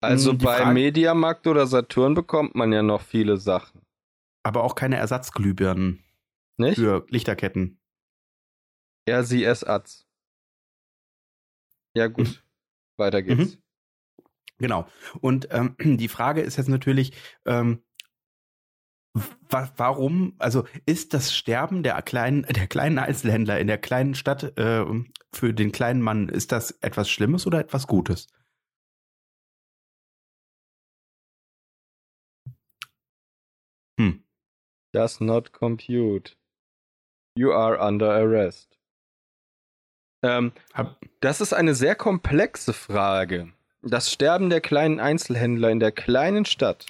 Also 0.00 0.32
Die 0.32 0.44
bei 0.44 0.58
Frage, 0.58 0.74
Mediamarkt 0.74 1.46
oder 1.46 1.66
Saturn 1.66 2.14
bekommt 2.14 2.54
man 2.54 2.72
ja 2.72 2.82
noch 2.82 3.02
viele 3.02 3.36
Sachen. 3.36 3.82
Aber 4.42 4.64
auch 4.64 4.74
keine 4.74 4.96
Ersatzglühbirnen. 4.96 6.02
Nicht? 6.56 6.76
Für 6.76 7.06
Lichterketten. 7.08 7.78
Ja, 9.08 9.22
sie 9.22 9.44
es 9.44 9.64
Atz. 9.64 10.06
Ja, 11.94 12.06
gut. 12.08 12.28
Mhm. 12.28 12.36
Weiter 12.96 13.22
geht's. 13.22 13.56
Mhm. 13.56 13.62
Genau. 14.58 14.86
Und 15.20 15.48
ähm, 15.50 15.76
die 15.98 16.08
Frage 16.08 16.40
ist 16.40 16.56
jetzt 16.56 16.68
natürlich, 16.68 17.12
ähm, 17.46 17.82
warum, 19.50 20.34
also 20.38 20.66
ist 20.86 21.14
das 21.14 21.34
Sterben 21.34 21.82
der 21.82 22.00
kleinen, 22.02 22.42
der 22.42 22.66
kleinen 22.66 22.98
Einzelhändler 22.98 23.60
in 23.60 23.66
der 23.66 23.78
kleinen 23.78 24.14
Stadt 24.14 24.56
äh, 24.58 24.84
für 25.32 25.52
den 25.52 25.72
kleinen 25.72 26.00
Mann, 26.00 26.28
ist 26.28 26.52
das 26.52 26.70
etwas 26.80 27.10
Schlimmes 27.10 27.46
oder 27.46 27.60
etwas 27.60 27.86
Gutes? 27.86 28.26
Hm. 33.98 34.24
Does 34.92 35.20
not 35.20 35.52
compute. 35.52 36.36
You 37.36 37.52
are 37.52 37.78
under 37.78 38.12
arrest. 38.12 38.78
Ähm, 40.24 40.52
das 41.20 41.40
ist 41.40 41.52
eine 41.52 41.74
sehr 41.74 41.94
komplexe 41.94 42.72
Frage. 42.72 43.52
Das 43.82 44.12
Sterben 44.12 44.48
der 44.48 44.60
kleinen 44.60 45.00
Einzelhändler 45.00 45.70
in 45.70 45.80
der 45.80 45.92
kleinen 45.92 46.44
Stadt 46.44 46.86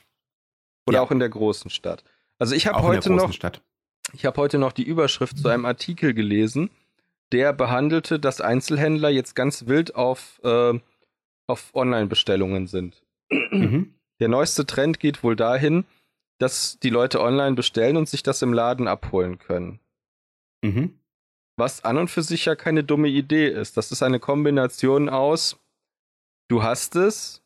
oder 0.87 0.99
ja. 0.99 1.03
auch 1.03 1.11
in 1.11 1.19
der 1.19 1.31
großen 1.31 1.71
Stadt. 1.71 2.05
Also 2.43 2.57
ich 2.57 2.67
habe 2.67 2.83
heute 2.83 3.13
noch, 3.13 3.33
Stadt. 3.33 3.63
ich 4.15 4.27
habe 4.27 4.37
heute 4.41 4.59
noch 4.59 4.73
die 4.73 4.83
Überschrift 4.83 5.39
zu 5.39 5.47
einem 5.47 5.65
Artikel 5.65 6.13
gelesen, 6.13 6.71
der 7.31 7.53
behandelte, 7.53 8.19
dass 8.19 8.41
Einzelhändler 8.41 9.11
jetzt 9.11 9.37
ganz 9.37 9.69
wild 9.69 9.95
auf, 9.95 10.41
äh, 10.43 10.77
auf 11.47 11.73
Online-Bestellungen 11.73 12.67
sind. 12.67 13.01
Mhm. 13.31 13.95
Der 14.19 14.27
neueste 14.27 14.67
Trend 14.67 14.99
geht 14.99 15.23
wohl 15.23 15.37
dahin, 15.37 15.85
dass 16.39 16.81
die 16.81 16.91
Leute 16.91 17.21
online 17.21 17.55
bestellen 17.55 17.97
und 17.97 18.09
sich 18.09 18.25
das 18.25 18.43
im 18.43 18.53
Laden 18.53 18.89
abholen 18.89 19.39
können. 19.39 19.79
Mhm. 20.65 20.99
Was 21.57 21.85
an 21.85 21.97
und 21.97 22.09
für 22.09 22.23
sich 22.23 22.45
ja 22.47 22.57
keine 22.57 22.83
dumme 22.83 23.07
Idee 23.07 23.47
ist. 23.51 23.77
Das 23.77 23.93
ist 23.93 24.03
eine 24.03 24.19
Kombination 24.19 25.09
aus, 25.09 25.61
du 26.49 26.65
hast 26.65 26.97
es, 26.97 27.41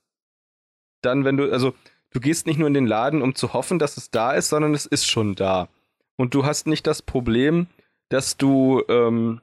dann, 1.02 1.26
wenn 1.26 1.36
du, 1.36 1.52
also 1.52 1.74
du 2.16 2.20
gehst 2.20 2.46
nicht 2.46 2.58
nur 2.58 2.66
in 2.66 2.74
den 2.74 2.86
Laden, 2.86 3.20
um 3.20 3.34
zu 3.34 3.52
hoffen, 3.52 3.78
dass 3.78 3.98
es 3.98 4.10
da 4.10 4.32
ist, 4.32 4.48
sondern 4.48 4.72
es 4.72 4.86
ist 4.86 5.06
schon 5.06 5.34
da. 5.34 5.68
Und 6.16 6.32
du 6.32 6.46
hast 6.46 6.66
nicht 6.66 6.86
das 6.86 7.02
Problem, 7.02 7.66
dass 8.08 8.38
du, 8.38 8.82
ähm, 8.88 9.42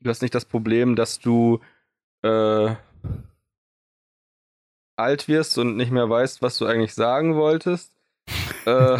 du 0.00 0.08
hast 0.08 0.22
nicht 0.22 0.34
das 0.34 0.46
Problem, 0.46 0.96
dass 0.96 1.18
du 1.18 1.60
äh, 2.22 2.74
alt 4.96 5.28
wirst 5.28 5.58
und 5.58 5.76
nicht 5.76 5.92
mehr 5.92 6.08
weißt, 6.08 6.40
was 6.40 6.56
du 6.56 6.64
eigentlich 6.64 6.94
sagen 6.94 7.36
wolltest. 7.36 7.92
äh, 8.64 8.96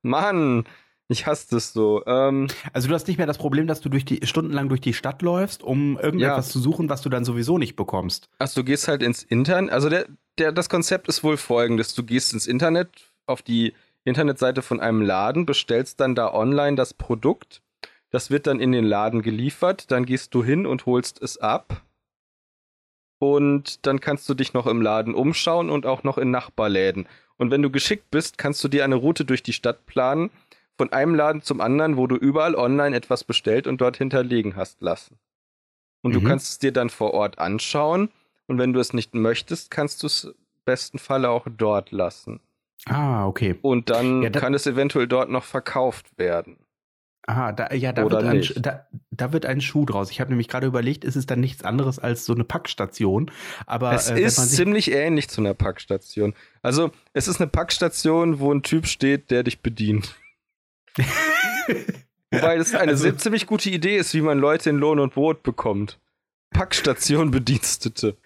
Mann, 0.00 0.64
ich 1.12 1.26
hasse 1.26 1.46
das 1.50 1.72
so. 1.72 2.02
Ähm, 2.06 2.48
also 2.72 2.88
du 2.88 2.94
hast 2.94 3.06
nicht 3.06 3.18
mehr 3.18 3.26
das 3.26 3.38
Problem, 3.38 3.66
dass 3.66 3.80
du 3.80 3.88
durch 3.88 4.04
die 4.04 4.26
stundenlang 4.26 4.68
durch 4.68 4.80
die 4.80 4.94
Stadt 4.94 5.22
läufst, 5.22 5.62
um 5.62 5.98
irgendetwas 5.98 6.48
ja. 6.48 6.52
zu 6.52 6.58
suchen, 6.58 6.88
was 6.88 7.02
du 7.02 7.08
dann 7.08 7.24
sowieso 7.24 7.58
nicht 7.58 7.76
bekommst. 7.76 8.28
Also 8.38 8.60
du 8.60 8.64
gehst 8.64 8.88
halt 8.88 9.02
ins 9.02 9.22
Internet. 9.22 9.72
Also 9.72 9.88
der, 9.88 10.06
der, 10.38 10.52
das 10.52 10.68
Konzept 10.68 11.08
ist 11.08 11.22
wohl 11.22 11.36
folgendes: 11.36 11.94
Du 11.94 12.02
gehst 12.02 12.32
ins 12.32 12.46
Internet 12.46 12.88
auf 13.26 13.42
die 13.42 13.74
Internetseite 14.04 14.62
von 14.62 14.80
einem 14.80 15.02
Laden, 15.02 15.46
bestellst 15.46 16.00
dann 16.00 16.14
da 16.14 16.32
online 16.32 16.76
das 16.76 16.94
Produkt. 16.94 17.62
Das 18.10 18.30
wird 18.30 18.46
dann 18.46 18.60
in 18.60 18.72
den 18.72 18.84
Laden 18.84 19.22
geliefert. 19.22 19.90
Dann 19.90 20.04
gehst 20.04 20.34
du 20.34 20.44
hin 20.44 20.66
und 20.66 20.86
holst 20.86 21.22
es 21.22 21.38
ab. 21.38 21.82
Und 23.18 23.86
dann 23.86 24.00
kannst 24.00 24.28
du 24.28 24.34
dich 24.34 24.52
noch 24.52 24.66
im 24.66 24.82
Laden 24.82 25.14
umschauen 25.14 25.70
und 25.70 25.86
auch 25.86 26.02
noch 26.02 26.18
in 26.18 26.32
Nachbarläden. 26.32 27.06
Und 27.36 27.50
wenn 27.50 27.62
du 27.62 27.70
geschickt 27.70 28.10
bist, 28.10 28.36
kannst 28.36 28.62
du 28.64 28.68
dir 28.68 28.84
eine 28.84 28.96
Route 28.96 29.24
durch 29.24 29.42
die 29.42 29.52
Stadt 29.52 29.86
planen, 29.86 30.30
von 30.76 30.92
einem 30.92 31.14
Laden 31.14 31.42
zum 31.42 31.60
anderen, 31.60 31.96
wo 31.96 32.06
du 32.06 32.16
überall 32.16 32.54
online 32.54 32.96
etwas 32.96 33.24
bestellt 33.24 33.66
und 33.66 33.80
dort 33.80 33.96
hinterlegen 33.96 34.56
hast 34.56 34.80
lassen. 34.82 35.18
Und 36.02 36.14
mhm. 36.14 36.20
du 36.20 36.28
kannst 36.28 36.48
es 36.48 36.58
dir 36.58 36.72
dann 36.72 36.90
vor 36.90 37.14
Ort 37.14 37.38
anschauen. 37.38 38.10
Und 38.46 38.58
wenn 38.58 38.72
du 38.72 38.80
es 38.80 38.92
nicht 38.92 39.14
möchtest, 39.14 39.70
kannst 39.70 40.02
du 40.02 40.08
es 40.08 40.24
im 40.24 40.34
besten 40.64 40.98
Falle 40.98 41.30
auch 41.30 41.46
dort 41.56 41.90
lassen. 41.92 42.40
Ah, 42.86 43.26
okay. 43.26 43.56
Und 43.62 43.90
dann 43.90 44.22
ja, 44.22 44.30
kann 44.30 44.54
es 44.54 44.66
eventuell 44.66 45.06
dort 45.06 45.30
noch 45.30 45.44
verkauft 45.44 46.18
werden. 46.18 46.58
Ah, 47.28 47.52
da, 47.52 47.72
ja, 47.72 47.92
da, 47.92 48.10
wird 48.10 48.24
ein, 48.24 48.62
da, 48.62 48.84
da, 49.12 49.32
wird 49.32 49.46
ein 49.46 49.60
Schuh 49.60 49.84
draus. 49.84 50.10
Ich 50.10 50.20
habe 50.20 50.30
nämlich 50.30 50.48
gerade 50.48 50.66
überlegt, 50.66 51.04
ist 51.04 51.14
es 51.14 51.24
dann 51.24 51.38
nichts 51.38 51.62
anderes 51.62 52.00
als 52.00 52.24
so 52.24 52.34
eine 52.34 52.42
Packstation. 52.42 53.30
Aber 53.66 53.92
es 53.92 54.10
äh, 54.10 54.20
ist 54.20 54.50
ziemlich 54.50 54.90
ähnlich 54.90 55.28
zu 55.28 55.40
einer 55.40 55.54
Packstation. 55.54 56.34
Also 56.62 56.90
es 57.12 57.28
ist 57.28 57.40
eine 57.40 57.48
Packstation, 57.48 58.40
wo 58.40 58.52
ein 58.52 58.64
Typ 58.64 58.88
steht, 58.88 59.30
der 59.30 59.44
dich 59.44 59.62
bedient. 59.62 60.16
Wobei 62.30 62.56
das 62.56 62.74
eine 62.74 62.92
also, 62.92 63.12
ziemlich 63.12 63.46
gute 63.46 63.70
Idee 63.70 63.96
ist, 63.96 64.14
wie 64.14 64.22
man 64.22 64.38
Leute 64.38 64.70
in 64.70 64.76
Lohn 64.76 64.98
und 64.98 65.14
Brot 65.14 65.42
bekommt. 65.42 65.98
Packstation 66.50 67.30
Bedienstete. 67.30 68.16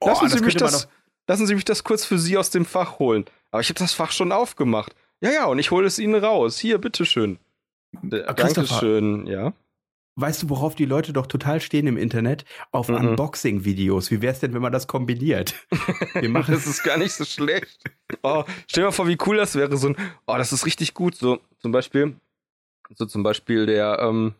Oh, 0.00 0.08
lassen, 0.08 0.28
Sie 0.28 0.40
mich 0.40 0.56
das, 0.56 0.88
lassen 1.26 1.46
Sie 1.46 1.54
mich 1.54 1.64
das 1.64 1.84
kurz 1.84 2.04
für 2.04 2.18
Sie 2.18 2.36
aus 2.36 2.50
dem 2.50 2.64
Fach 2.64 2.98
holen. 2.98 3.24
Aber 3.50 3.60
ich 3.60 3.68
habe 3.68 3.78
das 3.78 3.92
Fach 3.92 4.10
schon 4.10 4.32
aufgemacht. 4.32 4.94
Ja, 5.20 5.30
ja, 5.30 5.44
und 5.46 5.58
ich 5.58 5.70
hole 5.70 5.86
es 5.86 5.98
Ihnen 5.98 6.22
raus. 6.22 6.58
Hier, 6.58 6.78
bitteschön. 6.78 7.38
Äh, 8.10 8.34
Dankeschön, 8.34 9.26
ja. 9.26 9.52
Weißt 10.16 10.44
du, 10.44 10.48
worauf 10.48 10.76
die 10.76 10.84
Leute 10.84 11.12
doch 11.12 11.26
total 11.26 11.60
stehen 11.60 11.88
im 11.88 11.96
Internet? 11.96 12.44
Auf 12.70 12.88
mhm. 12.88 12.96
Unboxing-Videos. 12.96 14.12
Wie 14.12 14.22
wär's 14.22 14.38
denn, 14.38 14.54
wenn 14.54 14.62
man 14.62 14.72
das 14.72 14.86
kombiniert? 14.86 15.54
Wir 16.14 16.28
machen 16.28 16.54
das 16.54 16.66
ist 16.66 16.84
gar 16.84 16.98
nicht 16.98 17.12
so 17.12 17.24
schlecht. 17.24 17.82
Oh, 18.22 18.44
stell 18.68 18.82
dir 18.82 18.88
mal 18.88 18.92
vor, 18.92 19.08
wie 19.08 19.18
cool 19.26 19.36
das 19.36 19.56
wäre. 19.56 19.76
So 19.76 19.88
ein, 19.88 19.96
oh, 20.26 20.36
das 20.36 20.52
ist 20.52 20.66
richtig 20.66 20.94
gut. 20.94 21.16
So 21.16 21.40
zum 21.58 21.72
Beispiel, 21.72 22.14
so 22.94 23.06
zum 23.06 23.24
Beispiel 23.24 23.66
der 23.66 23.98
ähm, 24.00 24.34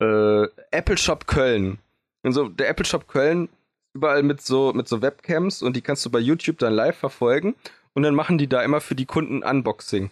äh, 0.00 0.44
Apple 0.70 0.96
Shop 0.96 1.26
Köln. 1.26 1.78
Und 2.22 2.32
so 2.32 2.48
der 2.48 2.70
Apple 2.70 2.86
Shop 2.86 3.08
Köln 3.08 3.50
überall 3.92 4.22
mit 4.22 4.40
so, 4.40 4.72
mit 4.72 4.88
so 4.88 5.02
Webcams 5.02 5.62
und 5.62 5.76
die 5.76 5.82
kannst 5.82 6.04
du 6.06 6.10
bei 6.10 6.18
YouTube 6.18 6.58
dann 6.58 6.72
live 6.72 6.96
verfolgen. 6.96 7.54
Und 7.92 8.04
dann 8.04 8.14
machen 8.14 8.38
die 8.38 8.48
da 8.48 8.62
immer 8.62 8.80
für 8.80 8.94
die 8.94 9.06
Kunden 9.06 9.42
Unboxing. 9.42 10.10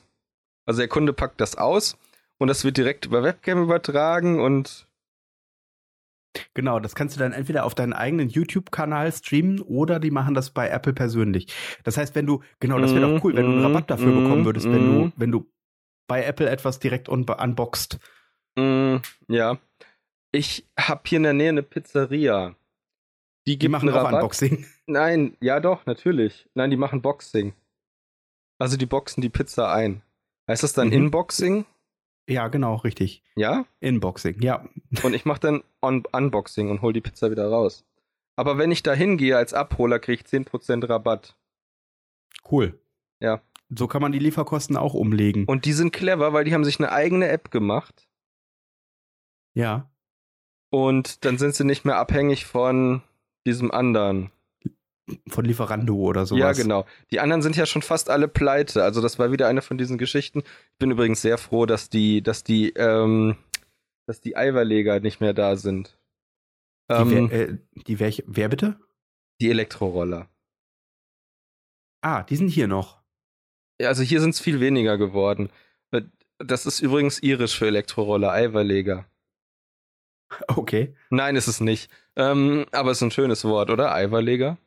Also 0.66 0.80
der 0.80 0.88
Kunde 0.88 1.14
packt 1.14 1.40
das 1.40 1.56
aus 1.56 1.96
und 2.38 2.48
das 2.48 2.64
wird 2.64 2.76
direkt 2.76 3.06
über 3.06 3.22
Webcam 3.22 3.62
übertragen 3.62 4.40
und 4.40 4.86
Genau, 6.54 6.80
das 6.80 6.96
kannst 6.96 7.14
du 7.14 7.20
dann 7.20 7.32
entweder 7.32 7.64
auf 7.64 7.74
deinen 7.76 7.92
eigenen 7.92 8.28
YouTube-Kanal 8.28 9.12
streamen 9.12 9.60
oder 9.60 10.00
die 10.00 10.10
machen 10.10 10.34
das 10.34 10.50
bei 10.50 10.68
Apple 10.68 10.92
persönlich. 10.92 11.46
Das 11.84 11.96
heißt, 11.96 12.14
wenn 12.16 12.26
du, 12.26 12.42
genau, 12.58 12.80
das 12.80 12.92
wäre 12.92 13.08
doch 13.08 13.24
cool, 13.24 13.36
wenn 13.36 13.44
du 13.46 13.52
einen 13.52 13.60
mhm, 13.60 13.66
Rabatt 13.66 13.90
dafür 13.90 14.12
bekommen 14.12 14.40
mhm, 14.40 14.44
würdest, 14.44 14.66
wenn 14.66 14.84
du, 14.84 15.04
mhm. 15.04 15.12
wenn 15.16 15.30
du 15.30 15.46
bei 16.08 16.24
Apple 16.24 16.50
etwas 16.50 16.80
direkt 16.80 17.08
un 17.08 17.24
unboxst. 17.24 17.98
ja. 18.56 19.58
Ich 20.32 20.66
habe 20.76 21.02
hier 21.06 21.18
in 21.18 21.22
der 21.22 21.32
Nähe 21.32 21.50
eine 21.50 21.62
Pizzeria. 21.62 22.56
Die, 23.46 23.58
die 23.58 23.68
machen 23.68 23.88
auch 23.90 24.10
Unboxing. 24.10 24.66
Nein, 24.86 25.36
ja 25.40 25.60
doch, 25.60 25.86
natürlich. 25.86 26.48
Nein, 26.54 26.70
die 26.70 26.76
machen 26.76 27.02
Boxing. 27.02 27.54
Also 28.58 28.76
die 28.76 28.86
boxen 28.86 29.20
die 29.20 29.28
Pizza 29.28 29.72
ein. 29.72 30.02
Heißt 30.48 30.62
das 30.62 30.72
dann 30.72 30.88
mhm. 30.88 30.94
Inboxing? 30.94 31.66
Ja, 32.28 32.48
genau, 32.48 32.76
richtig. 32.76 33.22
Ja? 33.36 33.66
Inboxing, 33.80 34.40
ja. 34.40 34.66
Und 35.02 35.14
ich 35.14 35.24
mache 35.24 35.40
dann 35.40 35.62
Un 35.82 36.04
Unboxing 36.10 36.70
und 36.70 36.80
hol 36.80 36.92
die 36.92 37.00
Pizza 37.00 37.30
wieder 37.30 37.48
raus. 37.48 37.84
Aber 38.36 38.58
wenn 38.58 38.70
ich 38.70 38.82
da 38.82 38.94
hingehe 38.94 39.36
als 39.36 39.54
Abholer, 39.54 39.98
kriege 39.98 40.22
ich 40.22 40.28
10% 40.28 40.88
Rabatt. 40.88 41.36
Cool. 42.50 42.78
Ja. 43.20 43.42
So 43.68 43.86
kann 43.86 44.02
man 44.02 44.12
die 44.12 44.18
Lieferkosten 44.18 44.76
auch 44.76 44.94
umlegen. 44.94 45.44
Und 45.44 45.64
die 45.64 45.72
sind 45.72 45.92
clever, 45.92 46.32
weil 46.32 46.44
die 46.44 46.54
haben 46.54 46.64
sich 46.64 46.78
eine 46.78 46.92
eigene 46.92 47.28
App 47.28 47.50
gemacht. 47.50 48.08
Ja. 49.54 49.90
Und 50.70 51.24
dann 51.24 51.38
sind 51.38 51.54
sie 51.54 51.64
nicht 51.64 51.84
mehr 51.84 51.96
abhängig 51.96 52.46
von 52.46 53.02
diesem 53.46 53.70
anderen. 53.70 54.30
Von 55.28 55.44
Lieferando 55.44 55.96
oder 55.96 56.24
sowas. 56.24 56.40
Ja, 56.40 56.52
genau. 56.52 56.86
Die 57.10 57.20
anderen 57.20 57.42
sind 57.42 57.56
ja 57.56 57.66
schon 57.66 57.82
fast 57.82 58.08
alle 58.08 58.26
pleite. 58.26 58.82
Also 58.82 59.02
das 59.02 59.18
war 59.18 59.32
wieder 59.32 59.48
eine 59.48 59.60
von 59.60 59.76
diesen 59.76 59.98
Geschichten. 59.98 60.38
Ich 60.38 60.78
bin 60.78 60.90
übrigens 60.90 61.20
sehr 61.20 61.36
froh, 61.36 61.66
dass 61.66 61.90
die, 61.90 62.22
dass 62.22 62.42
die, 62.42 62.70
ähm, 62.70 63.36
dass 64.06 64.22
die 64.22 64.36
Eiverleger 64.36 65.00
nicht 65.00 65.20
mehr 65.20 65.34
da 65.34 65.56
sind. 65.56 65.98
Die, 66.90 66.94
ähm, 66.94 67.30
wer, 67.30 67.48
äh, 67.48 67.58
die 67.86 68.00
welche, 68.00 68.24
wer 68.26 68.48
bitte? 68.48 68.76
Die 69.40 69.50
Elektroroller. 69.50 70.28
Ah, 72.00 72.22
die 72.22 72.36
sind 72.36 72.48
hier 72.48 72.68
noch. 72.68 73.02
Ja, 73.80 73.88
also 73.88 74.02
hier 74.02 74.20
sind 74.20 74.30
es 74.30 74.40
viel 74.40 74.60
weniger 74.60 74.96
geworden. 74.96 75.50
Äh, 75.90 76.02
das 76.38 76.66
ist 76.66 76.80
übrigens 76.80 77.18
irisch 77.18 77.58
für 77.58 77.66
Elektroroller, 77.66 78.32
Eiverleger. 78.32 79.06
Okay. 80.48 80.96
Nein, 81.10 81.36
ist 81.36 81.46
es 81.46 81.60
nicht. 81.60 81.90
Ähm, 82.16 82.66
aber 82.72 82.90
es 82.90 82.98
ist 82.98 83.02
ein 83.02 83.10
schönes 83.12 83.44
Wort, 83.44 83.70
oder? 83.70 83.94
Eiverleger? 83.94 84.58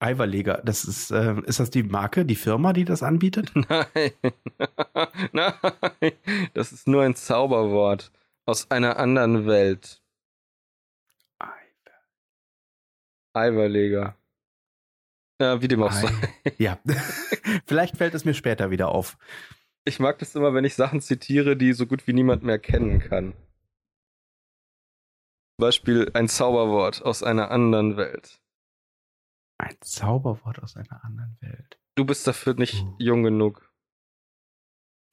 Eiverleger, 0.00 0.62
das 0.64 0.84
ist, 0.84 1.10
äh, 1.10 1.38
ist 1.44 1.60
das 1.60 1.70
die 1.70 1.82
Marke, 1.82 2.24
die 2.24 2.34
Firma, 2.34 2.72
die 2.72 2.84
das 2.84 3.02
anbietet? 3.02 3.52
Nein. 3.54 4.12
Nein. 5.32 5.52
Das 6.54 6.72
ist 6.72 6.88
nur 6.88 7.02
ein 7.02 7.14
Zauberwort 7.14 8.10
aus 8.46 8.70
einer 8.70 8.96
anderen 8.98 9.46
Welt. 9.46 10.00
Eiverleger. 13.32 14.16
Ja, 15.40 15.62
wie 15.62 15.68
dem 15.68 15.82
auch 15.82 15.92
sei. 15.92 16.10
Ja. 16.58 16.78
Vielleicht 17.66 17.96
fällt 17.96 18.14
es 18.14 18.24
mir 18.24 18.34
später 18.34 18.70
wieder 18.70 18.88
auf. 18.88 19.16
Ich 19.84 19.98
mag 19.98 20.18
das 20.18 20.34
immer, 20.34 20.52
wenn 20.52 20.64
ich 20.64 20.74
Sachen 20.74 21.00
zitiere, 21.00 21.56
die 21.56 21.72
so 21.72 21.86
gut 21.86 22.06
wie 22.06 22.12
niemand 22.12 22.42
mehr 22.42 22.58
kennen 22.58 22.98
kann. 23.00 23.32
Zum 25.56 25.66
Beispiel 25.66 26.10
ein 26.14 26.28
Zauberwort 26.28 27.02
aus 27.02 27.22
einer 27.22 27.50
anderen 27.50 27.96
Welt. 27.96 28.40
Ein 29.60 29.76
Zauberwort 29.80 30.62
aus 30.62 30.76
einer 30.76 31.04
anderen 31.04 31.36
Welt. 31.40 31.78
Du 31.94 32.06
bist 32.06 32.26
dafür 32.26 32.54
nicht 32.54 32.82
uh. 32.82 32.96
jung 32.98 33.22
genug. 33.22 33.70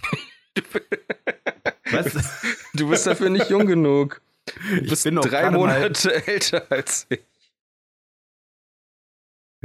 Was? 1.91 2.57
Du 2.73 2.89
bist 2.89 3.05
dafür 3.05 3.29
nicht 3.29 3.49
jung 3.49 3.67
genug. 3.67 4.21
Du 4.45 4.89
bist 4.89 5.05
drei 5.05 5.51
Monate 5.51 6.07
mal... 6.07 6.13
älter 6.27 6.71
als 6.71 7.07
ich. 7.09 7.25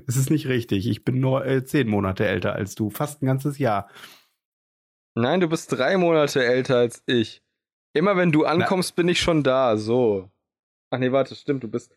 Das 0.05 0.17
ist 0.17 0.31
nicht 0.31 0.49
richtig. 0.49 0.89
Ich 0.89 1.05
bin 1.05 1.21
nur 1.21 1.47
äh, 1.47 1.65
zehn 1.65 1.87
Monate 1.89 2.27
älter 2.27 2.55
als 2.55 2.75
du. 2.75 2.91
Fast 2.91 3.23
ein 3.23 3.27
ganzes 3.27 3.59
Jahr. 3.59 3.89
Nein, 5.15 5.39
du 5.39 5.49
bist 5.49 5.71
drei 5.71 5.97
Monate 5.97 6.45
älter 6.45 6.79
als 6.79 7.05
ich. 7.07 7.45
Immer 7.95 8.17
wenn 8.17 8.33
du 8.33 8.47
ankommst, 8.47 8.95
Na. 8.97 9.03
bin 9.03 9.09
ich 9.09 9.21
schon 9.21 9.45
da. 9.45 9.77
So. 9.77 10.29
Ach 10.91 10.99
nee, 10.99 11.13
warte, 11.13 11.37
stimmt. 11.37 11.63
Du 11.63 11.69
bist 11.69 11.95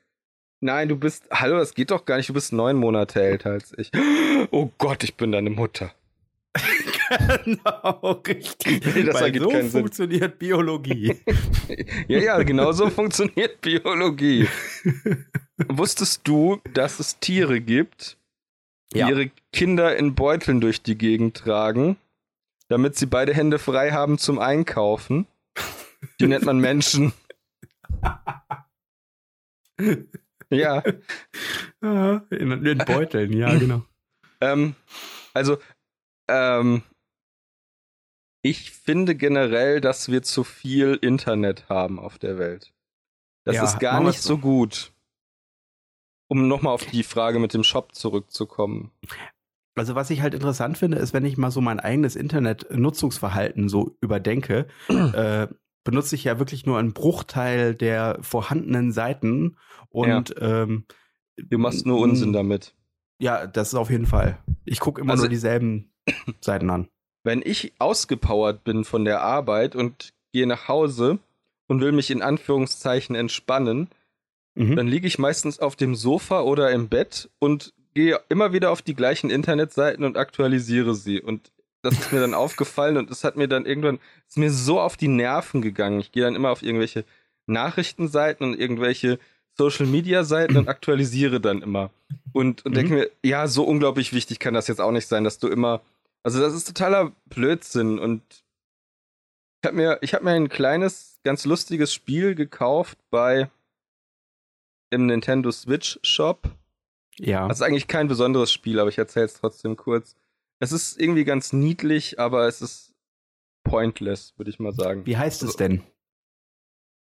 Nein, 0.66 0.90
du 0.90 0.96
bist. 0.96 1.28
Hallo, 1.32 1.58
das 1.58 1.76
geht 1.76 1.92
doch 1.92 2.06
gar 2.06 2.18
nicht. 2.18 2.28
Du 2.28 2.34
bist 2.34 2.52
neun 2.52 2.76
Monate 2.76 3.22
älter 3.22 3.52
als 3.52 3.72
ich. 3.78 3.92
Oh 4.50 4.72
Gott, 4.80 5.04
ich 5.04 5.14
bin 5.14 5.32
deine 5.32 5.52
Mutter. 5.52 5.94
genau, 7.46 8.22
richtig. 8.28 8.84
Nee, 8.96 9.04
das 9.04 9.22
Weil 9.22 9.40
so 9.40 9.52
funktioniert 9.70 10.24
Sinn. 10.24 10.38
Biologie. 10.40 11.22
ja, 12.08 12.18
ja, 12.18 12.42
genau 12.42 12.72
so 12.72 12.90
funktioniert 12.90 13.62
Biologie. 13.62 14.48
Wusstest 15.68 16.22
du, 16.24 16.60
dass 16.74 17.00
es 17.00 17.20
Tiere 17.20 17.62
gibt, 17.62 18.18
die 18.92 19.00
ja. 19.00 19.10
ihre 19.10 19.30
Kinder 19.54 19.96
in 19.96 20.16
Beuteln 20.16 20.62
durch 20.62 20.82
die 20.82 20.98
Gegend 20.98 21.38
tragen, 21.38 21.96
damit 22.70 22.96
sie 22.96 23.06
beide 23.06 23.36
Hände 23.36 23.60
frei 23.60 23.92
haben 23.92 24.18
zum 24.18 24.40
Einkaufen? 24.40 25.28
Die 26.20 26.26
nennt 26.26 26.46
man 26.46 26.58
Menschen. 26.58 27.14
Ja. 30.50 30.82
in, 31.82 32.66
in 32.66 32.78
Beuteln, 32.80 33.34
ja, 33.34 33.56
genau. 33.60 33.84
Ähm, 34.42 34.76
also, 35.34 35.58
ähm, 36.28 36.84
Ich 38.46 38.72
finde 38.72 39.16
generell, 39.16 39.82
dass 39.82 40.12
wir 40.12 40.22
zu 40.22 40.44
viel 40.44 41.00
Internet 41.02 41.68
haben 41.68 42.00
auf 42.00 42.20
der 42.20 42.38
Welt. 42.38 42.74
Das 43.44 43.56
ja, 43.56 43.64
ist 43.64 43.80
gar 43.80 44.04
nicht 44.04 44.22
so 44.22 44.38
gut. 44.38 44.92
Um 46.28 46.48
nochmal 46.48 46.74
auf 46.74 46.86
die 46.86 47.02
Frage 47.04 47.40
mit 47.40 47.56
dem 47.56 47.64
Shop 47.64 47.96
zurückzukommen. 47.96 48.92
Also 49.76 49.96
was 49.96 50.10
ich 50.12 50.22
halt 50.22 50.36
interessant 50.36 50.78
finde, 50.78 50.98
ist, 50.98 51.14
wenn 51.14 51.26
ich 51.26 51.38
mal 51.38 51.52
so 51.52 51.60
mein 51.60 51.80
eigenes 51.80 52.16
Internet-Nutzungsverhalten 52.16 53.68
so 53.68 53.98
überdenke, 54.00 54.68
äh, 54.90 55.48
benutze 55.86 56.16
ich 56.16 56.26
ja 56.26 56.38
wirklich 56.40 56.66
nur 56.66 56.78
einen 56.78 56.92
Bruchteil 56.92 57.74
der 57.74 58.18
vorhandenen 58.20 58.92
Seiten 58.92 59.56
und 59.90 60.36
ja. 60.38 60.64
ähm, 60.64 60.86
du 61.38 61.58
machst 61.58 61.86
nur 61.86 62.00
Unsinn 62.00 62.34
damit. 62.34 62.76
Ja, 63.20 63.48
das 63.48 63.70
ist 63.70 63.76
auf 63.76 63.90
jeden 63.90 64.08
Fall. 64.08 64.38
Ich 64.66 64.82
gucke 64.82 65.00
immer 65.00 65.12
also, 65.12 65.24
nur 65.24 65.30
dieselben 65.30 65.94
Seiten 66.42 66.70
an. 66.70 66.90
Wenn 67.24 67.42
ich 67.42 67.74
ausgepowert 67.80 68.66
bin 68.66 68.84
von 68.84 69.06
der 69.06 69.22
Arbeit 69.22 69.76
und 69.76 70.14
gehe 70.34 70.48
nach 70.48 70.68
Hause 70.68 71.20
und 71.68 71.80
will 71.80 71.94
mich 71.94 72.12
in 72.12 72.22
Anführungszeichen 72.22 73.16
entspannen, 73.16 73.90
mhm. 74.56 74.76
dann 74.76 74.88
liege 74.88 75.08
ich 75.08 75.18
meistens 75.18 75.60
auf 75.60 75.76
dem 75.76 75.96
Sofa 75.96 76.42
oder 76.42 76.72
im 76.72 76.90
Bett 76.90 77.30
und 77.40 77.74
gehe 77.94 78.20
immer 78.28 78.54
wieder 78.54 78.72
auf 78.72 78.82
die 78.82 78.96
gleichen 78.96 79.30
Internetseiten 79.30 80.04
und 80.04 80.18
aktualisiere 80.18 80.96
sie. 80.96 81.22
Und 81.22 81.52
das 81.86 82.00
ist 82.00 82.12
mir 82.12 82.20
dann 82.20 82.34
aufgefallen 82.34 82.98
und 82.98 83.12
es 83.12 83.24
hat 83.24 83.38
mir 83.38 83.48
dann 83.48 83.66
irgendwann, 83.66 84.00
ist 84.28 84.38
mir 84.38 84.52
so 84.52 84.80
auf 84.80 84.98
die 84.98 85.08
Nerven 85.08 85.62
gegangen. 85.62 86.00
Ich 86.00 86.12
gehe 86.12 86.24
dann 86.24 86.36
immer 86.36 86.50
auf 86.50 86.64
irgendwelche 86.64 87.06
Nachrichtenseiten 87.46 88.46
und 88.46 88.60
irgendwelche 88.60 89.20
Social 89.58 89.86
Media 89.86 90.24
Seiten 90.24 90.58
und 90.58 90.68
aktualisiere 90.68 91.40
dann 91.40 91.62
immer. 91.62 91.92
Und, 92.34 92.66
und 92.66 92.72
mhm. 92.72 92.76
denke 92.76 92.94
mir, 92.94 93.12
ja, 93.24 93.48
so 93.48 93.64
unglaublich 93.64 94.14
wichtig 94.14 94.40
kann 94.40 94.54
das 94.54 94.68
jetzt 94.68 94.82
auch 94.82 94.92
nicht 94.92 95.08
sein, 95.08 95.24
dass 95.24 95.40
du 95.40 95.48
immer. 95.48 95.82
Also, 96.24 96.42
das 96.42 96.54
ist 96.54 96.68
totaler 96.68 97.12
Blödsinn. 97.26 98.00
Und 98.00 98.24
ich 99.62 99.68
habe 99.68 99.76
mir, 99.78 100.00
hab 100.02 100.24
mir 100.24 100.32
ein 100.32 100.50
kleines, 100.50 101.20
ganz 101.24 101.46
lustiges 101.46 101.94
Spiel 101.94 102.36
gekauft 102.36 102.98
bei 103.10 103.50
im 104.90 105.06
Nintendo 105.06 105.52
Switch 105.52 106.00
Shop. 106.04 106.50
Ja. 107.18 107.48
Das 107.48 107.60
ist 107.60 107.62
eigentlich 107.62 107.88
kein 107.88 108.08
besonderes 108.08 108.52
Spiel, 108.52 108.80
aber 108.80 108.90
ich 108.90 108.98
erzähle 108.98 109.26
es 109.26 109.36
trotzdem 109.36 109.78
kurz. 109.78 110.16
Es 110.60 110.72
ist 110.72 111.00
irgendwie 111.00 111.26
ganz 111.26 111.54
niedlich, 111.54 112.20
aber 112.20 112.48
es 112.48 112.62
ist 112.62 112.96
pointless, 113.64 114.34
würde 114.38 114.52
ich 114.52 114.60
mal 114.60 114.74
sagen. 114.74 115.06
Wie 115.06 115.18
heißt 115.18 115.44
es 115.44 115.50
also 115.50 115.58
denn? 115.58 115.84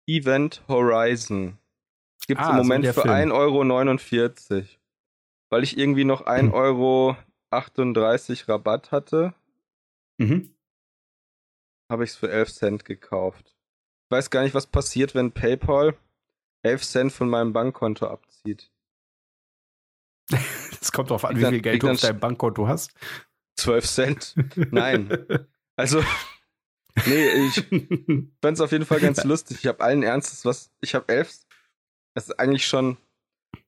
Event 0.08 0.62
Horizon. 0.68 1.58
Gibt 2.26 2.40
es 2.40 2.46
ah, 2.46 2.50
im 2.50 2.56
Moment 2.56 2.84
so 2.86 2.92
für 2.92 3.04
1,49 3.04 3.32
Euro. 3.32 4.66
Weil 5.50 5.62
ich 5.62 5.78
irgendwie 5.78 6.04
noch 6.04 6.26
1,38 6.26 6.52
Euro 6.52 7.16
Rabatt 8.48 8.90
hatte, 8.90 9.34
mhm. 10.18 10.54
habe 11.90 12.04
ich 12.04 12.10
es 12.10 12.16
für 12.16 12.30
11 12.30 12.52
Cent 12.52 12.84
gekauft. 12.84 13.56
Ich 14.08 14.16
weiß 14.16 14.30
gar 14.30 14.42
nicht, 14.42 14.54
was 14.54 14.66
passiert, 14.66 15.14
wenn 15.14 15.32
PayPal 15.32 15.96
11 16.64 16.82
Cent 16.82 17.12
von 17.12 17.28
meinem 17.28 17.52
Bankkonto 17.52 18.06
abzieht. 18.06 18.70
Es 20.78 20.92
kommt 20.92 21.10
drauf 21.10 21.24
an, 21.24 21.36
wie 21.36 21.44
viel 21.44 21.60
Geld 21.62 21.82
du 21.82 21.90
auf 21.90 22.00
deinem 22.00 22.20
Bankkonto 22.20 22.68
hast. 22.68 22.92
12 23.56 23.86
Cent. 23.86 24.34
Nein. 24.70 25.26
Also, 25.78 26.02
nee, 27.04 27.48
ich 27.48 27.62
fand 28.40 28.54
es 28.54 28.62
auf 28.62 28.72
jeden 28.72 28.86
Fall 28.86 28.98
ganz 28.98 29.24
lustig. 29.24 29.58
Ich 29.60 29.66
habe 29.66 29.84
allen 29.84 30.02
Ernstes 30.02 30.46
was. 30.46 30.72
Ich 30.80 30.94
habe 30.94 31.12
11. 31.12 31.44
Das 32.14 32.28
ist 32.30 32.40
eigentlich 32.40 32.66
schon. 32.66 32.96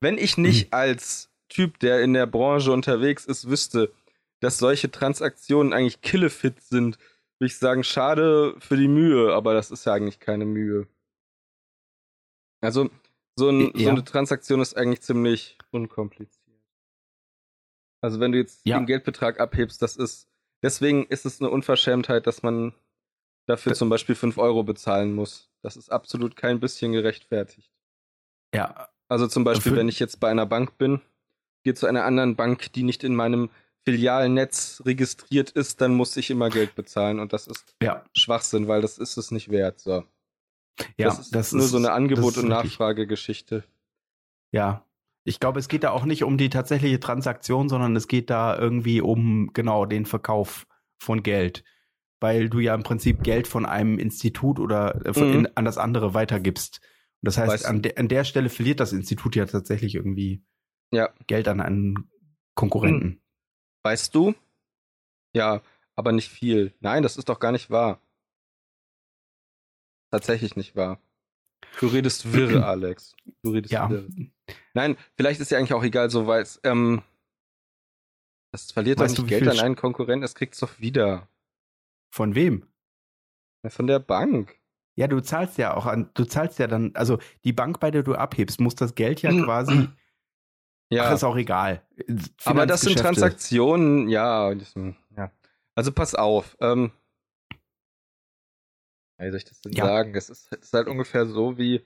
Wenn 0.00 0.16
ich 0.16 0.38
nicht 0.38 0.62
hm. 0.62 0.68
als 0.70 1.30
Typ, 1.50 1.78
der 1.80 2.00
in 2.00 2.14
der 2.14 2.26
Branche 2.26 2.72
unterwegs 2.72 3.26
ist, 3.26 3.50
wüsste, 3.50 3.92
dass 4.40 4.56
solche 4.56 4.90
Transaktionen 4.90 5.74
eigentlich 5.74 6.00
killefit 6.00 6.62
sind, 6.62 6.96
würde 7.38 7.52
ich 7.52 7.58
sagen, 7.58 7.84
schade 7.84 8.54
für 8.58 8.78
die 8.78 8.88
Mühe, 8.88 9.34
aber 9.34 9.52
das 9.52 9.70
ist 9.70 9.84
ja 9.84 9.92
eigentlich 9.92 10.20
keine 10.20 10.46
Mühe. 10.46 10.88
Also, 12.62 12.88
so, 13.36 13.50
ein, 13.50 13.72
ja. 13.74 13.84
so 13.84 13.90
eine 13.90 14.04
Transaktion 14.04 14.60
ist 14.60 14.78
eigentlich 14.78 15.02
ziemlich 15.02 15.58
unkompliziert. 15.70 16.37
Also 18.00 18.20
wenn 18.20 18.32
du 18.32 18.38
jetzt 18.38 18.60
ja. 18.64 18.78
den 18.78 18.86
Geldbetrag 18.86 19.40
abhebst, 19.40 19.82
das 19.82 19.96
ist, 19.96 20.28
deswegen 20.62 21.06
ist 21.06 21.26
es 21.26 21.40
eine 21.40 21.50
Unverschämtheit, 21.50 22.26
dass 22.26 22.42
man 22.42 22.72
dafür 23.46 23.74
zum 23.74 23.88
Beispiel 23.88 24.14
5 24.14 24.38
Euro 24.38 24.62
bezahlen 24.62 25.14
muss. 25.14 25.50
Das 25.62 25.76
ist 25.76 25.90
absolut 25.90 26.36
kein 26.36 26.60
bisschen 26.60 26.92
gerechtfertigt. 26.92 27.72
Ja. 28.54 28.88
Also 29.08 29.26
zum 29.26 29.42
Beispiel, 29.42 29.74
wenn 29.74 29.88
ich 29.88 29.98
jetzt 29.98 30.20
bei 30.20 30.30
einer 30.30 30.46
Bank 30.46 30.76
bin, 30.78 31.00
gehe 31.64 31.74
zu 31.74 31.86
einer 31.86 32.04
anderen 32.04 32.36
Bank, 32.36 32.72
die 32.74 32.82
nicht 32.82 33.02
in 33.04 33.14
meinem 33.14 33.50
Filialnetz 33.84 34.82
registriert 34.84 35.50
ist, 35.50 35.80
dann 35.80 35.94
muss 35.94 36.16
ich 36.16 36.30
immer 36.30 36.50
Geld 36.50 36.74
bezahlen 36.74 37.20
und 37.20 37.32
das 37.32 37.46
ist 37.46 37.74
ja. 37.82 38.04
Schwachsinn, 38.12 38.68
weil 38.68 38.82
das 38.82 38.98
ist 38.98 39.16
es 39.16 39.30
nicht 39.30 39.50
wert. 39.50 39.78
So. 39.78 40.04
Ja, 40.96 41.08
das 41.08 41.20
ist 41.20 41.34
das 41.34 41.52
nur 41.52 41.64
ist, 41.64 41.70
so 41.70 41.78
eine 41.78 41.92
Angebot- 41.92 42.36
und 42.36 42.48
Nachfragegeschichte. 42.48 43.64
Ja, 44.52 44.84
ich 45.28 45.40
glaube, 45.40 45.60
es 45.60 45.68
geht 45.68 45.84
da 45.84 45.90
auch 45.90 46.04
nicht 46.04 46.24
um 46.24 46.38
die 46.38 46.48
tatsächliche 46.48 46.98
Transaktion, 46.98 47.68
sondern 47.68 47.94
es 47.94 48.08
geht 48.08 48.30
da 48.30 48.58
irgendwie 48.58 49.02
um 49.02 49.50
genau 49.52 49.84
den 49.84 50.06
Verkauf 50.06 50.66
von 50.98 51.22
Geld. 51.22 51.64
Weil 52.18 52.48
du 52.48 52.58
ja 52.60 52.74
im 52.74 52.82
Prinzip 52.82 53.22
Geld 53.22 53.46
von 53.46 53.66
einem 53.66 53.98
Institut 53.98 54.58
oder 54.58 55.06
äh, 55.06 55.20
mhm. 55.20 55.32
in, 55.34 55.56
an 55.56 55.64
das 55.66 55.76
andere 55.78 56.14
weitergibst. 56.14 56.80
Und 57.20 57.26
das 57.26 57.36
heißt, 57.36 57.66
an, 57.66 57.82
de, 57.82 57.96
an, 57.96 58.08
der 58.08 58.24
Stelle 58.24 58.48
verliert 58.48 58.80
das 58.80 58.92
Institut 58.92 59.36
ja 59.36 59.44
tatsächlich 59.44 59.94
irgendwie 59.94 60.42
ja. 60.90 61.10
Geld 61.26 61.46
an 61.46 61.60
einen 61.60 62.10
Konkurrenten. 62.54 63.06
Mhm. 63.06 63.20
Weißt 63.84 64.14
du? 64.14 64.34
Ja, 65.34 65.60
aber 65.94 66.12
nicht 66.12 66.30
viel. 66.30 66.74
Nein, 66.80 67.02
das 67.02 67.18
ist 67.18 67.28
doch 67.28 67.38
gar 67.38 67.52
nicht 67.52 67.70
wahr. 67.70 68.00
Tatsächlich 70.10 70.56
nicht 70.56 70.74
wahr. 70.74 71.00
Du 71.80 71.88
redest 71.88 72.32
wirre, 72.32 72.66
Alex. 72.66 73.14
Du 73.42 73.50
redest 73.50 73.72
ja. 73.72 73.90
wirre. 73.90 74.08
Nein, 74.74 74.96
vielleicht 75.16 75.40
ist 75.40 75.50
ja 75.50 75.58
eigentlich 75.58 75.74
auch 75.74 75.82
egal, 75.82 76.10
so 76.10 76.26
weil 76.26 76.42
es, 76.42 76.60
ähm, 76.64 77.02
das 78.52 78.72
verliert 78.72 78.98
weißt 78.98 79.18
doch 79.18 79.24
nicht 79.24 79.30
Geld 79.30 79.48
an 79.48 79.60
einen 79.60 79.76
Konkurrenten, 79.76 80.24
es 80.24 80.34
kriegt 80.34 80.54
es 80.54 80.60
doch 80.60 80.80
wieder. 80.80 81.28
Von 82.10 82.34
wem? 82.34 82.66
von 83.68 83.86
der 83.86 83.98
Bank. 83.98 84.56
Ja, 84.94 85.08
du 85.08 85.20
zahlst 85.20 85.58
ja 85.58 85.76
auch 85.76 85.86
an, 85.86 86.10
du 86.14 86.24
zahlst 86.24 86.58
ja 86.58 86.66
dann, 86.66 86.92
also 86.94 87.18
die 87.44 87.52
Bank, 87.52 87.80
bei 87.80 87.90
der 87.90 88.02
du 88.02 88.14
abhebst, 88.14 88.60
muss 88.60 88.74
das 88.74 88.94
Geld 88.94 89.22
ja 89.22 89.30
quasi. 89.30 89.88
Ja. 90.90 91.04
Ach, 91.04 91.14
ist 91.14 91.24
auch 91.24 91.36
egal. 91.36 91.82
Aber 92.46 92.64
das 92.64 92.80
sind 92.80 92.98
Transaktionen, 92.98 94.08
ja, 94.08 94.50
ja. 94.50 95.30
Also 95.74 95.92
pass 95.92 96.14
auf. 96.14 96.56
Ähm, 96.60 96.92
wie 99.18 99.28
soll 99.28 99.36
ich 99.36 99.44
das 99.44 99.60
denn 99.60 99.72
ja. 99.72 99.84
sagen? 99.84 100.14
Es 100.14 100.30
ist, 100.30 100.50
ist, 100.50 100.72
halt 100.72 100.88
ungefähr 100.88 101.26
so 101.26 101.58
wie, 101.58 101.84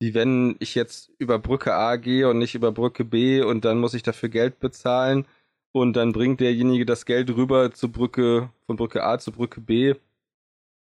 wie 0.00 0.14
wenn 0.14 0.56
ich 0.58 0.74
jetzt 0.74 1.10
über 1.18 1.38
Brücke 1.38 1.74
A 1.74 1.96
gehe 1.96 2.28
und 2.28 2.38
nicht 2.38 2.54
über 2.54 2.72
Brücke 2.72 3.04
B 3.04 3.42
und 3.42 3.64
dann 3.64 3.78
muss 3.78 3.94
ich 3.94 4.02
dafür 4.02 4.28
Geld 4.28 4.58
bezahlen 4.58 5.26
und 5.72 5.94
dann 5.94 6.12
bringt 6.12 6.40
derjenige 6.40 6.86
das 6.86 7.06
Geld 7.06 7.30
rüber 7.30 7.72
zur 7.72 7.92
Brücke, 7.92 8.50
von 8.66 8.76
Brücke 8.76 9.02
A 9.04 9.18
zur 9.18 9.34
Brücke 9.34 9.60
B. 9.60 9.94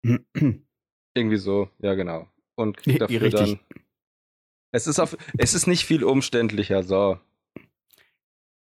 Irgendwie 1.15 1.37
so, 1.37 1.69
ja 1.79 1.95
genau. 1.95 2.27
Und 2.55 2.77
kriegt 2.77 3.01
dafür 3.01 3.21
Richtig. 3.21 3.39
dann. 3.39 3.59
Es 4.71 4.85
ist 4.85 4.99
auf, 4.99 5.17
es 5.37 5.53
ist 5.53 5.67
nicht 5.67 5.85
viel 5.85 6.03
umständlicher, 6.03 6.83
so. 6.83 7.19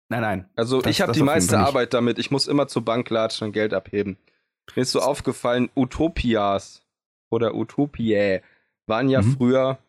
Nein, 0.09 0.21
nein. 0.21 0.49
Also 0.55 0.81
das, 0.81 0.91
ich 0.91 1.01
habe 1.01 1.13
die 1.13 1.23
meiste 1.23 1.57
Arbeit 1.57 1.93
damit. 1.93 2.19
Ich 2.19 2.31
muss 2.31 2.47
immer 2.47 2.67
zur 2.67 2.83
Bank 2.83 3.09
latschen 3.09 3.47
und 3.47 3.53
Geld 3.53 3.73
abheben. 3.73 4.17
Mir 4.75 4.81
ist 4.81 4.91
so 4.91 4.99
aufgefallen, 4.99 5.69
Utopias 5.75 6.83
oder 7.31 7.55
Utopiae 7.55 8.41
waren 8.87 9.09
ja 9.09 9.21
mhm. 9.21 9.37
früher 9.37 9.79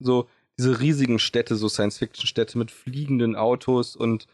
so 0.00 0.28
diese 0.58 0.80
riesigen 0.80 1.18
Städte, 1.18 1.56
so 1.56 1.68
Science-Fiction-Städte 1.68 2.58
mit 2.58 2.70
fliegenden 2.70 3.36
Autos 3.36 3.96
und, 3.96 4.26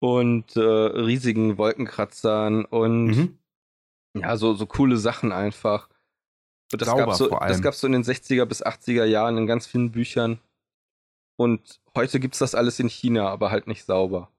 und 0.00 0.56
äh, 0.56 0.60
riesigen 0.60 1.58
Wolkenkratzern 1.58 2.64
und 2.64 3.06
mhm. 3.06 3.38
ja, 4.14 4.36
so, 4.36 4.54
so 4.54 4.66
coole 4.66 4.96
Sachen 4.96 5.32
einfach. 5.32 5.88
Das 6.70 6.88
gab 6.88 7.14
so, 7.14 7.28
das 7.28 7.62
gab's 7.62 7.80
so 7.80 7.86
in 7.86 7.92
den 7.92 8.02
60er 8.02 8.44
bis 8.44 8.64
80er 8.64 9.04
Jahren 9.04 9.38
in 9.38 9.46
ganz 9.46 9.66
vielen 9.66 9.92
Büchern. 9.92 10.40
Und 11.36 11.80
heute 11.94 12.18
gibt's 12.18 12.38
das 12.38 12.54
alles 12.54 12.80
in 12.80 12.88
China, 12.88 13.28
aber 13.28 13.50
halt 13.50 13.66
nicht 13.66 13.84
sauber. 13.84 14.30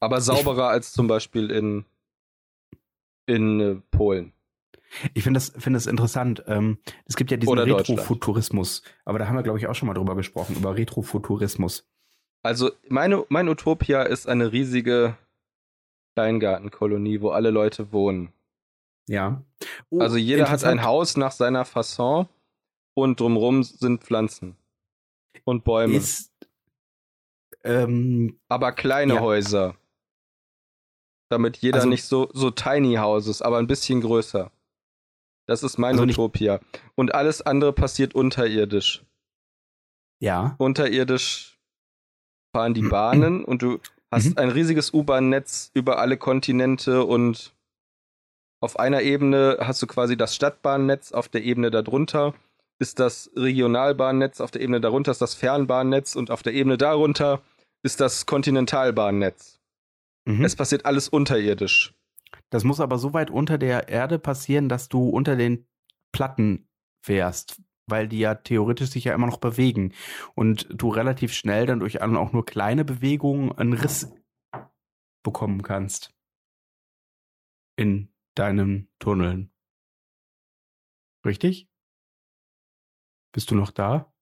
Aber 0.00 0.20
sauberer 0.20 0.68
als 0.68 0.92
zum 0.92 1.06
Beispiel 1.06 1.50
in 1.50 1.84
in 3.26 3.60
äh, 3.60 3.74
Polen. 3.90 4.32
Ich 5.14 5.22
finde 5.22 5.38
das, 5.38 5.50
finde 5.50 5.78
das 5.78 5.86
interessant. 5.86 6.44
Ähm, 6.46 6.78
es 7.06 7.16
gibt 7.16 7.30
ja 7.30 7.36
diesen 7.36 7.58
Retrofuturismus, 7.58 8.82
aber 9.04 9.18
da 9.18 9.26
haben 9.26 9.36
wir, 9.36 9.42
glaube 9.42 9.58
ich, 9.58 9.66
auch 9.66 9.74
schon 9.74 9.88
mal 9.88 9.94
drüber 9.94 10.14
gesprochen, 10.14 10.56
über 10.56 10.76
Retrofuturismus. 10.76 11.88
Also 12.42 12.72
meine, 12.88 13.24
mein 13.28 13.48
Utopia 13.48 14.02
ist 14.02 14.28
eine 14.28 14.52
riesige 14.52 15.16
Kleingartenkolonie, 16.14 17.20
wo 17.20 17.30
alle 17.30 17.50
Leute 17.50 17.92
wohnen. 17.92 18.32
Ja. 19.08 19.42
Oh, 19.90 20.00
also 20.00 20.16
jeder 20.16 20.50
hat 20.50 20.64
ein 20.64 20.82
Haus 20.82 21.16
nach 21.16 21.32
seiner 21.32 21.64
Fasson 21.64 22.28
und 22.94 23.20
drumherum 23.20 23.62
sind 23.62 24.02
Pflanzen 24.04 24.56
und 25.44 25.64
Bäume. 25.64 25.94
Ist, 25.94 26.32
ähm, 27.64 28.38
aber 28.48 28.72
kleine 28.72 29.14
ja. 29.14 29.20
Häuser. 29.20 29.76
damit 31.28 31.56
jeder 31.58 31.78
also, 31.78 31.88
nicht 31.88 32.04
so, 32.04 32.28
so 32.34 32.50
Tiny 32.50 32.96
Houses, 32.96 33.40
aber 33.40 33.58
ein 33.58 33.66
bisschen 33.66 34.00
größer. 34.02 34.50
Das 35.46 35.62
ist 35.62 35.78
meine 35.78 36.00
also 36.00 36.10
Utopia. 36.10 36.60
Und 36.94 37.14
alles 37.14 37.42
andere 37.42 37.72
passiert 37.72 38.14
unterirdisch. 38.14 39.04
Ja. 40.20 40.54
Unterirdisch 40.58 41.58
fahren 42.54 42.74
die 42.74 42.82
Bahnen 42.82 43.44
und 43.44 43.62
du 43.62 43.80
hast 44.10 44.30
mhm. 44.30 44.38
ein 44.38 44.50
riesiges 44.50 44.92
U-Bahn-Netz 44.92 45.70
über 45.74 45.98
alle 45.98 46.16
Kontinente 46.16 47.04
und 47.04 47.52
auf 48.62 48.78
einer 48.78 49.02
Ebene 49.02 49.58
hast 49.60 49.82
du 49.82 49.88
quasi 49.88 50.16
das 50.16 50.36
Stadtbahnnetz, 50.36 51.10
auf 51.10 51.28
der 51.28 51.42
Ebene 51.42 51.72
darunter 51.72 52.32
ist 52.78 53.00
das 53.00 53.30
Regionalbahnnetz, 53.34 54.40
auf 54.40 54.52
der 54.52 54.60
Ebene 54.60 54.80
darunter 54.80 55.10
ist 55.10 55.20
das 55.20 55.34
Fernbahnnetz 55.34 56.14
und 56.14 56.30
auf 56.30 56.44
der 56.44 56.52
Ebene 56.52 56.78
darunter 56.78 57.42
ist 57.82 58.00
das 58.00 58.24
Kontinentalbahnnetz. 58.26 59.58
Mhm. 60.26 60.44
Es 60.44 60.54
passiert 60.54 60.86
alles 60.86 61.08
unterirdisch. 61.08 61.92
Das 62.52 62.64
muss 62.64 62.80
aber 62.80 62.98
so 62.98 63.14
weit 63.14 63.30
unter 63.30 63.56
der 63.56 63.88
Erde 63.88 64.18
passieren, 64.18 64.68
dass 64.68 64.90
du 64.90 65.08
unter 65.08 65.36
den 65.36 65.66
Platten 66.12 66.68
fährst, 67.02 67.62
weil 67.86 68.08
die 68.08 68.18
ja 68.18 68.34
theoretisch 68.34 68.90
sich 68.90 69.04
ja 69.04 69.14
immer 69.14 69.26
noch 69.26 69.38
bewegen 69.38 69.94
und 70.34 70.68
du 70.70 70.90
relativ 70.90 71.32
schnell 71.32 71.64
dann 71.64 71.80
durch 71.80 72.02
auch 72.02 72.32
nur 72.34 72.44
kleine 72.44 72.84
Bewegungen 72.84 73.52
einen 73.52 73.72
Riss 73.72 74.12
bekommen 75.22 75.62
kannst 75.62 76.14
in 77.76 78.12
deinen 78.34 78.90
Tunneln. 78.98 79.50
Richtig? 81.24 81.70
Bist 83.32 83.50
du 83.50 83.54
noch 83.54 83.70
da? 83.70 84.12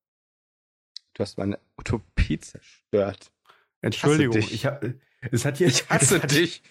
Du 1.14 1.24
hast 1.24 1.36
meine 1.36 1.58
Utopie 1.76 2.38
zerstört. 2.38 3.32
Entschuldigung, 3.80 4.36
ich, 4.36 4.66
hab, 4.66 4.84
es 5.32 5.44
hat 5.44 5.58
hier, 5.58 5.66
ich 5.66 5.90
hasse 5.90 6.20
dich. 6.28 6.62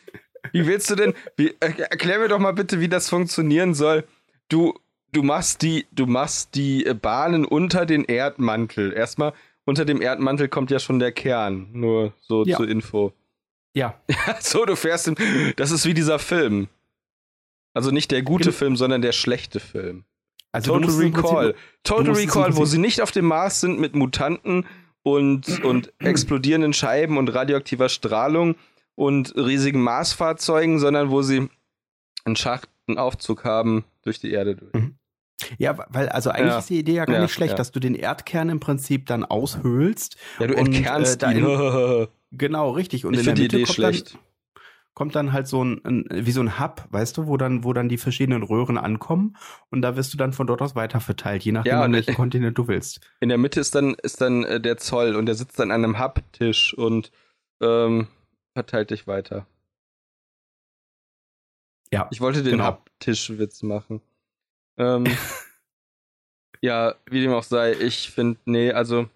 Wie 0.51 0.65
willst 0.65 0.89
du 0.89 0.95
denn? 0.95 1.13
Wie, 1.37 1.55
erklär 1.59 2.19
mir 2.19 2.27
doch 2.27 2.39
mal 2.39 2.53
bitte, 2.53 2.79
wie 2.79 2.89
das 2.89 3.09
funktionieren 3.09 3.73
soll. 3.73 4.05
Du, 4.49 4.73
du 5.11 5.23
machst 5.23 5.61
die, 5.61 5.87
du 5.91 6.05
machst 6.05 6.55
die 6.55 6.83
Bahnen 7.01 7.45
unter 7.45 7.85
den 7.85 8.05
Erdmantel. 8.05 8.93
Erstmal 8.93 9.33
unter 9.65 9.85
dem 9.85 10.01
Erdmantel 10.01 10.47
kommt 10.47 10.71
ja 10.71 10.79
schon 10.79 10.99
der 10.99 11.11
Kern. 11.11 11.69
Nur 11.73 12.13
so 12.21 12.43
ja. 12.45 12.57
zur 12.57 12.67
Info. 12.67 13.13
Ja. 13.73 13.99
so, 14.39 14.65
du 14.65 14.75
fährst 14.75 15.07
im, 15.07 15.15
Das 15.55 15.71
ist 15.71 15.85
wie 15.85 15.93
dieser 15.93 16.19
Film. 16.19 16.67
Also 17.73 17.91
nicht 17.91 18.11
der 18.11 18.23
gute 18.23 18.51
Film, 18.51 18.75
sondern 18.75 19.01
der 19.01 19.11
schlechte 19.11 19.59
Film. 19.59 20.05
Also 20.51 20.73
Total 20.79 20.95
Recall. 20.95 21.55
Total 21.83 22.13
Recall, 22.13 22.55
wo 22.55 22.65
sie 22.65 22.79
nicht 22.79 23.01
auf 23.01 23.11
dem 23.11 23.25
Mars 23.25 23.61
sind 23.61 23.79
mit 23.79 23.95
Mutanten 23.95 24.65
und, 25.03 25.63
und 25.63 25.93
explodierenden 25.99 26.73
Scheiben 26.73 27.17
und 27.17 27.29
radioaktiver 27.29 27.89
Strahlung, 27.89 28.55
und 28.99 29.33
riesigen 29.37 29.81
Marsfahrzeugen, 29.81 30.77
sondern 30.77 31.09
wo 31.09 31.21
sie 31.21 31.47
einen 32.25 32.35
Schachtenaufzug 32.35 33.45
haben 33.45 33.85
durch 34.03 34.19
die 34.19 34.31
Erde 34.31 34.57
durch. 34.57 34.73
Mhm. 34.73 34.95
Ja, 35.57 35.77
weil 35.87 36.09
also 36.09 36.31
eigentlich 36.31 36.51
ja. 36.51 36.59
ist 36.59 36.69
die 36.69 36.79
Idee 36.79 36.95
ja 36.95 37.05
gar 37.05 37.15
ja, 37.15 37.21
nicht 37.21 37.31
schlecht, 37.31 37.51
ja. 37.51 37.55
dass 37.55 37.71
du 37.71 37.79
den 37.79 37.95
Erdkern 37.95 38.49
im 38.49 38.59
Prinzip 38.59 39.05
dann 39.05 39.23
aushöhlst. 39.23 40.17
Ja, 40.39 40.47
du 40.47 40.55
und, 40.55 40.75
entkernst 40.75 41.23
äh, 41.23 41.31
ihn. 41.31 42.07
genau, 42.31 42.71
richtig. 42.71 43.05
Und 43.05 43.13
ich 43.13 43.21
in 43.21 43.25
der 43.25 43.33
Mitte 43.35 43.47
die 43.47 43.55
Idee 43.55 43.63
kommt 43.63 43.75
schlecht. 43.75 44.13
Dann, 44.15 44.21
kommt 44.95 45.15
dann 45.15 45.31
halt 45.31 45.47
so 45.47 45.63
ein, 45.63 45.79
ein, 45.85 46.05
wie 46.11 46.31
so 46.31 46.41
ein 46.41 46.59
Hub, 46.59 46.83
weißt 46.89 47.17
du, 47.17 47.27
wo 47.27 47.37
dann, 47.37 47.63
wo 47.63 47.71
dann 47.71 47.87
die 47.87 47.97
verschiedenen 47.97 48.43
Röhren 48.43 48.77
ankommen 48.77 49.37
und 49.69 49.81
da 49.81 49.95
wirst 49.95 50.13
du 50.13 50.17
dann 50.17 50.33
von 50.33 50.45
dort 50.45 50.61
aus 50.61 50.75
weiter 50.75 50.99
verteilt, 50.99 51.43
je 51.43 51.53
nachdem, 51.53 51.71
ja, 51.71 51.81
an 51.81 51.93
welchem 51.93 52.15
Kontinent 52.15 52.57
du 52.57 52.67
willst. 52.67 52.99
In 53.21 53.29
der 53.29 53.37
Mitte 53.37 53.61
ist 53.61 53.75
dann, 53.75 53.93
ist 53.93 54.19
dann 54.19 54.43
äh, 54.43 54.59
der 54.59 54.75
Zoll 54.75 55.15
und 55.15 55.25
der 55.25 55.35
sitzt 55.35 55.57
dann 55.57 55.71
an 55.71 55.85
einem 55.85 55.99
Hub-Tisch 55.99 56.73
und 56.73 57.13
ähm, 57.61 58.09
verteilt 58.53 58.91
dich 58.91 59.07
weiter. 59.07 59.45
Ja. 61.91 62.07
Ich 62.11 62.21
wollte 62.21 62.43
den 62.43 62.57
genau. 62.57 62.81
Tischwitz 62.99 63.63
machen. 63.63 64.01
Ähm, 64.77 65.05
ja, 66.61 66.95
wie 67.05 67.21
dem 67.21 67.33
auch 67.33 67.43
sei, 67.43 67.73
ich 67.73 68.11
finde, 68.11 68.39
nee, 68.45 68.71
also 68.71 69.09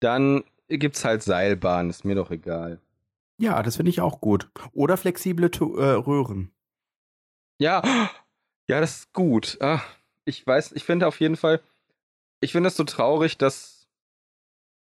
dann 0.00 0.44
gibt's 0.68 1.04
halt 1.04 1.22
Seilbahn, 1.22 1.90
ist 1.90 2.04
mir 2.04 2.14
doch 2.14 2.30
egal. 2.30 2.80
Ja, 3.40 3.62
das 3.62 3.76
finde 3.76 3.90
ich 3.90 4.00
auch 4.00 4.20
gut. 4.20 4.50
Oder 4.72 4.96
flexible 4.96 5.50
tu 5.50 5.76
äh, 5.76 5.92
Röhren. 5.92 6.50
Ja, 7.60 7.82
ja, 8.68 8.80
das 8.80 8.98
ist 8.98 9.12
gut. 9.12 9.56
Ach, 9.60 9.84
ich 10.24 10.46
weiß, 10.46 10.72
ich 10.72 10.84
finde 10.84 11.06
auf 11.06 11.20
jeden 11.20 11.36
Fall, 11.36 11.60
ich 12.40 12.52
finde 12.52 12.68
es 12.68 12.76
so 12.76 12.84
traurig, 12.84 13.38
dass 13.38 13.77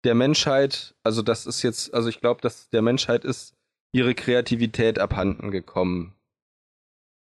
der 0.04 0.14
Menschheit, 0.14 0.94
also 1.02 1.22
das 1.22 1.46
ist 1.46 1.62
jetzt, 1.62 1.92
also 1.92 2.08
ich 2.08 2.20
glaube, 2.20 2.40
dass 2.40 2.70
der 2.70 2.82
Menschheit 2.82 3.24
ist 3.24 3.54
ihre 3.92 4.14
Kreativität 4.14 4.98
abhanden 4.98 5.50
gekommen. 5.50 6.14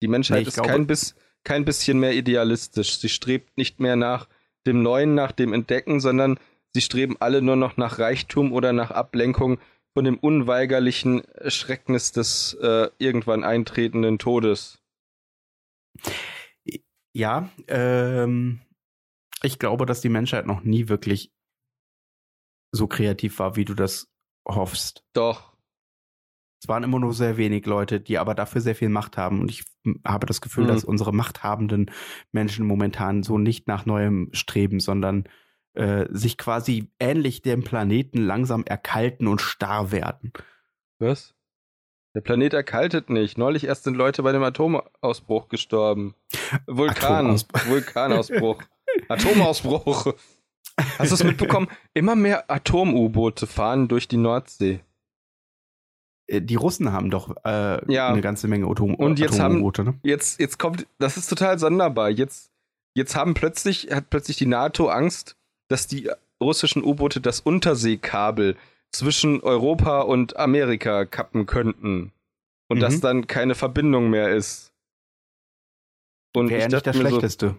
Die 0.02 0.08
Menschheit 0.08 0.42
nee, 0.42 0.48
ist 0.48 0.56
glaube, 0.56 0.70
kein, 0.70 0.88
bis, 0.88 1.16
kein 1.44 1.66
bisschen 1.66 2.00
mehr 2.00 2.14
idealistisch. 2.14 3.00
Sie 3.00 3.10
strebt 3.10 3.58
nicht 3.58 3.80
mehr 3.80 3.96
nach 3.96 4.28
dem 4.66 4.82
Neuen, 4.82 5.16
nach 5.16 5.32
dem 5.32 5.54
Entdecken, 5.54 6.00
sondern 6.00 6.40
sie 6.74 6.82
streben 6.82 7.18
alle 7.20 7.42
nur 7.42 7.56
noch 7.56 7.78
nach 7.78 8.00
Reichtum 8.00 8.54
oder 8.54 8.74
nach 8.74 8.92
Ablenkung 8.92 9.60
von 9.94 10.06
dem 10.06 10.18
unweigerlichen 10.18 11.24
Schrecknis 11.48 12.12
des 12.12 12.56
äh, 12.62 12.90
irgendwann 12.98 13.44
eintretenden 13.44 14.20
Todes. 14.20 14.80
Ja, 17.14 17.50
ähm, 17.68 18.62
ich 19.44 19.60
glaube, 19.60 19.86
dass 19.86 20.02
die 20.02 20.10
Menschheit 20.10 20.48
noch 20.48 20.64
nie 20.64 20.88
wirklich 20.90 21.32
so 22.74 22.88
kreativ 22.88 23.40
war, 23.40 23.56
wie 23.56 23.66
du 23.66 23.74
das 23.74 24.12
hoffst. 24.46 25.06
Doch. 25.14 25.54
Es 26.62 26.68
waren 26.68 26.84
immer 26.84 27.00
nur 27.00 27.14
sehr 27.14 27.38
wenig 27.38 27.66
Leute, 27.66 28.00
die 28.00 28.18
aber 28.18 28.36
dafür 28.36 28.62
sehr 28.62 28.76
viel 28.76 28.90
Macht 28.90 29.18
haben. 29.18 29.42
Und 29.42 29.52
ich 29.52 29.64
habe 30.06 30.26
das 30.26 30.42
Gefühl, 30.42 30.64
mhm. 30.64 30.70
dass 30.70 30.84
unsere 30.84 31.14
machthabenden 31.14 31.92
Menschen 32.32 32.66
momentan 32.66 33.24
so 33.24 33.38
nicht 33.38 33.68
nach 33.68 33.86
Neuem 33.86 34.30
streben, 34.32 34.80
sondern 34.80 35.26
äh, 35.74 36.06
sich 36.10 36.38
quasi 36.38 36.90
ähnlich 37.00 37.42
dem 37.42 37.64
Planeten 37.64 38.20
langsam 38.20 38.64
erkalten 38.64 39.28
und 39.28 39.42
starr 39.42 39.92
werden. 39.92 40.32
Was? 41.00 41.36
Der 42.16 42.22
Planet 42.22 42.54
erkaltet 42.54 43.10
nicht. 43.10 43.38
Neulich 43.38 43.66
erst 43.66 43.84
sind 43.84 43.98
Leute 43.98 44.24
bei 44.24 44.32
dem 44.32 44.44
Atomausbruch 44.44 45.50
gestorben. 45.50 46.16
Vulkan. 46.68 47.26
Atomausbruch. 47.26 47.68
Vulkanausbruch. 47.68 48.64
Atomausbruch. 49.10 50.14
Hast 50.80 51.12
du 51.12 51.16
es 51.16 51.24
mitbekommen? 51.24 51.68
Immer 51.94 52.16
mehr 52.16 52.50
Atom-U-Boote 52.50 53.48
fahren 53.48 53.88
durch 53.88 54.08
die 54.08 54.18
Nordsee. 54.18 54.82
Äh, 56.28 56.42
die 56.42 56.56
Russen 56.56 56.92
haben 56.92 57.10
doch 57.10 57.36
äh, 57.46 57.92
ja. 57.92 58.10
eine 58.10 58.22
ganze 58.22 58.48
Menge 58.48 58.68
Atom 58.68 58.96
Und 58.96 59.20
jetzt 59.20 59.40
haben, 59.40 59.62
ne? 59.62 60.00
jetzt, 60.04 60.40
jetzt 60.40 60.58
kommt, 60.60 60.88
das 61.00 61.18
ist 61.18 61.28
total 61.28 61.60
sonderbar. 61.60 62.10
Jetzt, 62.10 62.52
jetzt 62.96 63.16
haben 63.16 63.34
plötzlich, 63.34 63.90
hat 63.92 64.10
plötzlich 64.10 64.38
die 64.38 64.46
NATO 64.46 64.88
Angst, 64.88 65.36
dass 65.68 65.88
die 65.88 66.10
russischen 66.42 66.84
U-Boote 66.84 67.22
das 67.22 67.40
Unterseekabel 67.40 68.56
zwischen 68.92 69.42
Europa 69.42 70.02
und 70.02 70.38
Amerika 70.38 71.06
kappen 71.06 71.46
könnten. 71.46 72.12
Und 72.70 72.78
mhm. 72.78 72.82
dass 72.82 73.00
dann 73.00 73.28
keine 73.28 73.56
Verbindung 73.56 74.10
mehr 74.10 74.30
ist. 74.30 74.72
Und 76.36 76.50
Wäre 76.50 76.70
nicht 76.70 76.88
das 76.88 76.96
Schlechteste. 76.96 77.50
So, 77.50 77.56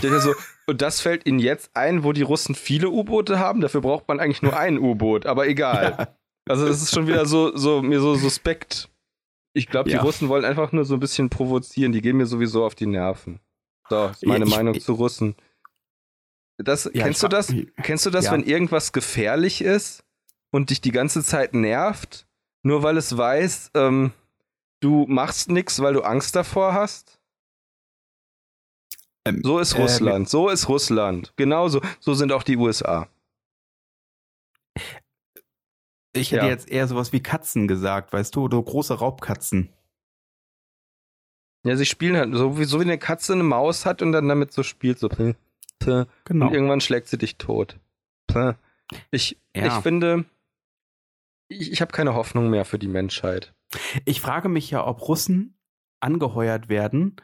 so, 0.00 0.34
und 0.66 0.82
das 0.82 1.00
fällt 1.00 1.26
ihnen 1.26 1.38
jetzt 1.38 1.70
ein, 1.74 2.04
wo 2.04 2.12
die 2.12 2.22
Russen 2.22 2.54
viele 2.54 2.90
U-Boote 2.90 3.38
haben. 3.38 3.60
Dafür 3.60 3.80
braucht 3.80 4.08
man 4.08 4.20
eigentlich 4.20 4.42
nur 4.42 4.56
ein 4.56 4.78
U-Boot, 4.78 5.26
aber 5.26 5.46
egal. 5.46 5.96
Ja. 5.98 6.08
Also 6.48 6.66
das 6.66 6.82
ist 6.82 6.94
schon 6.94 7.06
wieder 7.06 7.26
so, 7.26 7.56
so 7.56 7.82
mir 7.82 8.00
so 8.00 8.14
suspekt. 8.14 8.88
Ich 9.52 9.66
glaube, 9.66 9.90
die 9.90 9.96
ja. 9.96 10.02
Russen 10.02 10.28
wollen 10.28 10.44
einfach 10.44 10.72
nur 10.72 10.84
so 10.84 10.94
ein 10.94 11.00
bisschen 11.00 11.30
provozieren. 11.30 11.92
Die 11.92 12.00
gehen 12.00 12.16
mir 12.16 12.26
sowieso 12.26 12.64
auf 12.64 12.74
die 12.74 12.86
Nerven. 12.86 13.40
So, 13.88 14.06
ist 14.06 14.24
meine 14.24 14.44
ich, 14.44 14.50
Meinung 14.50 14.74
ich, 14.74 14.84
zu 14.84 14.92
Russen. 14.92 15.34
Das, 16.58 16.84
ja, 16.92 17.04
kennst 17.04 17.22
du 17.22 17.28
das? 17.28 17.52
Kennst 17.82 18.06
du 18.06 18.10
das, 18.10 18.30
wenn 18.30 18.42
irgendwas 18.42 18.92
gefährlich 18.92 19.62
ist 19.62 20.04
und 20.50 20.70
dich 20.70 20.80
die 20.80 20.90
ganze 20.90 21.22
Zeit 21.22 21.54
nervt, 21.54 22.26
nur 22.62 22.82
weil 22.82 22.96
es 22.96 23.16
weiß, 23.16 23.70
ähm, 23.74 24.12
du 24.80 25.06
machst 25.08 25.50
nichts, 25.50 25.80
weil 25.80 25.94
du 25.94 26.02
Angst 26.02 26.34
davor 26.34 26.74
hast? 26.74 27.17
Ähm, 29.28 29.42
so 29.42 29.58
ist 29.58 29.74
äh, 29.74 29.82
Russland, 29.82 30.26
äh, 30.26 30.30
so 30.30 30.48
ist 30.48 30.68
Russland. 30.68 31.32
Genauso, 31.36 31.80
so 32.00 32.14
sind 32.14 32.32
auch 32.32 32.42
die 32.42 32.56
USA. 32.56 33.08
Ich 36.14 36.32
hätte 36.32 36.46
ja. 36.46 36.50
jetzt 36.50 36.70
eher 36.70 36.88
sowas 36.88 37.12
wie 37.12 37.22
Katzen 37.22 37.68
gesagt, 37.68 38.12
weißt 38.12 38.34
du, 38.34 38.44
oder 38.44 38.60
große 38.60 38.94
Raubkatzen. 38.94 39.72
Ja, 41.64 41.76
sie 41.76 41.86
spielen 41.86 42.16
halt 42.16 42.34
so 42.34 42.58
wie, 42.58 42.64
so 42.64 42.80
wie 42.80 42.84
eine 42.84 42.98
Katze 42.98 43.34
eine 43.34 43.42
Maus 43.42 43.84
hat 43.84 44.00
und 44.02 44.12
dann 44.12 44.28
damit 44.28 44.52
so 44.52 44.62
spielt, 44.62 44.98
so. 44.98 45.08
Genau. 45.08 46.06
Und 46.46 46.54
irgendwann 46.54 46.80
schlägt 46.80 47.08
sie 47.08 47.18
dich 47.18 47.36
tot. 47.36 47.78
Ich, 49.10 49.38
ja. 49.54 49.66
ich 49.66 49.82
finde, 49.82 50.24
ich, 51.48 51.72
ich 51.72 51.80
habe 51.80 51.92
keine 51.92 52.14
Hoffnung 52.14 52.50
mehr 52.50 52.64
für 52.64 52.78
die 52.78 52.88
Menschheit. 52.88 53.54
Ich 54.04 54.20
frage 54.20 54.48
mich 54.48 54.70
ja, 54.70 54.86
ob 54.86 55.06
Russen 55.06 55.58
angeheuert 56.00 56.68
werden, 56.68 57.16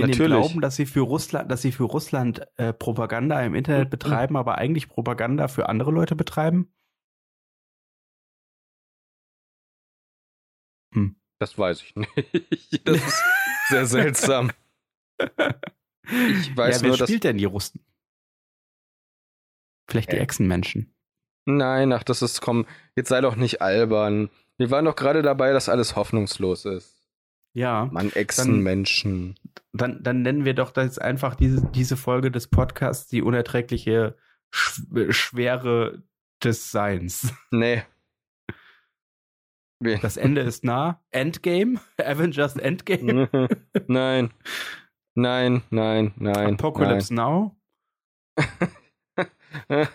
in 0.00 0.10
Natürlich. 0.10 0.32
dem 0.32 0.40
Glauben, 0.40 0.60
dass 0.60 0.76
sie 0.76 0.86
für 0.86 1.00
Russland, 1.00 1.50
dass 1.50 1.62
sie 1.62 1.72
für 1.72 1.84
Russland 1.84 2.46
äh, 2.56 2.72
Propaganda 2.72 3.40
im 3.42 3.54
Internet 3.54 3.86
mhm. 3.86 3.90
betreiben, 3.90 4.36
aber 4.36 4.58
eigentlich 4.58 4.88
Propaganda 4.88 5.48
für 5.48 5.68
andere 5.68 5.90
Leute 5.90 6.16
betreiben? 6.16 6.72
Hm. 10.94 11.16
Das 11.38 11.56
weiß 11.58 11.82
ich 11.82 11.96
nicht. 11.96 12.10
Das 12.84 12.96
ist 12.96 13.22
sehr 13.68 13.86
seltsam. 13.86 14.50
Ich 15.18 15.28
weiß 16.56 16.76
ja, 16.76 16.82
wer 16.82 16.88
nur, 16.88 16.98
spielt 16.98 17.24
denn 17.24 17.38
die 17.38 17.44
Russen? 17.44 17.84
Vielleicht 19.88 20.12
die 20.12 20.16
äh. 20.16 20.20
Echsenmenschen. 20.20 20.94
Nein, 21.46 21.92
ach, 21.92 22.04
das 22.04 22.22
ist, 22.22 22.40
komm, 22.40 22.66
jetzt 22.96 23.08
sei 23.08 23.20
doch 23.20 23.36
nicht 23.36 23.62
albern. 23.62 24.30
Wir 24.56 24.70
waren 24.70 24.84
doch 24.84 24.96
gerade 24.96 25.22
dabei, 25.22 25.52
dass 25.52 25.68
alles 25.68 25.96
hoffnungslos 25.96 26.64
ist. 26.64 26.99
Ja. 27.52 27.88
Mann, 27.90 28.12
Echsenmenschen. 28.12 29.34
Dann, 29.72 29.94
dann, 29.94 30.04
dann 30.04 30.22
nennen 30.22 30.44
wir 30.44 30.54
doch 30.54 30.70
das 30.70 30.98
einfach 30.98 31.34
diese, 31.34 31.66
diese 31.74 31.96
Folge 31.96 32.30
des 32.30 32.48
Podcasts 32.48 33.08
die 33.08 33.22
unerträgliche 33.22 34.16
Sch 34.50 34.82
Schwere 35.10 36.02
des 36.42 36.70
Seins. 36.70 37.32
Nee. 37.50 37.82
Das 40.02 40.18
Ende 40.18 40.42
ist 40.42 40.62
nah. 40.62 41.02
Endgame? 41.10 41.80
Avengers 41.96 42.56
Endgame? 42.56 43.30
nein. 43.86 44.30
Nein, 45.14 45.62
nein, 45.70 46.12
nein. 46.16 46.54
Apocalypse 46.54 47.14
nein. 47.14 47.26
Now? 47.26 47.56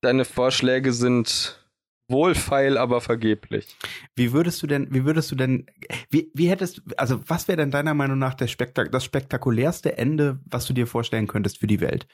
Deine 0.00 0.24
Vorschläge 0.24 0.92
sind 0.92 1.61
wohlfeil, 2.08 2.76
aber 2.76 3.00
vergeblich. 3.00 3.76
Wie 4.14 4.32
würdest 4.32 4.62
du 4.62 4.66
denn, 4.66 4.88
wie 4.92 5.04
würdest 5.04 5.30
du 5.30 5.34
denn, 5.34 5.66
wie, 6.10 6.30
wie 6.34 6.48
hättest, 6.48 6.82
also 6.96 7.20
was 7.26 7.48
wäre 7.48 7.56
denn 7.56 7.70
deiner 7.70 7.94
Meinung 7.94 8.18
nach 8.18 8.34
das, 8.34 8.50
Spektak 8.50 8.92
das 8.92 9.04
spektakulärste 9.04 9.96
Ende, 9.96 10.40
was 10.44 10.66
du 10.66 10.72
dir 10.72 10.86
vorstellen 10.86 11.26
könntest 11.26 11.58
für 11.58 11.66
die 11.66 11.80
Welt? 11.80 12.06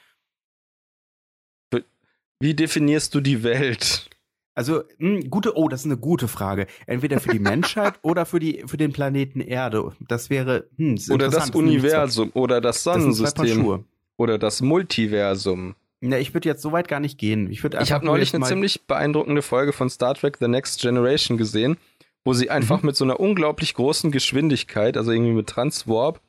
Wie 2.39 2.53
definierst 2.53 3.13
du 3.13 3.19
die 3.19 3.43
Welt? 3.43 4.09
Also, 4.55 4.83
mh, 4.97 5.21
hm, 5.21 5.29
gute, 5.29 5.57
oh, 5.57 5.67
das 5.67 5.81
ist 5.81 5.85
eine 5.85 5.97
gute 5.97 6.27
Frage. 6.27 6.67
Entweder 6.85 7.19
für 7.19 7.29
die 7.29 7.39
Menschheit 7.39 7.95
oder 8.01 8.25
für 8.25 8.39
die, 8.39 8.63
für 8.65 8.77
den 8.77 8.93
Planeten 8.93 9.41
Erde. 9.41 9.91
Das 10.07 10.29
wäre, 10.29 10.69
hm, 10.77 10.95
das 10.95 11.09
Oder 11.09 11.29
das 11.29 11.49
Universum 11.51 12.31
oder 12.33 12.61
das 12.61 12.83
Sonnensystem. 12.83 13.65
Das 13.65 13.79
oder 14.17 14.37
das 14.37 14.61
Multiversum. 14.61 15.75
Na, 16.01 16.17
ich 16.17 16.33
würde 16.33 16.47
jetzt 16.47 16.61
so 16.61 16.71
weit 16.71 16.87
gar 16.87 16.99
nicht 16.99 17.17
gehen. 17.17 17.51
Ich, 17.51 17.63
ich 17.63 17.91
habe 17.91 18.05
neulich 18.05 18.33
eine 18.33 18.45
ziemlich 18.45 18.81
beeindruckende 18.87 19.41
Folge 19.41 19.73
von 19.73 19.89
Star 19.89 20.15
Trek 20.15 20.37
The 20.39 20.47
Next 20.47 20.79
Generation 20.81 21.37
gesehen, 21.37 21.77
wo 22.23 22.33
sie 22.33 22.49
einfach 22.49 22.81
mhm. 22.81 22.87
mit 22.87 22.95
so 22.95 23.03
einer 23.03 23.19
unglaublich 23.19 23.73
großen 23.73 24.11
Geschwindigkeit, 24.11 24.95
also 24.95 25.11
irgendwie 25.11 25.33
mit 25.33 25.47
Transwarp, 25.47 26.21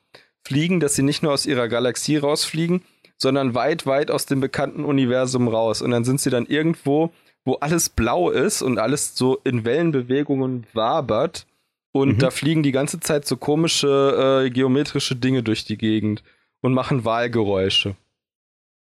fliegen, 0.42 0.80
dass 0.80 0.94
sie 0.96 1.02
nicht 1.02 1.22
nur 1.22 1.32
aus 1.32 1.46
ihrer 1.46 1.68
Galaxie 1.68 2.16
rausfliegen, 2.16 2.82
sondern 3.16 3.54
weit, 3.54 3.86
weit 3.86 4.10
aus 4.10 4.26
dem 4.26 4.40
bekannten 4.40 4.84
Universum 4.84 5.46
raus. 5.46 5.82
Und 5.82 5.92
dann 5.92 6.04
sind 6.04 6.20
sie 6.20 6.30
dann 6.30 6.46
irgendwo, 6.46 7.12
wo 7.44 7.54
alles 7.54 7.90
blau 7.90 8.30
ist 8.30 8.62
und 8.62 8.78
alles 8.78 9.14
so 9.14 9.38
in 9.44 9.64
Wellenbewegungen 9.64 10.66
wabert. 10.72 11.46
Und 11.92 12.14
mhm. 12.14 12.18
da 12.18 12.30
fliegen 12.30 12.62
die 12.62 12.72
ganze 12.72 12.98
Zeit 13.00 13.26
so 13.26 13.36
komische 13.36 14.44
äh, 14.46 14.50
geometrische 14.50 15.16
Dinge 15.16 15.42
durch 15.42 15.64
die 15.64 15.76
Gegend 15.76 16.22
und 16.60 16.72
machen 16.72 17.04
Wahlgeräusche. 17.04 17.96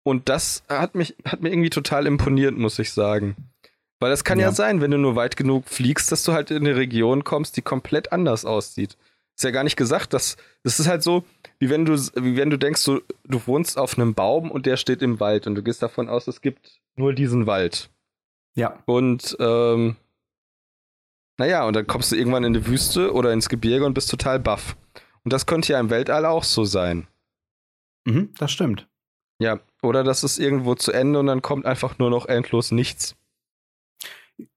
Und 0.05 0.29
das 0.29 0.63
hat 0.69 0.93
mich, 0.93 1.15
hat 1.25 1.41
mir 1.41 1.49
irgendwie 1.49 1.71
total 1.71 2.05
imponiert, 2.05 2.55
muss 2.55 2.77
ich 2.77 2.93
sagen. 2.93 3.35
Weil 3.99 4.11
das 4.11 4.23
kann 4.23 4.39
ja. 4.39 4.47
ja 4.47 4.51
sein, 4.51 4.79
wenn 4.79 4.91
du 4.91 4.99
nur 4.99 5.15
weit 5.15 5.35
genug 5.35 5.67
fliegst, 5.67 6.11
dass 6.11 6.23
du 6.23 6.33
halt 6.33 6.51
in 6.51 6.57
eine 6.57 6.75
Region 6.75 7.23
kommst, 7.23 7.57
die 7.57 7.63
komplett 7.63 8.11
anders 8.11 8.45
aussieht. 8.45 8.97
Ist 9.35 9.43
ja 9.43 9.49
gar 9.49 9.63
nicht 9.63 9.77
gesagt, 9.77 10.13
dass 10.13 10.37
das 10.63 10.79
ist 10.79 10.87
halt 10.87 11.01
so, 11.01 11.25
wie 11.57 11.71
wenn 11.71 11.85
du, 11.85 11.93
wie 11.93 12.37
wenn 12.37 12.51
du 12.51 12.57
denkst, 12.57 12.83
du, 12.85 13.01
du 13.23 13.41
wohnst 13.47 13.79
auf 13.79 13.97
einem 13.97 14.13
Baum 14.13 14.51
und 14.51 14.67
der 14.67 14.77
steht 14.77 15.01
im 15.01 15.19
Wald 15.19 15.47
und 15.47 15.55
du 15.55 15.63
gehst 15.63 15.81
davon 15.81 16.07
aus, 16.07 16.27
es 16.27 16.41
gibt 16.41 16.79
nur 16.95 17.13
diesen 17.13 17.47
Wald. 17.47 17.89
Ja. 18.53 18.83
Und 18.85 19.35
ähm, 19.39 19.95
naja, 21.37 21.65
und 21.65 21.75
dann 21.75 21.87
kommst 21.87 22.11
du 22.11 22.15
irgendwann 22.15 22.43
in 22.43 22.53
die 22.53 22.67
Wüste 22.67 23.11
oder 23.11 23.33
ins 23.33 23.49
Gebirge 23.49 23.85
und 23.85 23.95
bist 23.95 24.11
total 24.11 24.39
baff. 24.39 24.77
Und 25.23 25.33
das 25.33 25.47
könnte 25.47 25.73
ja 25.73 25.79
im 25.79 25.89
Weltall 25.89 26.25
auch 26.25 26.43
so 26.43 26.63
sein. 26.63 27.07
Mhm, 28.05 28.33
das 28.37 28.51
stimmt. 28.51 28.87
Ja, 29.39 29.59
oder 29.81 30.03
das 30.03 30.23
ist 30.23 30.39
irgendwo 30.39 30.75
zu 30.75 30.91
Ende 30.91 31.19
und 31.19 31.27
dann 31.27 31.41
kommt 31.41 31.65
einfach 31.65 31.97
nur 31.97 32.09
noch 32.09 32.27
endlos 32.27 32.71
nichts. 32.71 33.15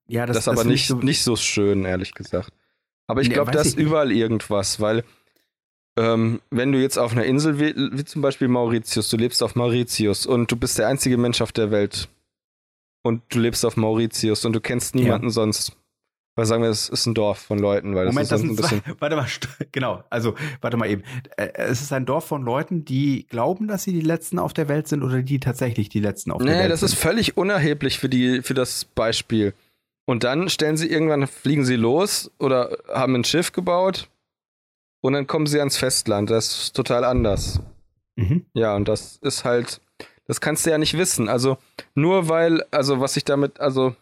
Ja, 0.07 0.25
das, 0.25 0.37
das 0.37 0.47
ist 0.47 0.47
aber 0.47 0.63
nicht, 0.63 0.87
so, 0.87 0.95
nicht 0.95 1.23
so 1.23 1.35
schön, 1.35 1.85
ehrlich 1.85 2.13
gesagt. 2.13 2.51
Aber 3.07 3.21
ich 3.21 3.29
glaube, 3.29 3.51
da 3.51 3.61
ist 3.61 3.77
überall 3.77 4.11
irgendwas, 4.11 4.79
weil 4.79 5.03
ähm, 5.97 6.41
wenn 6.49 6.71
du 6.71 6.79
jetzt 6.79 6.97
auf 6.97 7.11
einer 7.11 7.25
Insel 7.25 7.59
wie, 7.59 7.75
wie, 7.75 8.05
zum 8.05 8.21
Beispiel 8.21 8.47
Mauritius, 8.47 9.09
du 9.09 9.17
lebst 9.17 9.43
auf 9.43 9.55
Mauritius 9.55 10.25
und 10.25 10.51
du 10.51 10.55
bist 10.55 10.77
der 10.77 10.87
einzige 10.87 11.17
Mensch 11.17 11.41
auf 11.41 11.51
der 11.51 11.71
Welt 11.71 12.07
und 13.03 13.21
du 13.29 13.39
lebst 13.39 13.65
auf 13.65 13.77
Mauritius 13.77 14.45
und 14.45 14.53
du 14.53 14.61
kennst 14.61 14.95
niemanden 14.95 15.27
ja. 15.27 15.31
sonst 15.31 15.75
weil 16.39 16.45
sagen 16.45 16.63
wir, 16.63 16.69
es 16.69 16.87
ist 16.87 17.05
ein 17.05 17.13
Dorf 17.13 17.39
von 17.39 17.59
Leuten, 17.59 17.95
weil 17.95 18.05
Moment, 18.05 18.31
das, 18.31 18.41
ist 18.41 18.49
das 18.57 18.71
ein 18.71 18.79
bisschen. 18.79 18.95
Warte 18.99 19.17
mal, 19.17 19.27
genau. 19.73 20.05
Also, 20.09 20.35
warte 20.61 20.77
mal 20.77 20.89
eben. 20.89 21.03
Äh, 21.35 21.49
es 21.53 21.81
ist 21.81 21.91
ein 21.91 22.05
Dorf 22.05 22.27
von 22.27 22.43
Leuten, 22.43 22.85
die 22.85 23.27
glauben, 23.27 23.67
dass 23.67 23.83
sie 23.83 23.91
die 23.91 23.99
Letzten 23.99 24.39
auf 24.39 24.53
der 24.53 24.69
Welt 24.69 24.87
sind 24.87 25.03
oder 25.03 25.21
die 25.21 25.41
tatsächlich 25.41 25.89
die 25.89 25.99
Letzten 25.99 26.31
auf 26.31 26.39
nee, 26.39 26.45
der 26.45 26.53
Welt 26.53 26.61
sind. 26.61 26.69
Nee, 26.69 26.71
das 26.71 26.83
ist 26.83 26.93
völlig 26.97 27.35
unerheblich 27.35 27.99
für 27.99 28.07
die, 28.07 28.41
für 28.41 28.53
das 28.53 28.85
Beispiel. 28.85 29.53
Und 30.05 30.23
dann 30.23 30.47
stellen 30.47 30.77
sie 30.77 30.89
irgendwann, 30.89 31.27
fliegen 31.27 31.65
sie 31.65 31.75
los 31.75 32.31
oder 32.39 32.77
haben 32.87 33.15
ein 33.15 33.25
Schiff 33.25 33.51
gebaut 33.51 34.07
und 35.01 35.11
dann 35.11 35.27
kommen 35.27 35.45
sie 35.45 35.59
ans 35.59 35.75
Festland. 35.75 36.29
Das 36.29 36.45
ist 36.45 36.73
total 36.73 37.03
anders. 37.03 37.59
Mhm. 38.15 38.45
Ja, 38.53 38.77
und 38.77 38.87
das 38.87 39.17
ist 39.23 39.43
halt, 39.43 39.81
das 40.25 40.39
kannst 40.39 40.65
du 40.65 40.69
ja 40.69 40.77
nicht 40.77 40.97
wissen. 40.97 41.27
Also, 41.27 41.57
nur 41.95 42.29
weil, 42.29 42.63
also 42.71 43.01
was 43.01 43.17
ich 43.17 43.25
damit, 43.25 43.59
also 43.59 43.93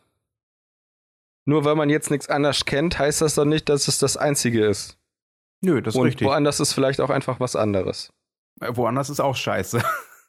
nur 1.47 1.63
weil 1.63 1.75
man 1.75 1.89
jetzt 1.89 2.11
nichts 2.11 2.27
anderes 2.27 2.65
kennt, 2.65 2.99
heißt 2.99 3.21
das 3.21 3.35
doch 3.35 3.45
nicht, 3.45 3.69
dass 3.69 3.87
es 3.87 3.99
das 3.99 4.17
Einzige 4.17 4.65
ist. 4.65 4.97
Nö, 5.61 5.81
das 5.81 5.95
ist 5.95 5.99
Und 5.99 6.07
richtig. 6.07 6.27
woanders 6.27 6.59
ist 6.59 6.73
vielleicht 6.73 6.99
auch 6.99 7.09
einfach 7.09 7.39
was 7.39 7.55
anderes. 7.55 8.11
Äh, 8.59 8.75
woanders 8.75 9.09
ist 9.09 9.21
auch 9.21 9.35
scheiße. 9.35 9.81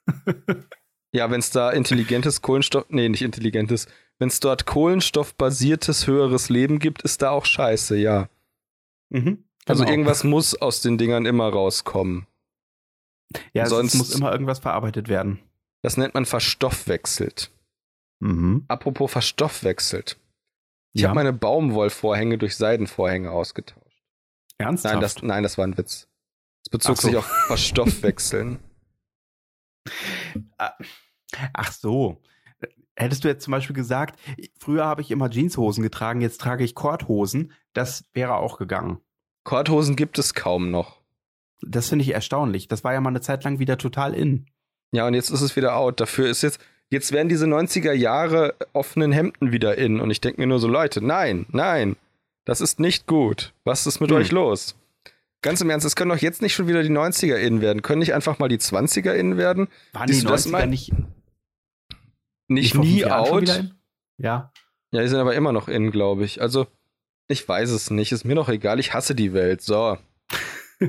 ja, 1.13 1.29
wenn 1.29 1.41
es 1.41 1.51
da 1.51 1.73
intelligentes 1.73 2.41
Kohlenstoff, 2.41 2.87
nee, 2.89 3.09
nicht 3.09 3.23
intelligentes, 3.23 3.89
wenn 4.21 4.29
es 4.29 4.39
dort 4.39 4.65
kohlenstoffbasiertes 4.65 6.07
höheres 6.07 6.51
Leben 6.51 6.79
gibt, 6.79 7.03
ist 7.03 7.21
da 7.21 7.31
auch 7.31 7.47
scheiße, 7.47 7.97
ja. 7.97 8.29
Mhm, 9.11 9.45
also 9.67 9.83
genau. 9.83 9.91
irgendwas 9.91 10.23
muss 10.23 10.55
aus 10.55 10.83
den 10.83 10.99
Dingern 10.99 11.27
immer 11.27 11.49
rauskommen. 11.49 12.29
Ja, 13.53 13.67
sonst 13.67 13.97
muss 13.97 14.15
immer 14.15 14.31
irgendwas 14.31 14.61
verarbeitet 14.61 15.09
werden. 15.09 15.41
Das 15.83 15.97
nennt 15.97 16.15
man 16.15 16.27
verstoffwechselt. 16.27 17.51
Mhm. 18.21 18.65
Apropos 18.69 19.11
verstoffwechselt. 19.11 20.17
Ich 20.93 21.03
ja. 21.03 21.09
habe 21.09 21.17
meine 21.17 21.33
Baumwollvorhänge 21.33 22.39
durch 22.39 22.57
Seidenvorhänge 22.57 23.31
ausgetauscht. 23.31 24.03
Ernsthaft? 24.59 24.95
Nein, 24.95 25.01
das, 25.01 25.23
nein, 25.23 25.43
das 25.43 25.59
war 25.59 25.67
ein 25.67 25.79
Witz. 25.79 26.09
Es 26.65 26.71
bezog 26.71 26.97
so. 26.99 27.09
sich 27.09 27.17
auf 27.17 27.27
Verstoffwechseln. 27.47 28.59
Ah, 30.59 30.73
ach 31.55 31.73
so. 31.73 32.21
Hättest 32.95 33.25
du 33.25 33.29
jetzt 33.29 33.45
zum 33.45 33.53
Beispiel 33.53 33.75
gesagt, 33.75 34.21
früher 34.59 34.85
habe 34.85 35.01
ich 35.01 35.11
immer 35.11 35.31
Jeanshosen 35.31 35.83
getragen, 35.83 36.21
jetzt 36.21 36.43
trage 36.43 36.63
ich 36.63 36.75
Korthosen, 36.75 37.53
das 37.73 38.05
wäre 38.13 38.35
auch 38.35 38.59
gegangen. 38.59 38.99
Korthosen 39.45 39.97
gibt 39.97 40.19
es 40.19 40.35
kaum 40.35 40.71
noch. 40.71 41.01
Das 41.63 41.89
finde 41.89 42.05
ich 42.05 42.13
erstaunlich. 42.13 42.69
Das 42.69 42.85
war 42.85 42.93
ja 42.93 43.01
mal 43.01 43.09
eine 43.09 43.23
Zeit 43.23 43.45
lang 43.45 43.59
wieder 43.59 43.79
total 43.79 44.13
in. 44.13 44.47
Ja, 44.93 45.07
und 45.07 45.15
jetzt 45.15 45.31
ist 45.31 45.41
es 45.41 45.57
wieder 45.57 45.77
out. 45.77 46.01
Dafür 46.01 46.29
ist 46.29 46.43
jetzt, 46.43 46.61
Jetzt 46.91 47.13
werden 47.13 47.29
diese 47.29 47.47
90er 47.47 47.93
Jahre 47.93 48.55
offenen 48.73 49.13
Hemden 49.13 49.53
wieder 49.53 49.77
in. 49.77 50.01
Und 50.01 50.11
ich 50.11 50.21
denke 50.21 50.41
mir 50.41 50.47
nur 50.47 50.59
so, 50.59 50.69
Leute, 50.69 51.05
nein, 51.05 51.47
nein, 51.51 51.97
das 52.45 52.61
ist 52.61 52.81
nicht 52.81 53.07
gut. 53.07 53.53
Was 53.65 53.87
ist 53.87 54.01
mit 54.01 54.11
hm. 54.11 54.17
euch 54.17 54.33
los? 54.33 54.75
Ganz 55.43 55.61
im 55.61 55.71
Ernst, 55.71 55.87
es 55.87 55.95
können 55.95 56.11
doch 56.11 56.19
jetzt 56.19 56.43
nicht 56.43 56.55
schon 56.55 56.67
wieder 56.67 56.83
die 56.83 56.91
90er 56.91 57.37
in 57.37 57.61
werden. 57.61 57.83
Können 57.83 58.01
nicht 58.01 58.15
einfach 58.15 58.39
mal 58.39 58.49
die 58.49 58.59
20er 58.59 59.13
in 59.13 59.37
werden? 59.37 59.69
Waren 59.93 60.09
Siehst 60.09 60.23
die 60.23 60.27
90er 60.27 60.67
nicht, 60.67 60.93
nicht 62.49 62.75
nie 62.75 63.05
out? 63.05 63.65
Ja. 64.17 64.53
Ja, 64.91 65.03
die 65.03 65.09
sind 65.09 65.19
aber 65.19 65.35
immer 65.35 65.53
noch 65.53 65.69
in, 65.69 65.91
glaube 65.91 66.25
ich. 66.25 66.41
Also, 66.41 66.67
ich 67.29 67.47
weiß 67.47 67.71
es 67.71 67.91
nicht. 67.91 68.11
Ist 68.11 68.25
mir 68.25 68.35
doch 68.35 68.49
egal. 68.49 68.81
Ich 68.81 68.95
hasse 68.95 69.15
die 69.15 69.35
Welt. 69.35 69.61
So. 69.61 69.99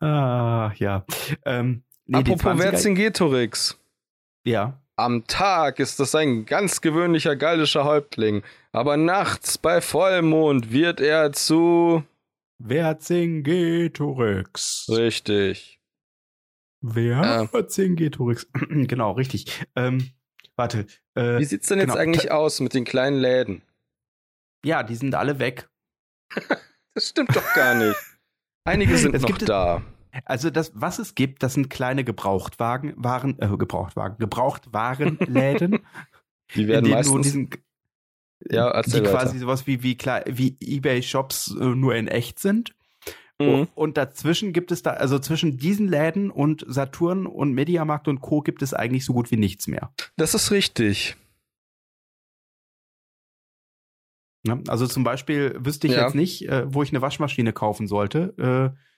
ah, 0.00 0.72
ja. 0.76 1.04
Ähm, 1.44 1.82
nee, 2.06 2.18
Apropos 2.18 2.60
Vercingetorix. 2.60 3.79
Ja. 4.44 4.78
Am 4.96 5.26
Tag 5.26 5.78
ist 5.78 5.98
das 5.98 6.14
ein 6.14 6.44
ganz 6.44 6.82
gewöhnlicher 6.82 7.36
gallischer 7.36 7.84
Häuptling, 7.84 8.42
aber 8.72 8.98
nachts 8.98 9.56
bei 9.56 9.80
Vollmond 9.80 10.72
wird 10.72 11.00
er 11.00 11.32
zu 11.32 12.04
Vercingetorix. 12.62 14.86
Richtig. 14.90 15.80
Wer? 16.82 17.22
Äh, 17.22 17.48
Vercingetorix. 17.48 18.46
genau, 18.68 19.12
richtig. 19.12 19.64
Ähm, 19.74 20.10
warte. 20.56 20.86
Äh, 21.14 21.38
Wie 21.38 21.44
sieht's 21.44 21.68
denn 21.68 21.78
genau. 21.78 21.94
jetzt 21.94 22.00
eigentlich 22.00 22.30
aus 22.30 22.60
mit 22.60 22.74
den 22.74 22.84
kleinen 22.84 23.18
Läden? 23.18 23.62
Ja, 24.64 24.82
die 24.82 24.96
sind 24.96 25.14
alle 25.14 25.38
weg. 25.38 25.70
das 26.94 27.08
stimmt 27.08 27.34
doch 27.34 27.54
gar 27.54 27.74
nicht. 27.74 27.96
Einige 28.64 28.98
sind 28.98 29.14
es 29.18 29.22
noch 29.22 29.38
da. 29.38 29.82
Also 30.24 30.50
das, 30.50 30.72
was 30.74 30.98
es 30.98 31.14
gibt, 31.14 31.42
das 31.42 31.54
sind 31.54 31.70
kleine 31.70 32.04
Gebrauchtwagen, 32.04 32.94
Waren, 32.96 33.38
äh, 33.40 33.48
Gebrauchtwagen, 33.56 34.18
Gebrauchtwarenläden. 34.18 35.80
Die 36.54 36.66
werden 36.66 36.90
meistens, 36.90 37.26
diesen, 37.26 37.50
Ja, 38.48 38.82
die 38.82 38.92
weiter. 38.92 39.10
quasi 39.10 39.38
sowas 39.38 39.68
wie, 39.68 39.84
wie, 39.84 39.96
wie 40.26 40.56
Ebay-Shops 40.60 41.54
äh, 41.60 41.64
nur 41.64 41.94
in 41.94 42.08
echt 42.08 42.40
sind. 42.40 42.74
Mhm. 43.40 43.68
Und 43.74 43.96
dazwischen 43.96 44.52
gibt 44.52 44.72
es 44.72 44.82
da, 44.82 44.90
also 44.90 45.18
zwischen 45.18 45.56
diesen 45.56 45.88
Läden 45.88 46.30
und 46.30 46.64
Saturn 46.68 47.26
und 47.26 47.52
Mediamarkt 47.52 48.08
und 48.08 48.20
Co. 48.20 48.42
gibt 48.42 48.62
es 48.62 48.74
eigentlich 48.74 49.04
so 49.04 49.12
gut 49.12 49.30
wie 49.30 49.36
nichts 49.36 49.66
mehr. 49.66 49.92
Das 50.16 50.34
ist 50.34 50.50
richtig. 50.50 51.16
Ja, 54.46 54.58
also 54.68 54.86
zum 54.86 55.04
Beispiel 55.04 55.54
wüsste 55.58 55.86
ich 55.86 55.94
ja. 55.94 56.04
jetzt 56.04 56.14
nicht, 56.14 56.48
äh, 56.48 56.72
wo 56.72 56.82
ich 56.82 56.90
eine 56.90 57.02
Waschmaschine 57.02 57.52
kaufen 57.52 57.86
sollte. 57.86 58.74
Äh, 58.74 58.89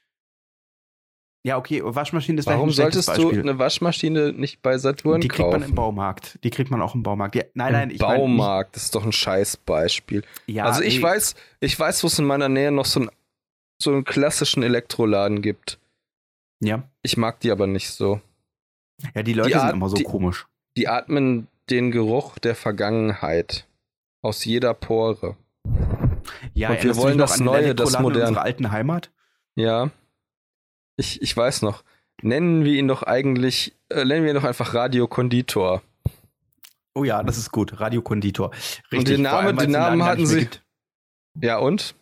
ja, 1.45 1.59
okay, 1.59 1.82
Waschmaschine 1.84 2.38
ist 2.38 2.47
Warum 2.47 2.70
solltest 2.70 3.09
Beispiel. 3.09 3.32
du 3.32 3.40
eine 3.40 3.59
Waschmaschine 3.59 4.32
nicht 4.32 4.62
bei 4.62 4.78
Saturn 4.78 5.14
kaufen? 5.14 5.20
Die 5.22 5.28
kriegt 5.28 5.51
man 5.51 5.62
im 5.62 5.74
Baumarkt. 5.74 6.38
Die 6.45 6.51
kriegt 6.51 6.70
man 6.70 6.80
auch 6.80 6.95
im 6.95 7.03
Baumarkt. 7.03 7.34
Ja, 7.34 7.43
nein, 7.55 7.68
Im 7.68 7.72
nein, 7.72 7.90
ich 7.90 7.99
Baumarkt, 7.99 8.68
mein, 8.68 8.72
das 8.74 8.84
ist 8.84 8.95
doch 8.95 9.05
ein 9.05 9.11
Scheißbeispiel. 9.11 10.22
Ja, 10.47 10.66
also 10.66 10.82
ich 10.82 10.97
ey. 10.97 11.03
weiß, 11.03 11.34
ich 11.59 11.78
weiß, 11.78 12.05
wo 12.05 12.07
es 12.07 12.18
in 12.18 12.26
meiner 12.26 12.49
Nähe 12.49 12.70
noch 12.70 12.84
so, 12.84 13.01
ein, 13.01 13.11
so 13.80 13.90
einen 13.90 14.05
klassischen 14.05 14.62
Elektroladen 14.62 15.43
gibt. 15.43 15.80
Ja. 16.61 16.84
Ich 17.03 17.16
mag 17.16 17.40
die 17.40 17.51
aber 17.51 17.66
nicht 17.66 17.90
so. 17.90 18.20
Ja, 19.14 19.24
die 19.24 19.32
Leute 19.32 19.51
die 19.51 19.59
sind 19.59 19.70
immer 19.70 19.88
so 19.88 19.97
die, 19.97 20.05
komisch. 20.05 20.47
Die 20.76 20.86
atmen 20.86 21.49
den 21.70 21.90
Geruch 21.90 22.38
der 22.38 22.55
Vergangenheit 22.55 23.66
aus 24.20 24.45
jeder 24.45 24.74
Pore. 24.74 25.36
Ja, 26.55 26.70
und 26.70 26.84
wir 26.84 26.97
wollen 26.97 27.18
das 27.18 27.40
Neue, 27.40 27.74
das 27.74 27.99
Moderne. 27.99 28.28
Unsere 28.28 28.45
alten 28.45 28.70
Heimat. 28.70 29.11
Ja. 29.57 29.90
Ich, 30.97 31.22
ich 31.22 31.36
weiß 31.36 31.62
noch. 31.62 31.84
Nennen 32.22 32.64
wir 32.64 32.74
ihn 32.74 32.88
doch 32.88 33.03
eigentlich, 33.03 33.74
äh, 33.88 34.05
nennen 34.05 34.24
wir 34.24 34.32
ihn 34.32 34.36
doch 34.36 34.45
einfach 34.45 34.74
Radiokonditor. 34.74 35.82
Oh 36.95 37.05
ja, 37.05 37.22
das 37.22 37.38
ist 37.38 37.51
gut. 37.51 37.80
Radiokonditor. 37.80 38.51
Richtig. 38.53 38.99
Und 38.99 39.09
den, 39.09 39.22
Name, 39.22 39.55
den 39.55 39.70
Namen 39.70 40.05
hatten 40.05 40.26
sie. 40.26 40.49
Ja, 41.40 41.59
und? 41.59 41.95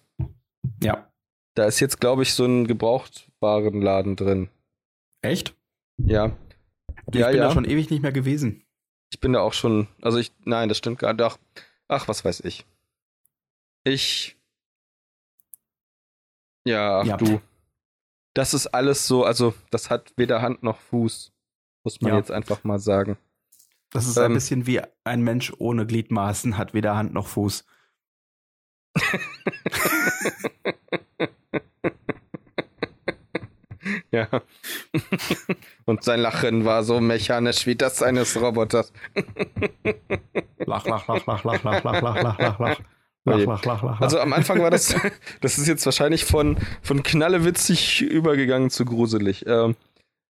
Ja. 0.83 1.09
Da 1.55 1.67
ist 1.67 1.81
jetzt, 1.81 2.01
glaube 2.01 2.23
ich, 2.23 2.35
so 2.35 2.45
ein 2.45 2.67
Gebrauchtwarenladen 2.67 4.17
drin. 4.17 4.51
Echt? 5.23 5.55
Ja. 5.99 6.37
Ich 7.13 7.19
ja, 7.19 7.29
bin 7.29 7.37
ja. 7.37 7.45
da 7.45 7.53
schon 7.53 7.65
ewig 7.65 7.91
nicht 7.91 8.03
mehr 8.03 8.13
gewesen. 8.13 8.65
Ich 9.13 9.21
bin 9.21 9.33
da 9.33 9.41
auch 9.41 9.53
schon, 9.53 9.89
also 10.03 10.19
ich, 10.19 10.33
nein, 10.45 10.69
das 10.69 10.79
stimmt 10.79 10.99
gar 10.99 11.13
nicht. 11.13 11.23
Ach, 11.23 11.39
ach, 11.89 12.09
was 12.09 12.25
weiß 12.25 12.41
ich. 12.41 12.65
Ich. 13.85 14.37
Ja, 16.65 17.01
ach 17.01 17.07
ja. 17.07 17.17
du 17.17 17.41
das 18.35 18.55
ist 18.55 18.69
alles 18.69 19.07
so, 19.07 19.25
also 19.25 19.55
das 19.71 19.91
hat 19.91 20.13
weder 20.17 20.41
Hand 20.43 20.63
noch 20.63 20.79
Fuß, 20.79 21.33
muss 21.85 22.01
man 22.01 22.13
ja. 22.13 22.19
jetzt 22.19 22.31
einfach 22.31 22.65
mal 22.65 22.79
sagen. 22.79 23.19
Das 23.91 24.07
ist 24.07 24.17
ähm, 24.17 24.25
ein 24.25 24.35
bisschen 24.35 24.67
wie 24.67 24.81
ein 25.05 25.23
Mensch 25.23 25.53
ohne 25.59 25.87
Gliedmaßen, 25.87 26.57
hat 26.57 26.73
weder 26.75 26.97
Hand 26.97 27.13
noch 27.13 27.27
Fuß. 27.27 27.65
ja. 34.13 34.29
Und 35.87 36.05
sein 36.05 36.21
Lachen 36.21 36.65
war 36.65 36.85
so 36.85 37.01
mechanisch 37.01 37.67
wie 37.67 37.75
das 37.75 38.01
eines 38.03 38.41
Roboters. 38.41 38.93
lach, 40.59 40.87
lach, 40.87 41.09
lach, 41.09 41.27
lach, 41.27 41.45
lach, 41.45 41.65
lach, 41.65 41.83
lach, 41.83 42.03
lach, 42.03 42.23
lach, 42.23 42.39
lach. 42.39 42.59
Lach, 42.59 42.81
lach, 43.25 43.65
lach, 43.65 43.83
lach, 43.83 44.01
Also 44.01 44.19
am 44.21 44.33
Anfang 44.33 44.61
war 44.61 44.71
das, 44.71 44.95
das 45.41 45.59
ist 45.59 45.67
jetzt 45.67 45.85
wahrscheinlich 45.85 46.25
von, 46.25 46.59
von 46.83 47.03
knallewitzig 47.03 48.03
übergegangen 48.03 48.71
zu 48.71 48.85
gruselig. 48.85 49.45
Ähm, 49.47 49.77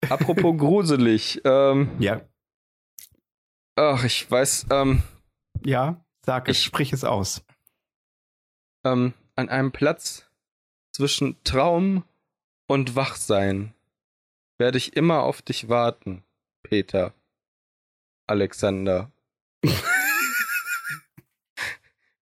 apropos 0.08 0.56
gruselig. 0.58 1.40
Ähm, 1.44 1.90
ja. 1.98 2.22
Ach, 3.76 4.04
ich 4.04 4.30
weiß. 4.30 4.66
Ähm, 4.70 5.02
ja, 5.64 6.04
sag 6.24 6.48
es, 6.48 6.58
ich, 6.58 6.64
sprich 6.64 6.92
es 6.92 7.04
aus. 7.04 7.42
Ähm, 8.84 9.14
an 9.36 9.48
einem 9.48 9.72
Platz 9.72 10.26
zwischen 10.92 11.42
Traum 11.44 12.04
und 12.66 12.96
Wachsein 12.96 13.74
werde 14.58 14.78
ich 14.78 14.96
immer 14.96 15.22
auf 15.22 15.42
dich 15.42 15.68
warten, 15.68 16.22
Peter. 16.62 17.14
Alexander. 18.26 19.10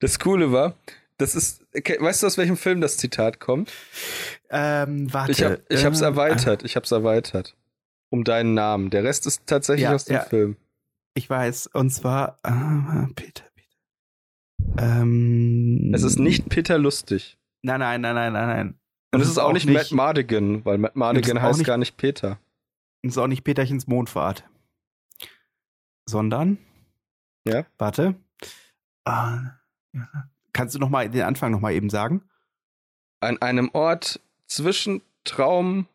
Das 0.01 0.19
Coole 0.19 0.51
war, 0.51 0.75
das 1.19 1.35
ist, 1.35 1.63
weißt 1.73 2.23
du, 2.23 2.27
aus 2.27 2.39
welchem 2.39 2.57
Film 2.57 2.81
das 2.81 2.97
Zitat 2.97 3.41
kommt? 3.41 3.71
Ähm, 4.49 5.13
warte. 5.13 5.33
Ich, 5.33 5.43
hab, 5.45 5.61
ich 5.69 5.85
hab's 5.85 6.01
ähm, 6.01 6.07
erweitert, 6.07 6.65
ich 6.65 6.77
hab's 6.77 6.91
erweitert. 6.91 7.57
Um 8.09 8.25
deinen 8.25 8.55
Namen. 8.55 8.91
Der 8.91 9.05
Rest 9.05 9.27
ist 9.27 9.47
tatsächlich 9.47 9.85
ja, 9.85 9.95
aus 9.95 10.07
dem 10.07 10.15
ja. 10.15 10.23
Film. 10.23 10.57
Ich 11.15 11.29
weiß, 11.29 11.69
und 11.69 11.91
zwar, 11.91 12.39
äh, 12.43 13.13
Peter, 13.15 13.45
Peter. 13.55 14.79
Ähm, 14.79 15.93
es 15.95 16.03
ist 16.03 16.19
nicht 16.19 16.49
Peter 16.49 16.79
Lustig. 16.79 17.39
Nein, 17.63 17.81
nein, 17.81 18.01
nein, 18.01 18.15
nein, 18.15 18.33
nein, 18.33 18.49
nein. 18.49 18.79
Und 19.13 19.21
es 19.21 19.27
ist, 19.27 19.33
ist 19.33 19.39
auch 19.39 19.53
nicht, 19.53 19.67
nicht 19.67 19.75
Matt 19.75 19.93
Mardigan, 19.93 20.65
weil 20.65 20.79
Matt 20.79 20.97
Mardigan 20.97 21.43
heißt 21.43 21.59
nicht, 21.59 21.67
gar 21.67 21.77
nicht 21.77 21.97
Peter. 21.97 22.39
Es 23.03 23.13
ist 23.13 23.19
auch 23.19 23.27
nicht 23.27 23.45
Peterchens 23.45 23.87
Mondfahrt. 23.87 24.45
Sondern, 26.09 26.59
ja. 27.47 27.67
Warte. 27.79 28.15
Ah, 29.05 29.60
Kannst 30.53 30.75
du 30.75 30.79
noch 30.79 30.89
mal 30.89 31.09
den 31.09 31.23
Anfang 31.23 31.53
noch 31.53 31.61
mal 31.61 31.73
eben 31.73 31.91
sagen? 31.91 32.23
An 33.21 33.41
einem 33.43 33.71
Ort 33.73 34.21
zwischen 34.47 35.03
Traum 35.25 35.87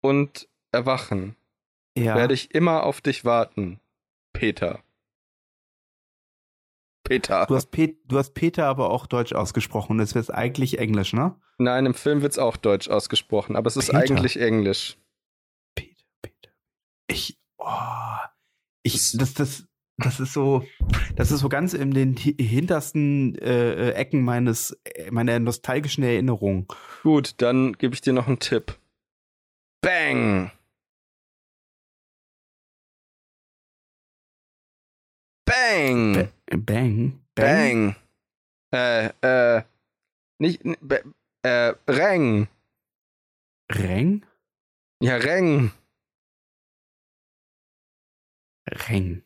und 0.00 0.48
Erwachen 0.72 1.36
ja. 1.96 2.14
werde 2.14 2.34
ich 2.34 2.54
immer 2.54 2.84
auf 2.84 3.00
dich 3.00 3.24
warten, 3.24 3.80
Peter. 4.32 4.82
Peter. 7.04 7.46
Du 7.46 7.56
hast, 7.56 7.70
Pe 7.70 7.96
du 8.04 8.18
hast 8.18 8.34
Peter 8.34 8.66
aber 8.66 8.90
auch 8.90 9.06
deutsch 9.06 9.32
ausgesprochen. 9.32 9.98
Das 9.98 10.14
wird 10.14 10.32
eigentlich 10.32 10.78
Englisch, 10.78 11.14
ne? 11.14 11.34
Nein, 11.56 11.86
im 11.86 11.94
Film 11.94 12.20
wird 12.20 12.32
es 12.32 12.38
auch 12.38 12.56
deutsch 12.56 12.88
ausgesprochen, 12.88 13.56
aber 13.56 13.66
es 13.66 13.76
ist 13.76 13.86
Peter. 13.86 13.98
eigentlich 13.98 14.38
Englisch. 14.38 14.98
Peter, 15.74 16.04
Peter. 16.20 16.50
Ich, 17.06 17.38
oh, 17.56 17.66
ich, 18.82 19.12
das, 19.16 19.34
das, 19.34 19.64
das 19.98 20.20
ist 20.20 20.32
so, 20.32 20.64
das 21.16 21.30
ist 21.30 21.40
so 21.40 21.48
ganz 21.48 21.74
in 21.74 21.90
den 21.92 22.16
hintersten 22.16 23.36
äh, 23.38 23.90
Ecken 23.90 24.22
meines 24.22 24.76
meiner 25.10 25.38
nostalgischen 25.40 26.04
Erinnerung. 26.04 26.72
Gut, 27.02 27.34
dann 27.38 27.72
gebe 27.74 27.94
ich 27.94 28.00
dir 28.00 28.12
noch 28.12 28.28
einen 28.28 28.38
Tipp. 28.38 28.78
Bang! 29.80 30.52
Bang! 35.44 36.28
Ba 36.46 36.56
bang! 36.56 37.20
Bang! 37.34 37.96
Äh, 38.72 39.08
äh, 39.22 39.62
nicht, 40.38 40.62
äh, 41.42 41.74
Reng. 41.88 42.48
Reng? 43.70 44.26
Ja, 45.00 45.16
Reng. 45.16 45.72
Reng. 48.70 49.22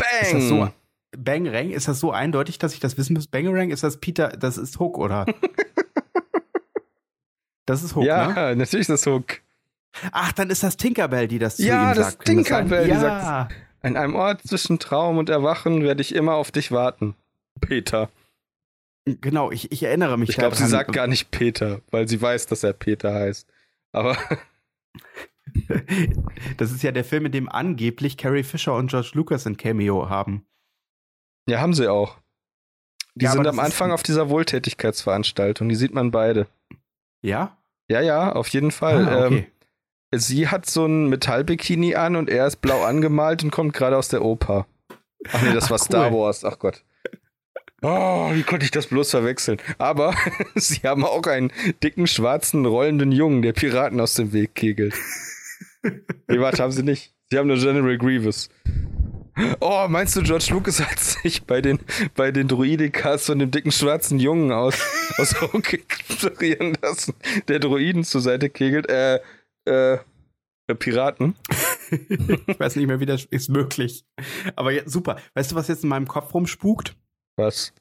Bang! 0.00 0.22
Ist 0.22 0.32
das 0.32 0.48
so, 0.48 0.68
Bangerang, 1.16 1.70
ist 1.70 1.88
das 1.88 2.00
so 2.00 2.12
eindeutig, 2.12 2.58
dass 2.58 2.74
ich 2.74 2.80
das 2.80 2.96
wissen 2.96 3.14
muss? 3.14 3.26
Bangerang, 3.26 3.70
ist 3.70 3.82
das 3.82 3.98
Peter, 3.98 4.28
das 4.28 4.58
ist 4.58 4.78
Hook, 4.78 4.98
oder? 4.98 5.26
das 7.66 7.82
ist 7.82 7.96
Hook, 7.96 8.04
ja, 8.04 8.28
ne? 8.28 8.34
Ja, 8.36 8.54
natürlich 8.54 8.88
ist 8.88 8.90
das 8.90 9.06
Hook. 9.06 9.40
Ach, 10.12 10.32
dann 10.32 10.50
ist 10.50 10.62
das 10.62 10.76
Tinkerbell, 10.76 11.26
die 11.26 11.38
das 11.38 11.56
zu 11.56 11.64
ja, 11.64 11.90
ihm 11.90 11.96
das 11.96 12.12
sagt. 12.12 12.24
Tinkerbell, 12.24 12.84
die 12.84 12.90
ja. 12.90 13.00
sagt, 13.00 13.54
an 13.82 13.96
einem 13.96 14.14
Ort 14.14 14.42
zwischen 14.46 14.78
Traum 14.78 15.18
und 15.18 15.28
Erwachen 15.28 15.82
werde 15.82 16.00
ich 16.00 16.14
immer 16.14 16.34
auf 16.34 16.52
dich 16.52 16.70
warten. 16.70 17.16
Peter. 17.60 18.08
Genau, 19.04 19.50
ich, 19.50 19.72
ich 19.72 19.82
erinnere 19.82 20.18
mich 20.18 20.30
Ich 20.30 20.36
glaube, 20.36 20.54
sie 20.54 20.66
sagt 20.66 20.92
gar 20.92 21.06
nicht 21.06 21.30
Peter, 21.30 21.80
weil 21.90 22.06
sie 22.06 22.20
weiß, 22.20 22.46
dass 22.46 22.62
er 22.62 22.72
Peter 22.72 23.14
heißt. 23.14 23.48
Aber 23.92 24.16
das 26.56 26.72
ist 26.72 26.82
ja 26.82 26.92
der 26.92 27.04
Film, 27.04 27.26
in 27.26 27.32
dem 27.32 27.48
angeblich 27.48 28.16
Carrie 28.16 28.42
Fisher 28.42 28.74
und 28.74 28.90
George 28.90 29.10
Lucas 29.14 29.46
ein 29.46 29.56
Cameo 29.56 30.08
haben. 30.08 30.44
Ja, 31.48 31.60
haben 31.60 31.74
sie 31.74 31.88
auch. 31.88 32.18
Die 33.14 33.24
ja, 33.24 33.32
sind 33.32 33.46
am 33.46 33.58
Anfang 33.58 33.90
auf 33.92 34.02
dieser 34.02 34.30
Wohltätigkeitsveranstaltung, 34.30 35.68
die 35.68 35.74
sieht 35.74 35.92
man 35.94 36.10
beide. 36.10 36.46
Ja? 37.22 37.58
Ja, 37.88 38.00
ja, 38.00 38.32
auf 38.32 38.48
jeden 38.48 38.70
Fall. 38.70 39.08
Ah, 39.08 39.26
okay. 39.26 39.46
ähm, 40.12 40.20
sie 40.20 40.48
hat 40.48 40.66
so 40.66 40.86
ein 40.86 41.08
Metallbikini 41.08 41.96
an 41.96 42.16
und 42.16 42.30
er 42.30 42.46
ist 42.46 42.56
blau 42.56 42.84
angemalt 42.84 43.42
und 43.42 43.50
kommt 43.50 43.74
gerade 43.74 43.96
aus 43.96 44.08
der 44.08 44.22
Oper. 44.22 44.66
Ach 45.32 45.42
nee, 45.42 45.52
das 45.52 45.64
Ach, 45.64 45.70
war 45.70 45.78
cool. 45.78 45.84
Star 45.84 46.12
Wars. 46.12 46.44
Ach 46.44 46.58
Gott. 46.58 46.84
Oh, 47.82 48.30
wie 48.32 48.42
konnte 48.42 48.64
ich 48.64 48.70
das 48.70 48.88
bloß 48.88 49.10
verwechseln? 49.10 49.58
Aber 49.78 50.14
sie 50.54 50.80
haben 50.84 51.04
auch 51.04 51.26
einen 51.26 51.52
dicken, 51.82 52.06
schwarzen, 52.06 52.66
rollenden 52.66 53.10
Jungen, 53.10 53.42
der 53.42 53.54
Piraten 53.54 54.00
aus 54.00 54.14
dem 54.14 54.32
Weg 54.32 54.54
kegelt. 54.54 54.94
Nee, 55.82 56.40
warte, 56.40 56.62
haben 56.62 56.72
sie 56.72 56.82
nicht. 56.82 57.14
Sie 57.30 57.38
haben 57.38 57.46
nur 57.48 57.58
General 57.58 57.96
Grievous. 57.96 58.48
Oh, 59.60 59.86
meinst 59.88 60.16
du, 60.16 60.22
George 60.22 60.48
Lucas 60.50 60.80
hat 60.80 60.98
sich 60.98 61.44
bei 61.44 61.60
den, 61.60 61.78
bei 62.14 62.30
den 62.30 62.48
Druidikas 62.48 63.26
von 63.26 63.38
dem 63.38 63.50
dicken 63.50 63.72
schwarzen 63.72 64.18
Jungen 64.18 64.52
aus, 64.52 64.78
aus 65.18 65.40
Hook 65.40 65.72
inspirieren 65.72 66.76
lassen, 66.82 67.14
der 67.48 67.58
Druiden 67.58 68.04
zur 68.04 68.20
Seite 68.20 68.50
kegelt? 68.50 68.90
Äh, 68.90 69.20
äh, 69.66 69.98
äh 70.66 70.74
Piraten. 70.74 71.36
ich 71.90 72.60
weiß 72.60 72.76
nicht 72.76 72.86
mehr, 72.86 73.00
wie 73.00 73.06
das 73.06 73.24
ist 73.24 73.48
möglich. 73.48 74.04
Aber 74.56 74.72
jetzt, 74.72 74.90
super. 74.90 75.16
Weißt 75.34 75.52
du, 75.52 75.56
was 75.56 75.68
jetzt 75.68 75.82
in 75.84 75.88
meinem 75.88 76.06
Kopf 76.06 76.34
rumspukt? 76.34 76.96
Was? 77.36 77.72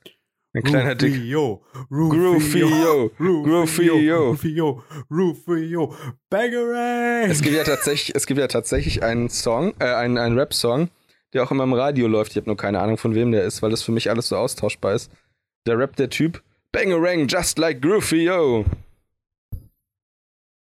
Ein 0.54 0.64
kleiner 0.64 0.96
Dick. 0.96 1.14
Rufio, 1.14 1.62
Rufio, 1.92 3.12
Rufio, 3.20 4.32
Rufio, 4.32 4.84
Rufio, 5.12 5.96
Bangarang. 6.30 7.30
Es 7.30 7.42
gibt 7.42 7.56
ja 7.56 7.64
tatsächlich, 7.64 8.16
es 8.16 8.26
gibt 8.26 8.40
ja 8.40 8.48
tatsächlich 8.48 9.04
einen 9.04 9.30
Song, 9.30 9.76
äh, 9.80 9.86
einen, 9.86 10.18
einen 10.18 10.38
Rap-Song, 10.40 10.90
der 11.34 11.44
auch 11.44 11.52
immer 11.52 11.66
im 11.66 11.74
Radio 11.74 12.08
läuft. 12.08 12.32
Ich 12.32 12.38
habe 12.38 12.48
nur 12.48 12.58
keine 12.58 12.80
Ahnung, 12.80 12.98
von 12.98 13.14
wem 13.14 13.32
der 13.32 13.44
ist, 13.44 13.62
weil 13.62 13.70
das 13.70 13.84
für 13.84 13.92
mich 13.92 14.10
alles 14.10 14.30
so 14.30 14.38
austauschbar 14.38 14.96
ist. 14.96 15.12
Der 15.68 15.78
Rap 15.78 15.96
der 15.98 16.10
Typ, 16.10 16.42
Bangarang, 16.72 17.28
just 17.28 17.60
like 17.60 17.86
Rufio. 17.86 18.66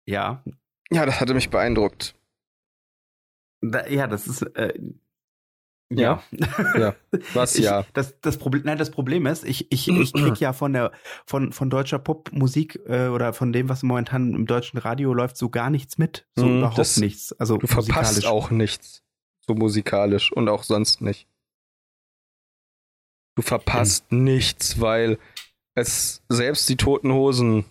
Ja. 0.06 0.42
Ja, 0.90 1.04
das 1.04 1.20
hatte 1.20 1.34
mich 1.34 1.50
beeindruckt. 1.50 2.14
Da, 3.60 3.86
ja, 3.86 4.06
das 4.06 4.26
ist, 4.26 4.42
äh, 4.56 4.72
ja. 5.90 6.22
Ja. 6.76 6.94
Was 7.34 7.54
ich, 7.56 7.64
ja? 7.64 7.84
Das, 7.92 8.14
das, 8.20 8.36
Problem, 8.38 8.62
nein, 8.64 8.78
das 8.78 8.90
Problem 8.90 9.26
ist, 9.26 9.44
ich, 9.44 9.70
ich, 9.72 9.88
ich 9.88 10.12
krieg 10.12 10.40
ja 10.40 10.52
von 10.52 10.72
der 10.72 10.92
von, 11.26 11.52
von 11.52 11.70
deutscher 11.70 11.98
Popmusik 11.98 12.80
äh, 12.86 13.08
oder 13.08 13.32
von 13.32 13.52
dem, 13.52 13.68
was 13.68 13.82
momentan 13.82 14.34
im 14.34 14.46
deutschen 14.46 14.78
Radio 14.78 15.12
läuft, 15.14 15.36
so 15.36 15.48
gar 15.50 15.70
nichts 15.70 15.98
mit. 15.98 16.26
So 16.36 16.46
Mm, 16.46 16.58
überhaupt 16.58 16.78
das- 16.78 16.96
nichts. 16.96 17.32
Also 17.34 17.58
Du 17.58 17.66
verpasst 17.66 18.26
auch 18.26 18.50
nichts. 18.50 19.02
So 19.46 19.54
musikalisch 19.54 20.32
und 20.32 20.48
auch 20.48 20.62
sonst 20.62 21.00
nicht. 21.02 21.28
Du 23.36 23.42
verpasst 23.42 24.10
nichts, 24.12 24.80
weil 24.80 25.18
es 25.74 26.22
selbst 26.28 26.68
die 26.68 26.76
toten 26.76 27.12
Hosen. 27.12 27.64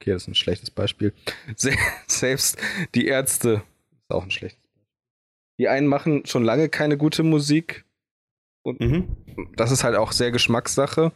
Okay, 0.00 0.12
das 0.12 0.22
ist 0.22 0.28
ein 0.28 0.34
schlechtes 0.34 0.70
Beispiel. 0.70 1.12
Se 1.56 1.72
selbst 2.06 2.58
die 2.94 3.06
Ärzte. 3.06 3.62
Ist 4.02 4.10
auch 4.14 4.22
ein 4.22 4.30
schlechtes 4.30 4.60
Beispiel. 4.60 4.67
Die 5.58 5.68
einen 5.68 5.86
machen 5.86 6.24
schon 6.26 6.44
lange 6.44 6.68
keine 6.68 6.96
gute 6.96 7.22
Musik. 7.22 7.84
Und 8.62 8.80
Mhm. 8.80 9.16
das 9.56 9.70
ist 9.70 9.84
halt 9.84 9.96
auch 9.96 10.12
sehr 10.12 10.30
Geschmackssache. 10.30 11.12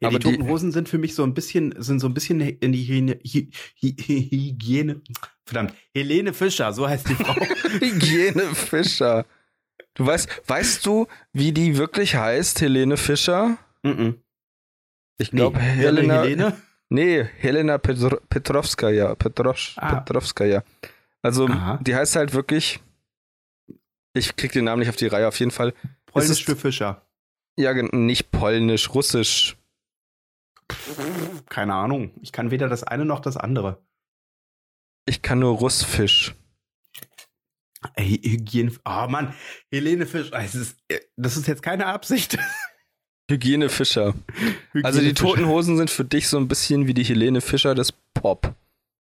Ja, 0.00 0.08
Aber 0.08 0.18
die 0.18 0.30
toten 0.30 0.48
Hosen 0.48 0.72
sind 0.72 0.88
für 0.88 0.98
mich 0.98 1.14
so 1.14 1.22
ein 1.22 1.34
bisschen, 1.34 1.74
sind 1.80 2.00
so 2.00 2.08
ein 2.08 2.14
bisschen 2.14 2.40
in 2.40 2.72
die 2.72 2.82
Hygiene, 2.84 3.12
Hy- 3.22 3.48
Hy- 3.80 3.96
Hy- 3.96 4.30
Hygiene. 4.30 5.00
Verdammt, 5.46 5.74
Helene 5.94 6.32
Fischer, 6.34 6.72
so 6.72 6.88
heißt 6.88 7.08
die 7.08 7.14
Frau. 7.14 7.34
Hygiene 7.80 8.54
Fischer. 8.54 9.24
Du 9.94 10.06
weißt, 10.06 10.28
weißt 10.46 10.84
du, 10.86 11.06
wie 11.32 11.52
die 11.52 11.76
wirklich 11.76 12.14
heißt, 12.16 12.60
Helene 12.60 12.96
Fischer? 12.96 13.56
Mhm. 13.82 14.16
Ich 15.18 15.32
Nee, 15.32 15.36
glaube, 15.38 15.58
Helena. 15.58 16.22
Helene. 16.22 16.56
Nee, 16.90 17.24
Helena 17.38 17.78
Petro 17.78 18.18
Petrovskaya. 18.28 19.14
Petrosch, 19.14 19.74
Ah. 19.78 20.00
Petrovskaya. 20.00 20.62
Also, 21.22 21.46
Aha. 21.46 21.78
die 21.82 21.94
heißt 21.94 22.16
halt 22.16 22.32
wirklich. 22.32 22.80
Ich 24.18 24.36
krieg 24.36 24.52
den 24.52 24.64
Namen 24.64 24.80
nicht 24.80 24.88
auf 24.88 24.96
die 24.96 25.06
Reihe, 25.06 25.28
auf 25.28 25.38
jeden 25.38 25.50
Fall. 25.52 25.72
Polnisch 26.06 26.30
ist- 26.30 26.42
für 26.42 26.56
Fischer. 26.56 27.06
Ja, 27.56 27.72
nicht 27.74 28.30
polnisch, 28.30 28.94
russisch. 28.94 29.56
Keine 31.48 31.74
Ahnung. 31.74 32.12
Ich 32.22 32.30
kann 32.32 32.50
weder 32.50 32.68
das 32.68 32.84
eine 32.84 33.04
noch 33.04 33.20
das 33.20 33.36
andere. 33.36 33.82
Ich 35.06 35.22
kann 35.22 35.38
nur 35.38 35.56
Russfisch. 35.56 36.34
Ey, 37.94 38.20
Hygiene. 38.22 38.72
Oh 38.84 39.06
Mann, 39.08 39.34
Helene 39.70 40.04
Fischer. 40.06 40.34
Es 40.38 40.54
ist, 40.54 40.76
äh, 40.88 41.00
das 41.16 41.36
ist 41.36 41.46
jetzt 41.46 41.62
keine 41.62 41.86
Absicht. 41.86 42.36
Hygiene 43.30 43.68
Fischer. 43.70 44.14
Hygiene 44.72 44.84
Also, 44.84 45.00
die 45.00 45.06
Fischer. 45.08 45.14
Toten 45.24 45.46
Hosen 45.46 45.76
sind 45.78 45.90
für 45.90 46.04
dich 46.04 46.28
so 46.28 46.36
ein 46.38 46.48
bisschen 46.48 46.86
wie 46.86 46.94
die 46.94 47.04
Helene 47.04 47.40
Fischer 47.40 47.74
des 47.74 47.92
Pop. 48.14 48.54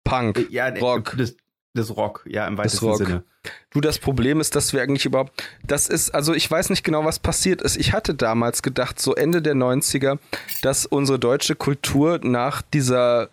Punk. 0.03 0.47
Ja, 0.49 0.71
nee, 0.71 0.79
Rock. 0.79 1.15
Das, 1.17 1.35
das 1.73 1.95
Rock, 1.95 2.23
ja, 2.27 2.47
im 2.47 2.57
weitesten 2.57 2.85
Rock. 2.85 2.97
Sinne. 2.97 3.23
Du, 3.69 3.79
das 3.79 3.99
Problem 3.99 4.39
ist, 4.41 4.55
dass 4.55 4.73
wir 4.73 4.81
eigentlich 4.81 5.05
überhaupt, 5.05 5.43
das 5.63 5.87
ist, 5.87 6.11
also 6.15 6.33
ich 6.33 6.49
weiß 6.49 6.69
nicht 6.71 6.83
genau, 6.83 7.05
was 7.05 7.19
passiert 7.19 7.61
ist. 7.61 7.77
Ich 7.77 7.93
hatte 7.93 8.13
damals 8.15 8.61
gedacht, 8.63 8.99
so 8.99 9.15
Ende 9.15 9.41
der 9.41 9.55
90er, 9.55 10.17
dass 10.61 10.85
unsere 10.85 11.19
deutsche 11.19 11.55
Kultur 11.55 12.19
nach 12.23 12.61
dieser 12.61 13.29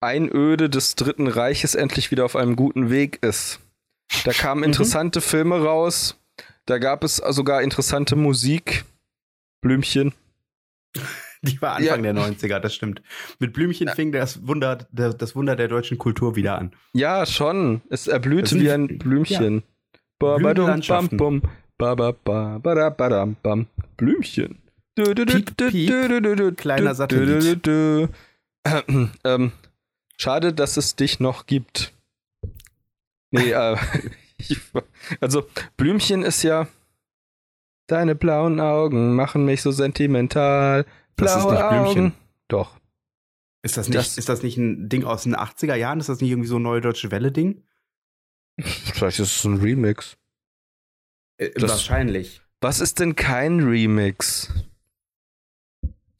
Einöde 0.00 0.68
des 0.70 0.96
Dritten 0.96 1.28
Reiches 1.28 1.74
endlich 1.74 2.10
wieder 2.10 2.24
auf 2.24 2.36
einem 2.36 2.56
guten 2.56 2.90
Weg 2.90 3.22
ist. 3.22 3.60
Da 4.24 4.32
kamen 4.32 4.60
Mhm. 4.60 4.64
interessante 4.66 5.20
Filme 5.20 5.62
raus, 5.62 6.16
da 6.66 6.78
gab 6.78 7.04
es 7.04 7.16
sogar 7.16 7.62
interessante 7.62 8.16
Musik. 8.16 8.84
Blümchen. 9.60 10.12
Die 11.50 11.60
war 11.62 11.76
Anfang 11.76 12.02
der 12.02 12.14
90er, 12.14 12.58
das 12.58 12.74
stimmt. 12.74 13.02
Mit 13.38 13.52
Blümchen 13.52 13.88
fing 13.88 14.12
das 14.12 14.46
Wunder, 14.46 14.86
das, 14.92 15.16
das 15.16 15.36
Wunder 15.36 15.56
der 15.56 15.68
deutschen 15.68 15.98
Kultur 15.98 16.36
wieder 16.36 16.58
an. 16.58 16.72
Ja, 16.92 17.26
schon. 17.26 17.82
Es 17.90 18.06
erblühte 18.06 18.48
sind- 18.50 18.62
wie 18.62 18.70
ein 18.70 18.98
Blümchen. 18.98 19.62
Blühende 20.18 20.54
dum, 20.54 20.64
bam, 20.64 20.70
Landschaften. 20.72 21.16
bum. 21.16 21.42
Ba, 21.76 21.94
ba, 21.94 22.12
ba, 22.12 22.58
ba, 22.58 22.74
da, 22.74 22.90
ba, 22.90 23.08
dam, 23.08 23.36
bam. 23.42 23.66
Blümchen. 23.96 24.58
Piep, 24.94 25.56
piep. 25.56 26.56
Kleiner 26.56 26.94
Satellit. 26.94 27.66
Ähm, 29.24 29.52
schade, 30.16 30.52
dass 30.52 30.76
es 30.76 30.96
dich 30.96 31.20
noch 31.20 31.46
gibt. 31.46 31.92
Nee, 33.30 33.50
äh, 33.50 33.76
also 35.20 35.46
Blümchen 35.76 36.22
ist 36.22 36.42
ja 36.42 36.68
Deine 37.86 38.14
blauen 38.14 38.60
Augen 38.60 39.14
machen 39.14 39.44
mich 39.44 39.60
so 39.60 39.70
sentimental. 39.70 40.86
Das 41.16 41.36
ist 41.36 41.44
nicht 41.50 41.68
Blümchen. 41.68 42.04
Augen. 42.06 42.14
Doch. 42.48 42.78
Ist 43.62 43.76
das 43.76 43.88
nicht, 43.88 43.98
Das- 43.98 44.18
ist 44.18 44.28
das 44.28 44.42
nicht 44.42 44.56
ein 44.58 44.88
Ding 44.88 45.04
aus 45.04 45.22
den 45.22 45.34
80er 45.36 45.74
Jahren? 45.74 46.00
Ist 46.00 46.08
das 46.08 46.20
nicht 46.20 46.30
irgendwie 46.30 46.48
so 46.48 46.56
ein 46.58 46.62
neue 46.62 46.80
deutsche 46.80 47.10
Welle-Ding? 47.10 47.62
Vielleicht 48.60 49.18
ist 49.20 49.36
es 49.38 49.44
ein 49.44 49.56
Remix. 49.58 50.16
Äh, 51.38 51.50
Das- 51.50 51.70
wahrscheinlich. 51.70 52.40
Was 52.60 52.80
ist 52.80 52.98
denn 53.00 53.14
kein 53.16 53.60
Remix? 53.60 54.50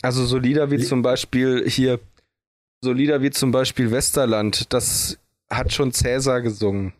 Also 0.02 0.26
so 0.26 0.36
Lieder 0.38 0.70
wie 0.70 0.76
Li- 0.76 0.84
zum 0.84 1.00
Beispiel 1.00 1.68
hier, 1.68 1.98
so 2.82 2.92
Lieder 2.92 3.22
wie 3.22 3.30
zum 3.30 3.50
Beispiel 3.50 3.90
Westerland, 3.90 4.72
das 4.74 5.18
hat 5.48 5.72
schon 5.72 5.92
Cäsar 5.92 6.42
gesungen. 6.42 6.92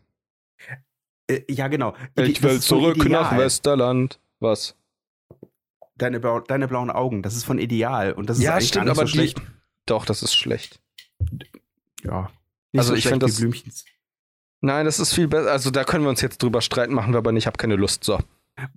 Äh, 1.26 1.42
ja, 1.48 1.68
genau. 1.68 1.94
Ich 2.16 2.34
Das 2.40 2.42
will 2.42 2.60
zurück 2.60 2.96
nach 3.08 3.32
Ideal. 3.32 3.38
Westerland. 3.44 4.18
Was? 4.40 4.74
Deine, 5.96 6.18
blau, 6.20 6.40
deine 6.40 6.66
blauen 6.68 6.90
Augen, 6.90 7.22
das 7.22 7.36
ist 7.36 7.44
von 7.44 7.58
Ideal. 7.58 8.12
Und 8.12 8.28
das 8.28 8.38
ist 8.38 8.44
ja, 8.44 8.54
eigentlich 8.54 8.68
stimmt, 8.68 8.86
gar 8.86 8.92
nicht 8.92 8.98
aber 9.00 9.06
so 9.06 9.12
die, 9.12 9.18
schlecht. 9.18 9.42
doch, 9.86 10.04
das 10.04 10.22
ist 10.22 10.34
schlecht. 10.34 10.80
Ja. 12.02 12.30
Also 12.76 12.88
so 12.88 12.94
ich 12.94 13.02
schlecht 13.02 13.08
find 13.12 13.22
wie 13.22 13.26
das- 13.26 13.36
Blümchens. 13.40 13.84
Nein, 14.60 14.86
das 14.86 14.98
ist 14.98 15.12
viel 15.12 15.28
besser. 15.28 15.52
Also 15.52 15.70
da 15.70 15.84
können 15.84 16.04
wir 16.04 16.08
uns 16.08 16.20
jetzt 16.22 16.42
drüber 16.42 16.60
streiten, 16.62 16.94
machen 16.94 17.12
wir 17.12 17.18
aber 17.18 17.32
nicht. 17.32 17.42
Ich 17.42 17.46
habe 17.46 17.58
keine 17.58 17.76
Lust. 17.76 18.02
So, 18.02 18.18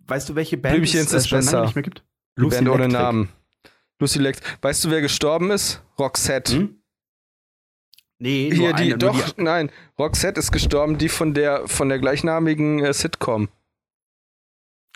Weißt 0.05 0.27
du, 0.29 0.35
welche 0.35 0.57
Band 0.57 0.75
Blümchens 0.75 1.07
es 1.07 1.13
ist 1.13 1.29
schon 1.29 1.37
lange 1.39 1.45
besser. 1.51 1.61
nicht 1.65 1.75
mehr 1.75 1.83
gibt? 1.83 2.03
die 2.37 2.41
Band 2.45 2.67
ohne 2.67 2.83
Electric. 2.83 2.93
Namen. 2.93 3.29
Lucy 3.99 4.19
Lex. 4.19 4.41
Weißt 4.61 4.83
du, 4.85 4.91
wer 4.91 5.01
gestorben 5.01 5.49
ist? 5.49 5.81
Roxette. 5.97 6.53
Hm? 6.55 6.75
Nee, 8.19 8.51
Hier 8.53 8.73
die, 8.73 8.83
eine, 8.83 8.97
doch, 8.97 9.37
nein, 9.37 9.71
Roxette 9.97 10.39
ist 10.39 10.51
gestorben, 10.51 10.97
die 10.97 11.07
von 11.09 11.33
der 11.33 11.67
von 11.67 11.87
der 11.89 11.99
gleichnamigen 11.99 12.79
äh, 12.83 12.93
Sitcom. 12.93 13.49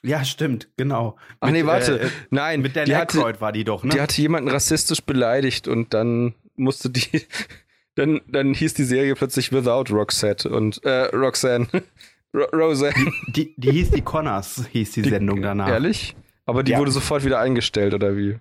Die, 0.04 0.10
ja, 0.10 0.24
stimmt, 0.26 0.70
genau. 0.78 1.18
Ach 1.40 1.50
nee, 1.52 1.66
warte, 1.66 2.00
Äh, 2.02 2.10
nein, 2.30 2.62
mit 2.62 2.76
Dan 2.76 2.86
die 2.86 2.96
hatte, 2.96 3.18
Aykroyd 3.20 3.42
war 3.42 3.52
die 3.52 3.64
doch, 3.64 3.84
ne? 3.84 3.92
die 3.94 4.02
hatte 4.02 4.22
jemanden 4.22 4.50
rassistisch 4.50 5.02
beleidigt 5.02 5.68
und 5.68 5.94
dann 5.94 6.34
musste 6.56 6.90
die, 6.90 7.26
dann, 7.96 8.22
dann 8.28 8.54
hieß 8.54 8.74
die 8.74 8.84
Serie 8.84 9.16
plötzlich 9.16 9.52
Without 9.52 9.94
Roxette 9.94 10.50
und 10.50 10.84
äh, 10.84 11.06
Roxanne, 11.16 11.68
Ro 12.34 12.46
Roseanne. 12.54 13.12
die, 13.28 13.54
die 13.58 13.72
hieß 13.72 13.92
die 13.92 14.02
Connors, 14.02 14.66
hieß 14.72 14.92
die, 14.94 15.02
Die- 15.04 15.10
Sendung 15.10 15.42
danach. 15.42 15.68
Ehrlich? 15.68 16.16
Aber 16.46 16.64
die 16.64 16.72
Ja. 16.72 16.80
wurde 16.80 16.92
sofort 16.92 17.24
wieder 17.24 17.40
eingestellt 17.40 17.94
oder 17.94 18.18
wie? 18.18 18.40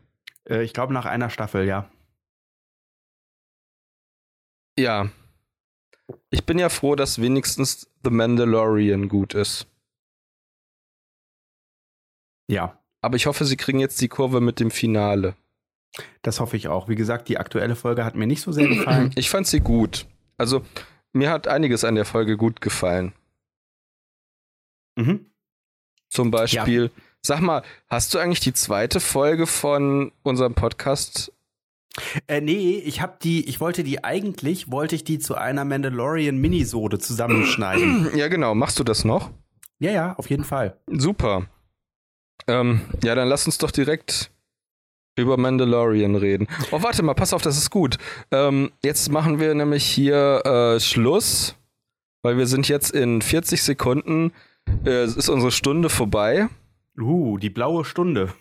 Äh, 0.48 0.62
ich 0.62 0.72
glaube 0.72 0.92
nach 0.94 1.04
einer 1.06 1.28
Staffel, 1.30 1.66
ja. 1.66 1.90
Ja. 4.78 5.10
Ich 6.30 6.44
bin 6.44 6.58
ja 6.58 6.68
froh, 6.68 6.96
dass 6.96 7.20
wenigstens 7.20 7.88
The 8.04 8.10
Mandalorian 8.10 9.08
gut 9.08 9.34
ist. 9.34 9.66
Ja, 12.50 12.76
Aber 13.00 13.16
ich 13.16 13.26
hoffe, 13.26 13.44
sie 13.44 13.56
kriegen 13.56 13.78
jetzt 13.78 14.00
die 14.00 14.08
Kurve 14.08 14.40
mit 14.40 14.58
dem 14.60 14.70
Finale. 14.70 15.34
das 16.22 16.40
hoffe 16.40 16.56
ich 16.56 16.68
auch. 16.68 16.88
Wie 16.88 16.96
gesagt, 16.96 17.28
die 17.28 17.38
aktuelle 17.38 17.76
Folge 17.76 18.04
hat 18.04 18.14
mir 18.16 18.26
nicht 18.26 18.42
so 18.42 18.50
sehr 18.52 18.66
gefallen. 18.68 19.12
Ich 19.14 19.30
fand 19.30 19.46
sie 19.46 19.60
gut. 19.60 20.06
Also, 20.36 20.62
mir 21.12 21.30
hat 21.30 21.46
einiges 21.48 21.84
an 21.84 21.94
der 21.94 22.04
Folge 22.04 22.36
gut 22.36 22.60
gefallen. 22.60 23.12
mhm. 24.96 25.26
Zum 26.08 26.32
Beispiel, 26.32 26.90
sag 27.22 27.40
mal, 27.40 27.62
hast 27.86 28.12
du 28.14 28.18
eigentlich 28.18 28.40
die 28.40 28.52
zweite 28.52 28.98
Folge 28.98 29.46
von 29.46 30.10
unserem 30.24 30.54
Podcast? 30.54 31.32
Äh, 32.26 32.40
nee, 32.40 32.78
ich 32.84 33.00
hab 33.00 33.20
die, 33.20 33.48
ich 33.48 33.60
wollte 33.60 33.84
die 33.84 34.02
eigentlich, 34.02 34.72
wollte 34.72 34.96
ich 34.96 35.04
die 35.04 35.20
zu 35.20 35.36
einer 35.36 35.64
Mandalorian-Minisode 35.64 36.98
zusammenschneiden. 36.98 38.10
Ja, 38.16 38.26
genau. 38.26 38.56
Machst 38.56 38.80
du 38.80 38.84
das 38.84 39.04
noch? 39.04 39.30
ja, 39.78 39.92
ja, 39.92 40.14
auf 40.14 40.28
jeden 40.28 40.44
Fall. 40.44 40.76
Super. 40.88 41.46
Ähm, 42.46 42.82
ja, 43.02 43.14
dann 43.14 43.28
lass 43.28 43.46
uns 43.46 43.58
doch 43.58 43.70
direkt 43.70 44.30
über 45.16 45.36
Mandalorian 45.36 46.16
reden. 46.16 46.48
Oh, 46.70 46.82
warte 46.82 47.02
mal, 47.02 47.14
pass 47.14 47.32
auf, 47.32 47.42
das 47.42 47.58
ist 47.58 47.70
gut. 47.70 47.98
Ähm, 48.30 48.70
jetzt 48.82 49.10
machen 49.10 49.38
wir 49.40 49.54
nämlich 49.54 49.84
hier 49.84 50.42
äh, 50.44 50.80
Schluss, 50.80 51.56
weil 52.22 52.38
wir 52.38 52.46
sind 52.46 52.68
jetzt 52.68 52.90
in 52.92 53.22
40 53.22 53.62
Sekunden, 53.62 54.32
äh, 54.84 54.90
es 54.90 55.16
ist 55.16 55.28
unsere 55.28 55.52
Stunde 55.52 55.88
vorbei. 55.88 56.48
Uh, 56.98 57.38
die 57.38 57.50
blaue 57.50 57.84
Stunde. 57.84 58.32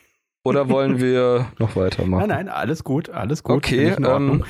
Oder 0.44 0.70
wollen 0.70 1.00
wir 1.02 1.52
noch 1.60 1.76
weitermachen? 1.76 2.28
Nein, 2.28 2.46
nein, 2.46 2.50
alles 2.50 2.84
gut, 2.84 3.10
alles 3.10 3.44
gut. 3.44 3.58
Okay, 3.58 3.90
ähm, 3.98 4.44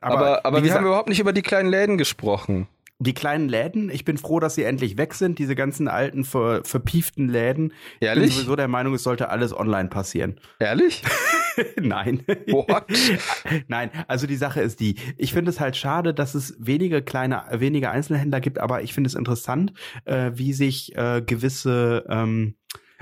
aber, 0.00 0.16
aber, 0.16 0.46
aber 0.46 0.64
wir 0.64 0.74
haben 0.74 0.86
überhaupt 0.86 1.08
nicht 1.08 1.20
über 1.20 1.32
die 1.32 1.42
kleinen 1.42 1.68
Läden 1.68 1.98
gesprochen 1.98 2.68
die 3.00 3.14
kleinen 3.14 3.48
Läden, 3.48 3.90
ich 3.90 4.04
bin 4.04 4.18
froh, 4.18 4.40
dass 4.40 4.54
sie 4.54 4.62
endlich 4.62 4.98
weg 4.98 5.14
sind, 5.14 5.38
diese 5.38 5.54
ganzen 5.54 5.88
alten, 5.88 6.24
ver, 6.24 6.62
verpieften 6.64 7.28
Läden. 7.28 7.72
Ehrlich? 7.98 8.24
Ich 8.24 8.30
bin 8.30 8.36
sowieso 8.36 8.56
der 8.56 8.68
Meinung, 8.68 8.94
es 8.94 9.02
sollte 9.02 9.30
alles 9.30 9.56
online 9.56 9.88
passieren. 9.88 10.38
Ehrlich? 10.58 11.02
Nein. 11.80 12.22
What? 12.48 12.84
Nein, 13.68 13.90
also 14.06 14.26
die 14.26 14.36
Sache 14.36 14.60
ist 14.60 14.80
die, 14.80 14.96
ich 15.16 15.32
finde 15.32 15.50
es 15.50 15.60
halt 15.60 15.76
schade, 15.76 16.12
dass 16.12 16.34
es 16.34 16.54
wenige 16.58 17.00
kleine, 17.00 17.44
wenige 17.52 17.90
Einzelhändler 17.90 18.40
gibt, 18.40 18.58
aber 18.58 18.82
ich 18.82 18.92
finde 18.92 19.08
es 19.08 19.14
interessant, 19.14 19.72
äh, 20.04 20.32
wie 20.34 20.52
sich 20.52 20.94
äh, 20.94 21.22
gewisse 21.24 22.04
ähm, 22.08 22.54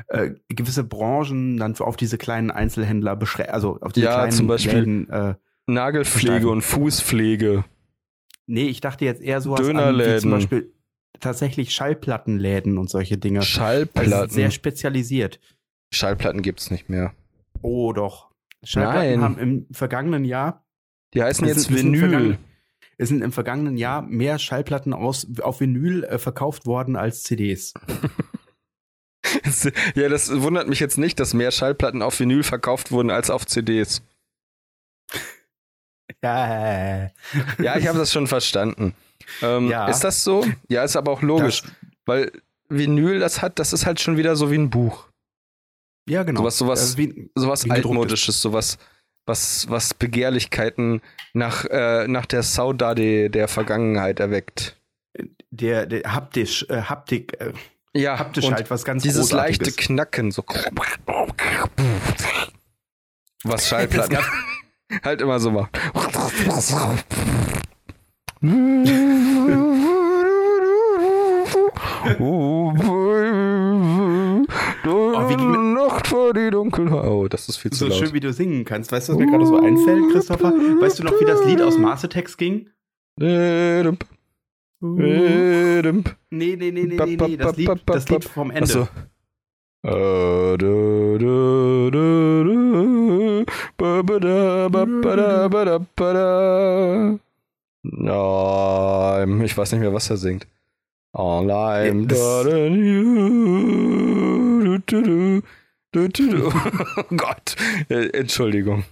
äh, 0.07 0.31
gewisse 0.49 0.85
Branchen 0.85 1.57
dann 1.57 1.77
auf 1.81 1.97
diese 1.97 2.19
kleinen 2.19 2.53
Einzelhändler 2.53 3.17
beschränken, 3.17 3.53
also 3.53 3.79
auf 3.81 3.93
diese 3.93 4.07
ja, 4.07 4.15
kleinen 4.15 4.33
zum 4.33 4.47
Beispiel 4.47 4.79
Läden, 4.79 5.11
äh, 5.11 5.35
Nagelpflege 5.67 6.49
und 6.49 6.63
Fußpflege. 6.63 7.65
Nee, 8.49 8.69
ich 8.69 8.81
dachte 8.81 9.05
jetzt 9.05 9.21
eher 9.21 9.43
so 9.43 9.55
Dönerläden. 9.55 10.17
wie 10.17 10.21
zum 10.21 10.31
Beispiel 10.31 10.73
tatsächlich 11.21 11.75
Schallplattenläden 11.75 12.79
und 12.79 12.89
solche 12.89 13.19
Dinge. 13.19 13.43
Schallplatten. 13.43 14.13
Also 14.13 14.35
sehr 14.35 14.51
spezialisiert. 14.51 15.39
Schallplatten 15.93 16.41
gibt's 16.41 16.71
nicht 16.71 16.89
mehr. 16.89 17.13
Oh 17.61 17.93
doch. 17.93 18.31
Schallplatten 18.63 19.11
Nein. 19.11 19.21
haben 19.23 19.39
im 19.39 19.67
vergangenen 19.71 20.25
Jahr. 20.25 20.65
Die 21.13 21.23
heißen 21.23 21.47
jetzt 21.47 21.71
Vinyl. 21.73 22.39
Es 22.97 23.11
sind 23.11 23.23
im 23.23 23.33
vergangenen 23.33 23.77
Jahr 23.77 24.03
mehr 24.03 24.39
Schallplatten 24.39 24.95
aus, 24.95 25.27
auf 25.43 25.61
Vinyl 25.61 26.05
äh, 26.05 26.19
verkauft 26.19 26.67
worden 26.67 26.97
als 26.97 27.23
CDs. 27.23 27.75
ja, 29.95 30.09
das 30.09 30.41
wundert 30.41 30.69
mich 30.69 30.81
jetzt 30.81 30.97
nicht, 30.97 31.21
dass 31.21 31.35
mehr 31.35 31.51
Schallplatten 31.51 32.01
auf 32.01 32.19
Vinyl 32.19 32.43
verkauft 32.43 32.91
wurden 32.91 33.11
als 33.11 33.29
auf 33.31 33.47
CDs. 33.47 34.03
Ja, 36.23 37.11
ja 37.59 37.77
ich 37.77 37.87
habe 37.87 37.99
das 37.99 38.13
schon 38.13 38.27
verstanden. 38.27 38.95
Ähm, 39.43 39.69
ja. 39.69 39.87
Ist 39.89 40.01
das 40.01 40.25
so? 40.25 40.45
Ja, 40.69 40.85
ist 40.85 40.97
aber 40.97 41.13
auch 41.13 41.23
logisch, 41.23 41.63
das, 41.63 41.73
weil 42.07 42.33
Vinyl, 42.69 43.21
das 43.21 43.43
hat, 43.43 43.59
das 43.59 43.73
ist 43.73 43.87
halt 43.87 44.01
schon 44.01 44.17
wieder 44.17 44.37
so 44.37 44.51
wie 44.51 44.57
ein 44.57 44.71
Buch. 44.71 45.09
Ja, 46.09 46.23
genau. 46.23 46.41
Sowas, 46.41 46.59
sowas, 46.59 46.97
wie, 46.97 47.31
sowas 47.35 47.65
wie 47.65 47.71
altmodisches, 47.71 48.41
sowas, 48.41 48.79
was, 49.27 49.69
was 49.69 49.93
Begehrlichkeiten 49.95 51.03
nach, 51.35 51.65
äh, 51.67 52.09
nach 52.09 52.27
der 52.27 52.43
Saudade 52.43 53.29
der 53.31 53.49
Vergangenheit 53.49 54.21
erweckt. 54.21 54.77
Der, 55.51 55.87
der 55.87 56.15
haptisch, 56.15 56.65
äh, 56.69 56.83
Haptik, 56.83 57.39
äh, 57.41 57.53
ja, 57.95 58.19
haptisch 58.19 58.51
halt 58.51 58.71
was 58.71 58.85
ganz 58.85 59.03
Dieses 59.03 59.33
leichte 59.33 59.73
Knacken, 59.73 60.31
so. 60.31 60.45
Was 63.45 63.69
Schallplatten 63.69 64.19
halt 65.03 65.21
immer 65.21 65.39
so 65.39 65.51
macht. 65.51 65.79
oh, 72.19 72.73
wie 75.29 75.37
Nacht 75.75 76.07
vor 76.07 76.33
die 76.33 76.51
Dunkelheit. 76.51 77.05
Oh, 77.05 77.29
das 77.29 77.49
ist 77.49 77.57
viel 77.57 77.71
zu 77.71 77.79
so 77.79 77.87
laut. 77.87 77.95
So 77.99 78.05
schön, 78.05 78.15
wie 78.15 78.21
du 78.21 78.33
singen 78.33 78.65
kannst. 78.65 78.93
Weißt 78.93 79.09
du, 79.09 79.13
was 79.15 79.19
mir 79.19 79.27
gerade 79.27 79.47
so 79.47 79.59
einfällt, 79.59 80.13
Christopher? 80.13 80.53
Weißt 80.53 80.99
du 80.99 81.05
noch, 81.05 81.21
wie 81.21 81.25
das 81.25 81.45
Lied 81.45 81.61
aus 81.61 81.79
Mastertext 81.79 82.39
ging? 82.39 82.69
Nee, 83.17 83.83
nee, 83.83 83.99
nee, 86.31 86.57
nee, 86.57 86.71
nee, 86.71 86.71
nee, 86.71 86.97
das 87.37 87.57
Lied, 87.57 87.83
das 87.87 88.09
Lied 88.09 88.25
vom 88.25 88.51
Ende. 88.51 88.63
Achso. 88.63 88.89
Nein, 97.83 99.41
ich 99.43 99.57
weiß 99.57 99.73
nicht 99.73 99.81
mehr, 99.81 99.95
was 99.95 100.11
er 100.11 100.17
singt. 100.17 100.47
All 101.13 101.51
I'm 101.51 102.07
Oh 106.99 107.05
Gott, 107.17 107.57
Entschuldigung. 107.89 108.85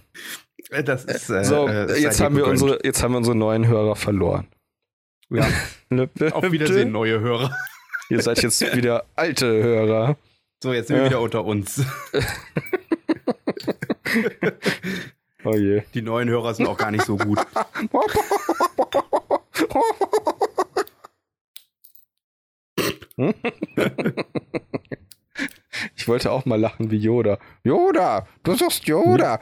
Das 0.83 1.05
ist, 1.05 1.29
äh, 1.29 1.43
so, 1.43 1.67
äh, 1.67 1.99
jetzt 1.99 2.19
haben, 2.19 2.35
wir 2.35 2.47
unsere, 2.47 2.79
jetzt 2.83 3.03
haben 3.03 3.13
wir 3.13 3.17
unsere 3.19 3.35
neuen 3.35 3.67
Hörer 3.67 3.95
verloren. 3.95 4.47
Ja. 5.29 5.47
Auf 6.31 6.51
Wiedersehen, 6.51 6.91
neue 6.91 7.19
Hörer. 7.19 7.55
Ihr 8.09 8.21
seid 8.21 8.41
jetzt 8.41 8.75
wieder 8.75 9.05
alte 9.15 9.45
Hörer. 9.45 10.17
So, 10.61 10.73
jetzt 10.73 10.87
sind 10.87 10.97
wir 10.97 11.05
wieder 11.05 11.21
unter 11.21 11.45
uns. 11.45 11.85
oh 15.43 15.55
je. 15.55 15.83
Die 15.93 16.01
neuen 16.01 16.29
Hörer 16.29 16.55
sind 16.55 16.65
auch 16.65 16.77
gar 16.77 16.89
nicht 16.89 17.05
so 17.05 17.15
gut. 17.15 17.37
Ich 25.95 26.07
wollte 26.07 26.31
auch 26.31 26.45
mal 26.45 26.59
lachen 26.59 26.89
wie 26.89 26.97
Yoda. 26.97 27.37
Yoda, 27.63 28.27
du 28.43 28.55
sagst 28.55 28.87
Yoda. 28.87 29.39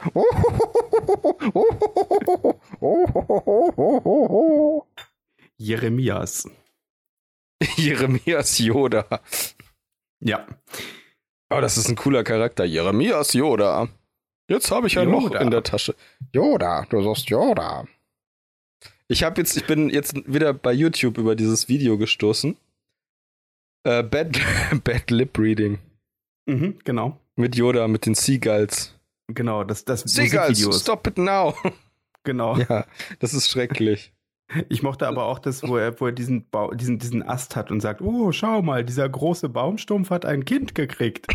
Jeremias. 5.56 6.46
Jeremias 7.76 8.58
Yoda. 8.58 9.06
Ja. 10.20 10.46
Oh, 11.50 11.60
das 11.60 11.76
ist 11.76 11.88
ein 11.88 11.96
cooler 11.96 12.24
Charakter. 12.24 12.64
Jeremias 12.64 13.32
Yoda. 13.32 13.88
Jetzt 14.48 14.70
habe 14.70 14.86
ich 14.86 14.98
ein 14.98 15.08
Yoda. 15.08 15.34
Loch 15.34 15.40
in 15.40 15.50
der 15.50 15.62
Tasche. 15.62 15.94
Yoda, 16.32 16.86
du 16.88 17.02
sagst 17.02 17.28
Yoda. 17.28 17.86
Ich 19.08 19.22
habe 19.22 19.40
jetzt, 19.40 19.56
ich 19.56 19.66
bin 19.66 19.88
jetzt 19.88 20.14
wieder 20.26 20.52
bei 20.52 20.72
YouTube 20.72 21.18
über 21.18 21.36
dieses 21.36 21.68
Video 21.68 21.96
gestoßen. 21.98 22.56
Äh, 23.84 24.02
Bad, 24.02 24.38
Bad 24.84 25.10
Lip 25.10 25.38
Reading. 25.38 25.78
Mhm, 26.46 26.78
genau. 26.84 27.18
Mit 27.36 27.54
Yoda, 27.56 27.86
mit 27.86 28.06
den 28.06 28.14
Seagulls. 28.14 28.94
Genau, 29.28 29.64
das, 29.64 29.84
das 29.84 30.02
Seagulls, 30.02 30.80
stop 30.80 31.06
it 31.06 31.18
now. 31.18 31.54
Genau. 32.24 32.56
Ja, 32.56 32.84
das 33.20 33.34
ist 33.34 33.48
schrecklich. 33.48 34.12
Ich 34.68 34.82
mochte 34.82 35.08
aber 35.08 35.26
auch 35.26 35.38
das, 35.38 35.62
wo 35.62 35.76
er, 35.76 35.98
wo 36.00 36.06
er 36.06 36.12
diesen, 36.12 36.48
ba 36.48 36.70
diesen, 36.72 36.98
diesen 36.98 37.22
Ast 37.22 37.56
hat 37.56 37.70
und 37.70 37.80
sagt, 37.80 38.00
oh, 38.00 38.30
schau 38.32 38.62
mal, 38.62 38.84
dieser 38.84 39.08
große 39.08 39.48
Baumstumpf 39.48 40.10
hat 40.10 40.24
ein 40.24 40.44
Kind 40.44 40.74
gekriegt. 40.74 41.26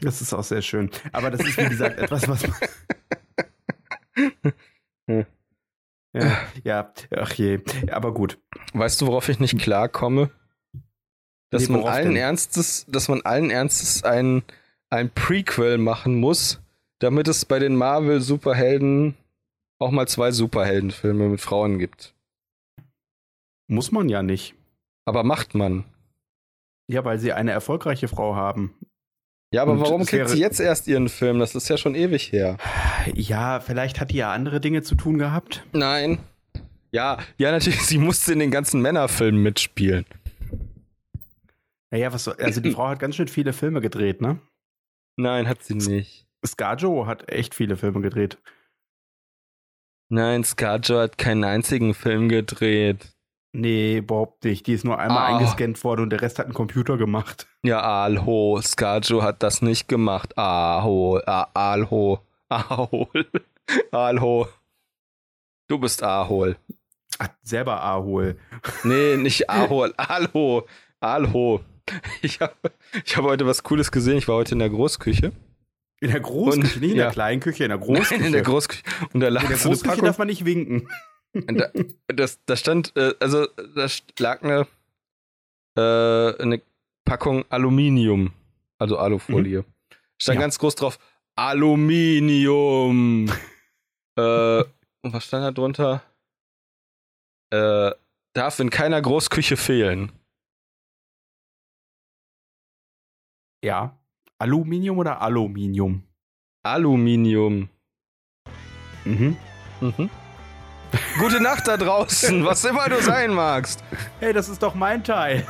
Das 0.00 0.22
ist 0.22 0.32
auch 0.32 0.44
sehr 0.44 0.62
schön. 0.62 0.90
Aber 1.12 1.30
das 1.30 1.40
ist, 1.40 1.58
wie 1.58 1.68
gesagt, 1.68 1.98
etwas, 1.98 2.28
was 2.28 2.42
man. 5.06 5.16
Ja, 6.16 6.38
ja, 6.62 6.92
ach 7.16 7.34
je. 7.34 7.58
Aber 7.90 8.14
gut. 8.14 8.38
Weißt 8.72 9.00
du, 9.00 9.08
worauf 9.08 9.28
ich 9.28 9.40
nicht 9.40 9.58
klarkomme? 9.58 10.30
Dass 11.50 11.68
nee, 11.68 11.76
man 11.76 11.84
allen 11.84 12.10
denn? 12.10 12.16
Ernstes, 12.16 12.86
dass 12.88 13.08
man 13.08 13.22
allen 13.22 13.50
Ernstes 13.50 14.04
ein, 14.04 14.44
ein 14.90 15.10
Prequel 15.10 15.76
machen 15.76 16.20
muss, 16.20 16.60
damit 17.00 17.26
es 17.26 17.44
bei 17.44 17.58
den 17.58 17.74
Marvel-Superhelden 17.74 19.16
auch 19.80 19.90
mal 19.90 20.06
zwei 20.06 20.30
Superheldenfilme 20.30 21.28
mit 21.28 21.40
Frauen 21.40 21.80
gibt. 21.80 22.13
Muss 23.66 23.92
man 23.92 24.08
ja 24.08 24.22
nicht. 24.22 24.54
Aber 25.04 25.22
macht 25.24 25.54
man. 25.54 25.84
Ja, 26.86 27.04
weil 27.04 27.18
sie 27.18 27.32
eine 27.32 27.52
erfolgreiche 27.52 28.08
Frau 28.08 28.36
haben. 28.36 28.74
Ja, 29.52 29.62
aber 29.62 29.72
Und 29.72 29.80
warum 29.80 30.04
kriegt 30.04 30.28
sie 30.30 30.40
jetzt 30.40 30.60
erst 30.60 30.88
ihren 30.88 31.08
Film? 31.08 31.38
Das 31.38 31.54
ist 31.54 31.68
ja 31.68 31.76
schon 31.76 31.94
ewig 31.94 32.32
her. 32.32 32.56
Ja, 33.14 33.60
vielleicht 33.60 34.00
hat 34.00 34.10
die 34.10 34.16
ja 34.16 34.32
andere 34.32 34.60
Dinge 34.60 34.82
zu 34.82 34.96
tun 34.96 35.16
gehabt. 35.18 35.64
Nein. 35.72 36.18
Ja, 36.90 37.18
ja, 37.38 37.52
natürlich, 37.52 37.82
sie 37.86 37.98
musste 37.98 38.32
in 38.32 38.38
den 38.38 38.50
ganzen 38.50 38.82
Männerfilmen 38.82 39.42
mitspielen. 39.42 40.06
Naja, 41.90 42.12
was 42.12 42.24
soll, 42.24 42.34
also 42.40 42.60
die 42.60 42.72
Frau 42.72 42.88
hat 42.88 42.98
ganz 42.98 43.14
schön 43.14 43.28
viele 43.28 43.52
Filme 43.52 43.80
gedreht, 43.80 44.20
ne? 44.20 44.40
Nein, 45.16 45.48
hat 45.48 45.62
sie 45.62 45.74
nicht. 45.74 46.26
Scarjo 46.44 47.06
hat 47.06 47.28
echt 47.28 47.54
viele 47.54 47.76
Filme 47.76 48.00
gedreht. 48.00 48.38
Nein, 50.08 50.42
Scarjo 50.42 50.98
hat 50.98 51.16
keinen 51.16 51.44
einzigen 51.44 51.94
Film 51.94 52.28
gedreht. 52.28 53.13
Nee, 53.56 53.98
überhaupt 53.98 54.42
nicht. 54.44 54.66
Die 54.66 54.72
ist 54.72 54.84
nur 54.84 54.98
einmal 54.98 55.18
ah. 55.18 55.36
eingescannt 55.36 55.82
worden 55.84 56.02
und 56.02 56.10
der 56.10 56.20
Rest 56.20 56.40
hat 56.40 56.46
ein 56.46 56.54
Computer 56.54 56.96
gemacht. 56.96 57.46
Ja, 57.62 57.80
Alho. 57.80 58.60
Scarjo 58.60 59.22
hat 59.22 59.44
das 59.44 59.62
nicht 59.62 59.86
gemacht. 59.86 60.36
Aho. 60.36 61.18
Alho. 61.18 62.18
Ahol. 62.48 63.26
Alho. 63.92 64.48
Du 65.68 65.78
bist 65.78 66.02
Ahol. 66.02 66.56
Ach, 67.18 67.28
selber 67.42 67.80
Ahol. 67.80 68.36
Nee, 68.82 69.16
nicht 69.18 69.48
Ahol. 69.48 69.94
Alho. 69.98 70.66
Alho. 70.98 71.60
Ich 72.22 72.40
habe 72.40 72.54
ich 73.04 73.16
hab 73.16 73.24
heute 73.24 73.46
was 73.46 73.62
Cooles 73.62 73.92
gesehen. 73.92 74.18
Ich 74.18 74.26
war 74.26 74.34
heute 74.34 74.54
in 74.54 74.58
der 74.58 74.70
Großküche. 74.70 75.30
In 76.00 76.10
der 76.10 76.20
Großküche, 76.20 76.74
und, 76.74 76.80
nicht 76.80 76.90
in 76.90 76.96
der 76.96 77.10
kleinen 77.12 77.40
Küche, 77.40 77.62
in 77.64 77.68
der 77.68 77.78
Großküche. 77.78 78.24
in 78.24 78.32
der 78.32 78.42
Großküche. 78.42 78.82
Und 79.12 79.20
da 79.20 79.28
lag 79.28 79.44
in 79.44 79.50
der 79.50 79.58
so 79.58 79.68
Großküche 79.68 80.02
darf 80.02 80.18
man 80.18 80.26
nicht 80.26 80.44
winken. 80.44 80.88
Da, 81.34 81.68
das, 82.06 82.38
da 82.46 82.56
stand, 82.56 82.96
äh, 82.96 83.12
also 83.18 83.46
da 83.46 83.88
lag 84.20 84.42
eine, 84.42 84.68
äh, 85.76 86.40
eine 86.40 86.62
Packung 87.04 87.44
Aluminium, 87.50 88.32
also 88.78 88.98
Alufolie. 88.98 89.62
Mhm. 89.62 89.66
Stand 90.16 90.36
ja. 90.36 90.40
ganz 90.42 90.58
groß 90.60 90.76
drauf, 90.76 90.98
Aluminium. 91.36 93.26
äh, 94.16 94.64
was 95.02 95.24
stand 95.24 95.44
da 95.44 95.50
drunter? 95.50 96.02
Äh, 97.50 97.90
darf 98.32 98.60
in 98.60 98.70
keiner 98.70 99.02
Großküche 99.02 99.56
fehlen. 99.56 100.12
Ja. 103.64 103.98
Aluminium 104.38 104.98
oder 104.98 105.20
Aluminium? 105.20 106.04
Aluminium. 106.62 107.68
Mhm. 109.04 109.36
Mhm. 109.80 110.10
Gute 111.18 111.42
Nacht 111.42 111.66
da 111.68 111.76
draußen, 111.76 112.44
was 112.44 112.64
immer 112.64 112.88
du 112.88 113.00
sein 113.02 113.32
magst. 113.32 113.82
Hey, 114.20 114.32
das 114.32 114.48
ist 114.48 114.62
doch 114.62 114.74
mein 114.74 115.02
Teil. 115.04 115.46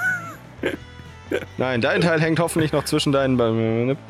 Nein, 1.57 1.80
dein 1.80 2.01
Teil 2.01 2.20
hängt 2.20 2.38
hoffentlich 2.38 2.72
noch 2.72 2.84
zwischen 2.84 3.12
deinen 3.12 3.36
Beinen. 3.36 3.90
Oh. 3.90 3.97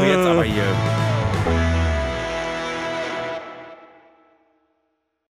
so, 0.00 0.04
jetzt 0.04 0.26
aber 0.26 0.44
hier. 0.44 0.64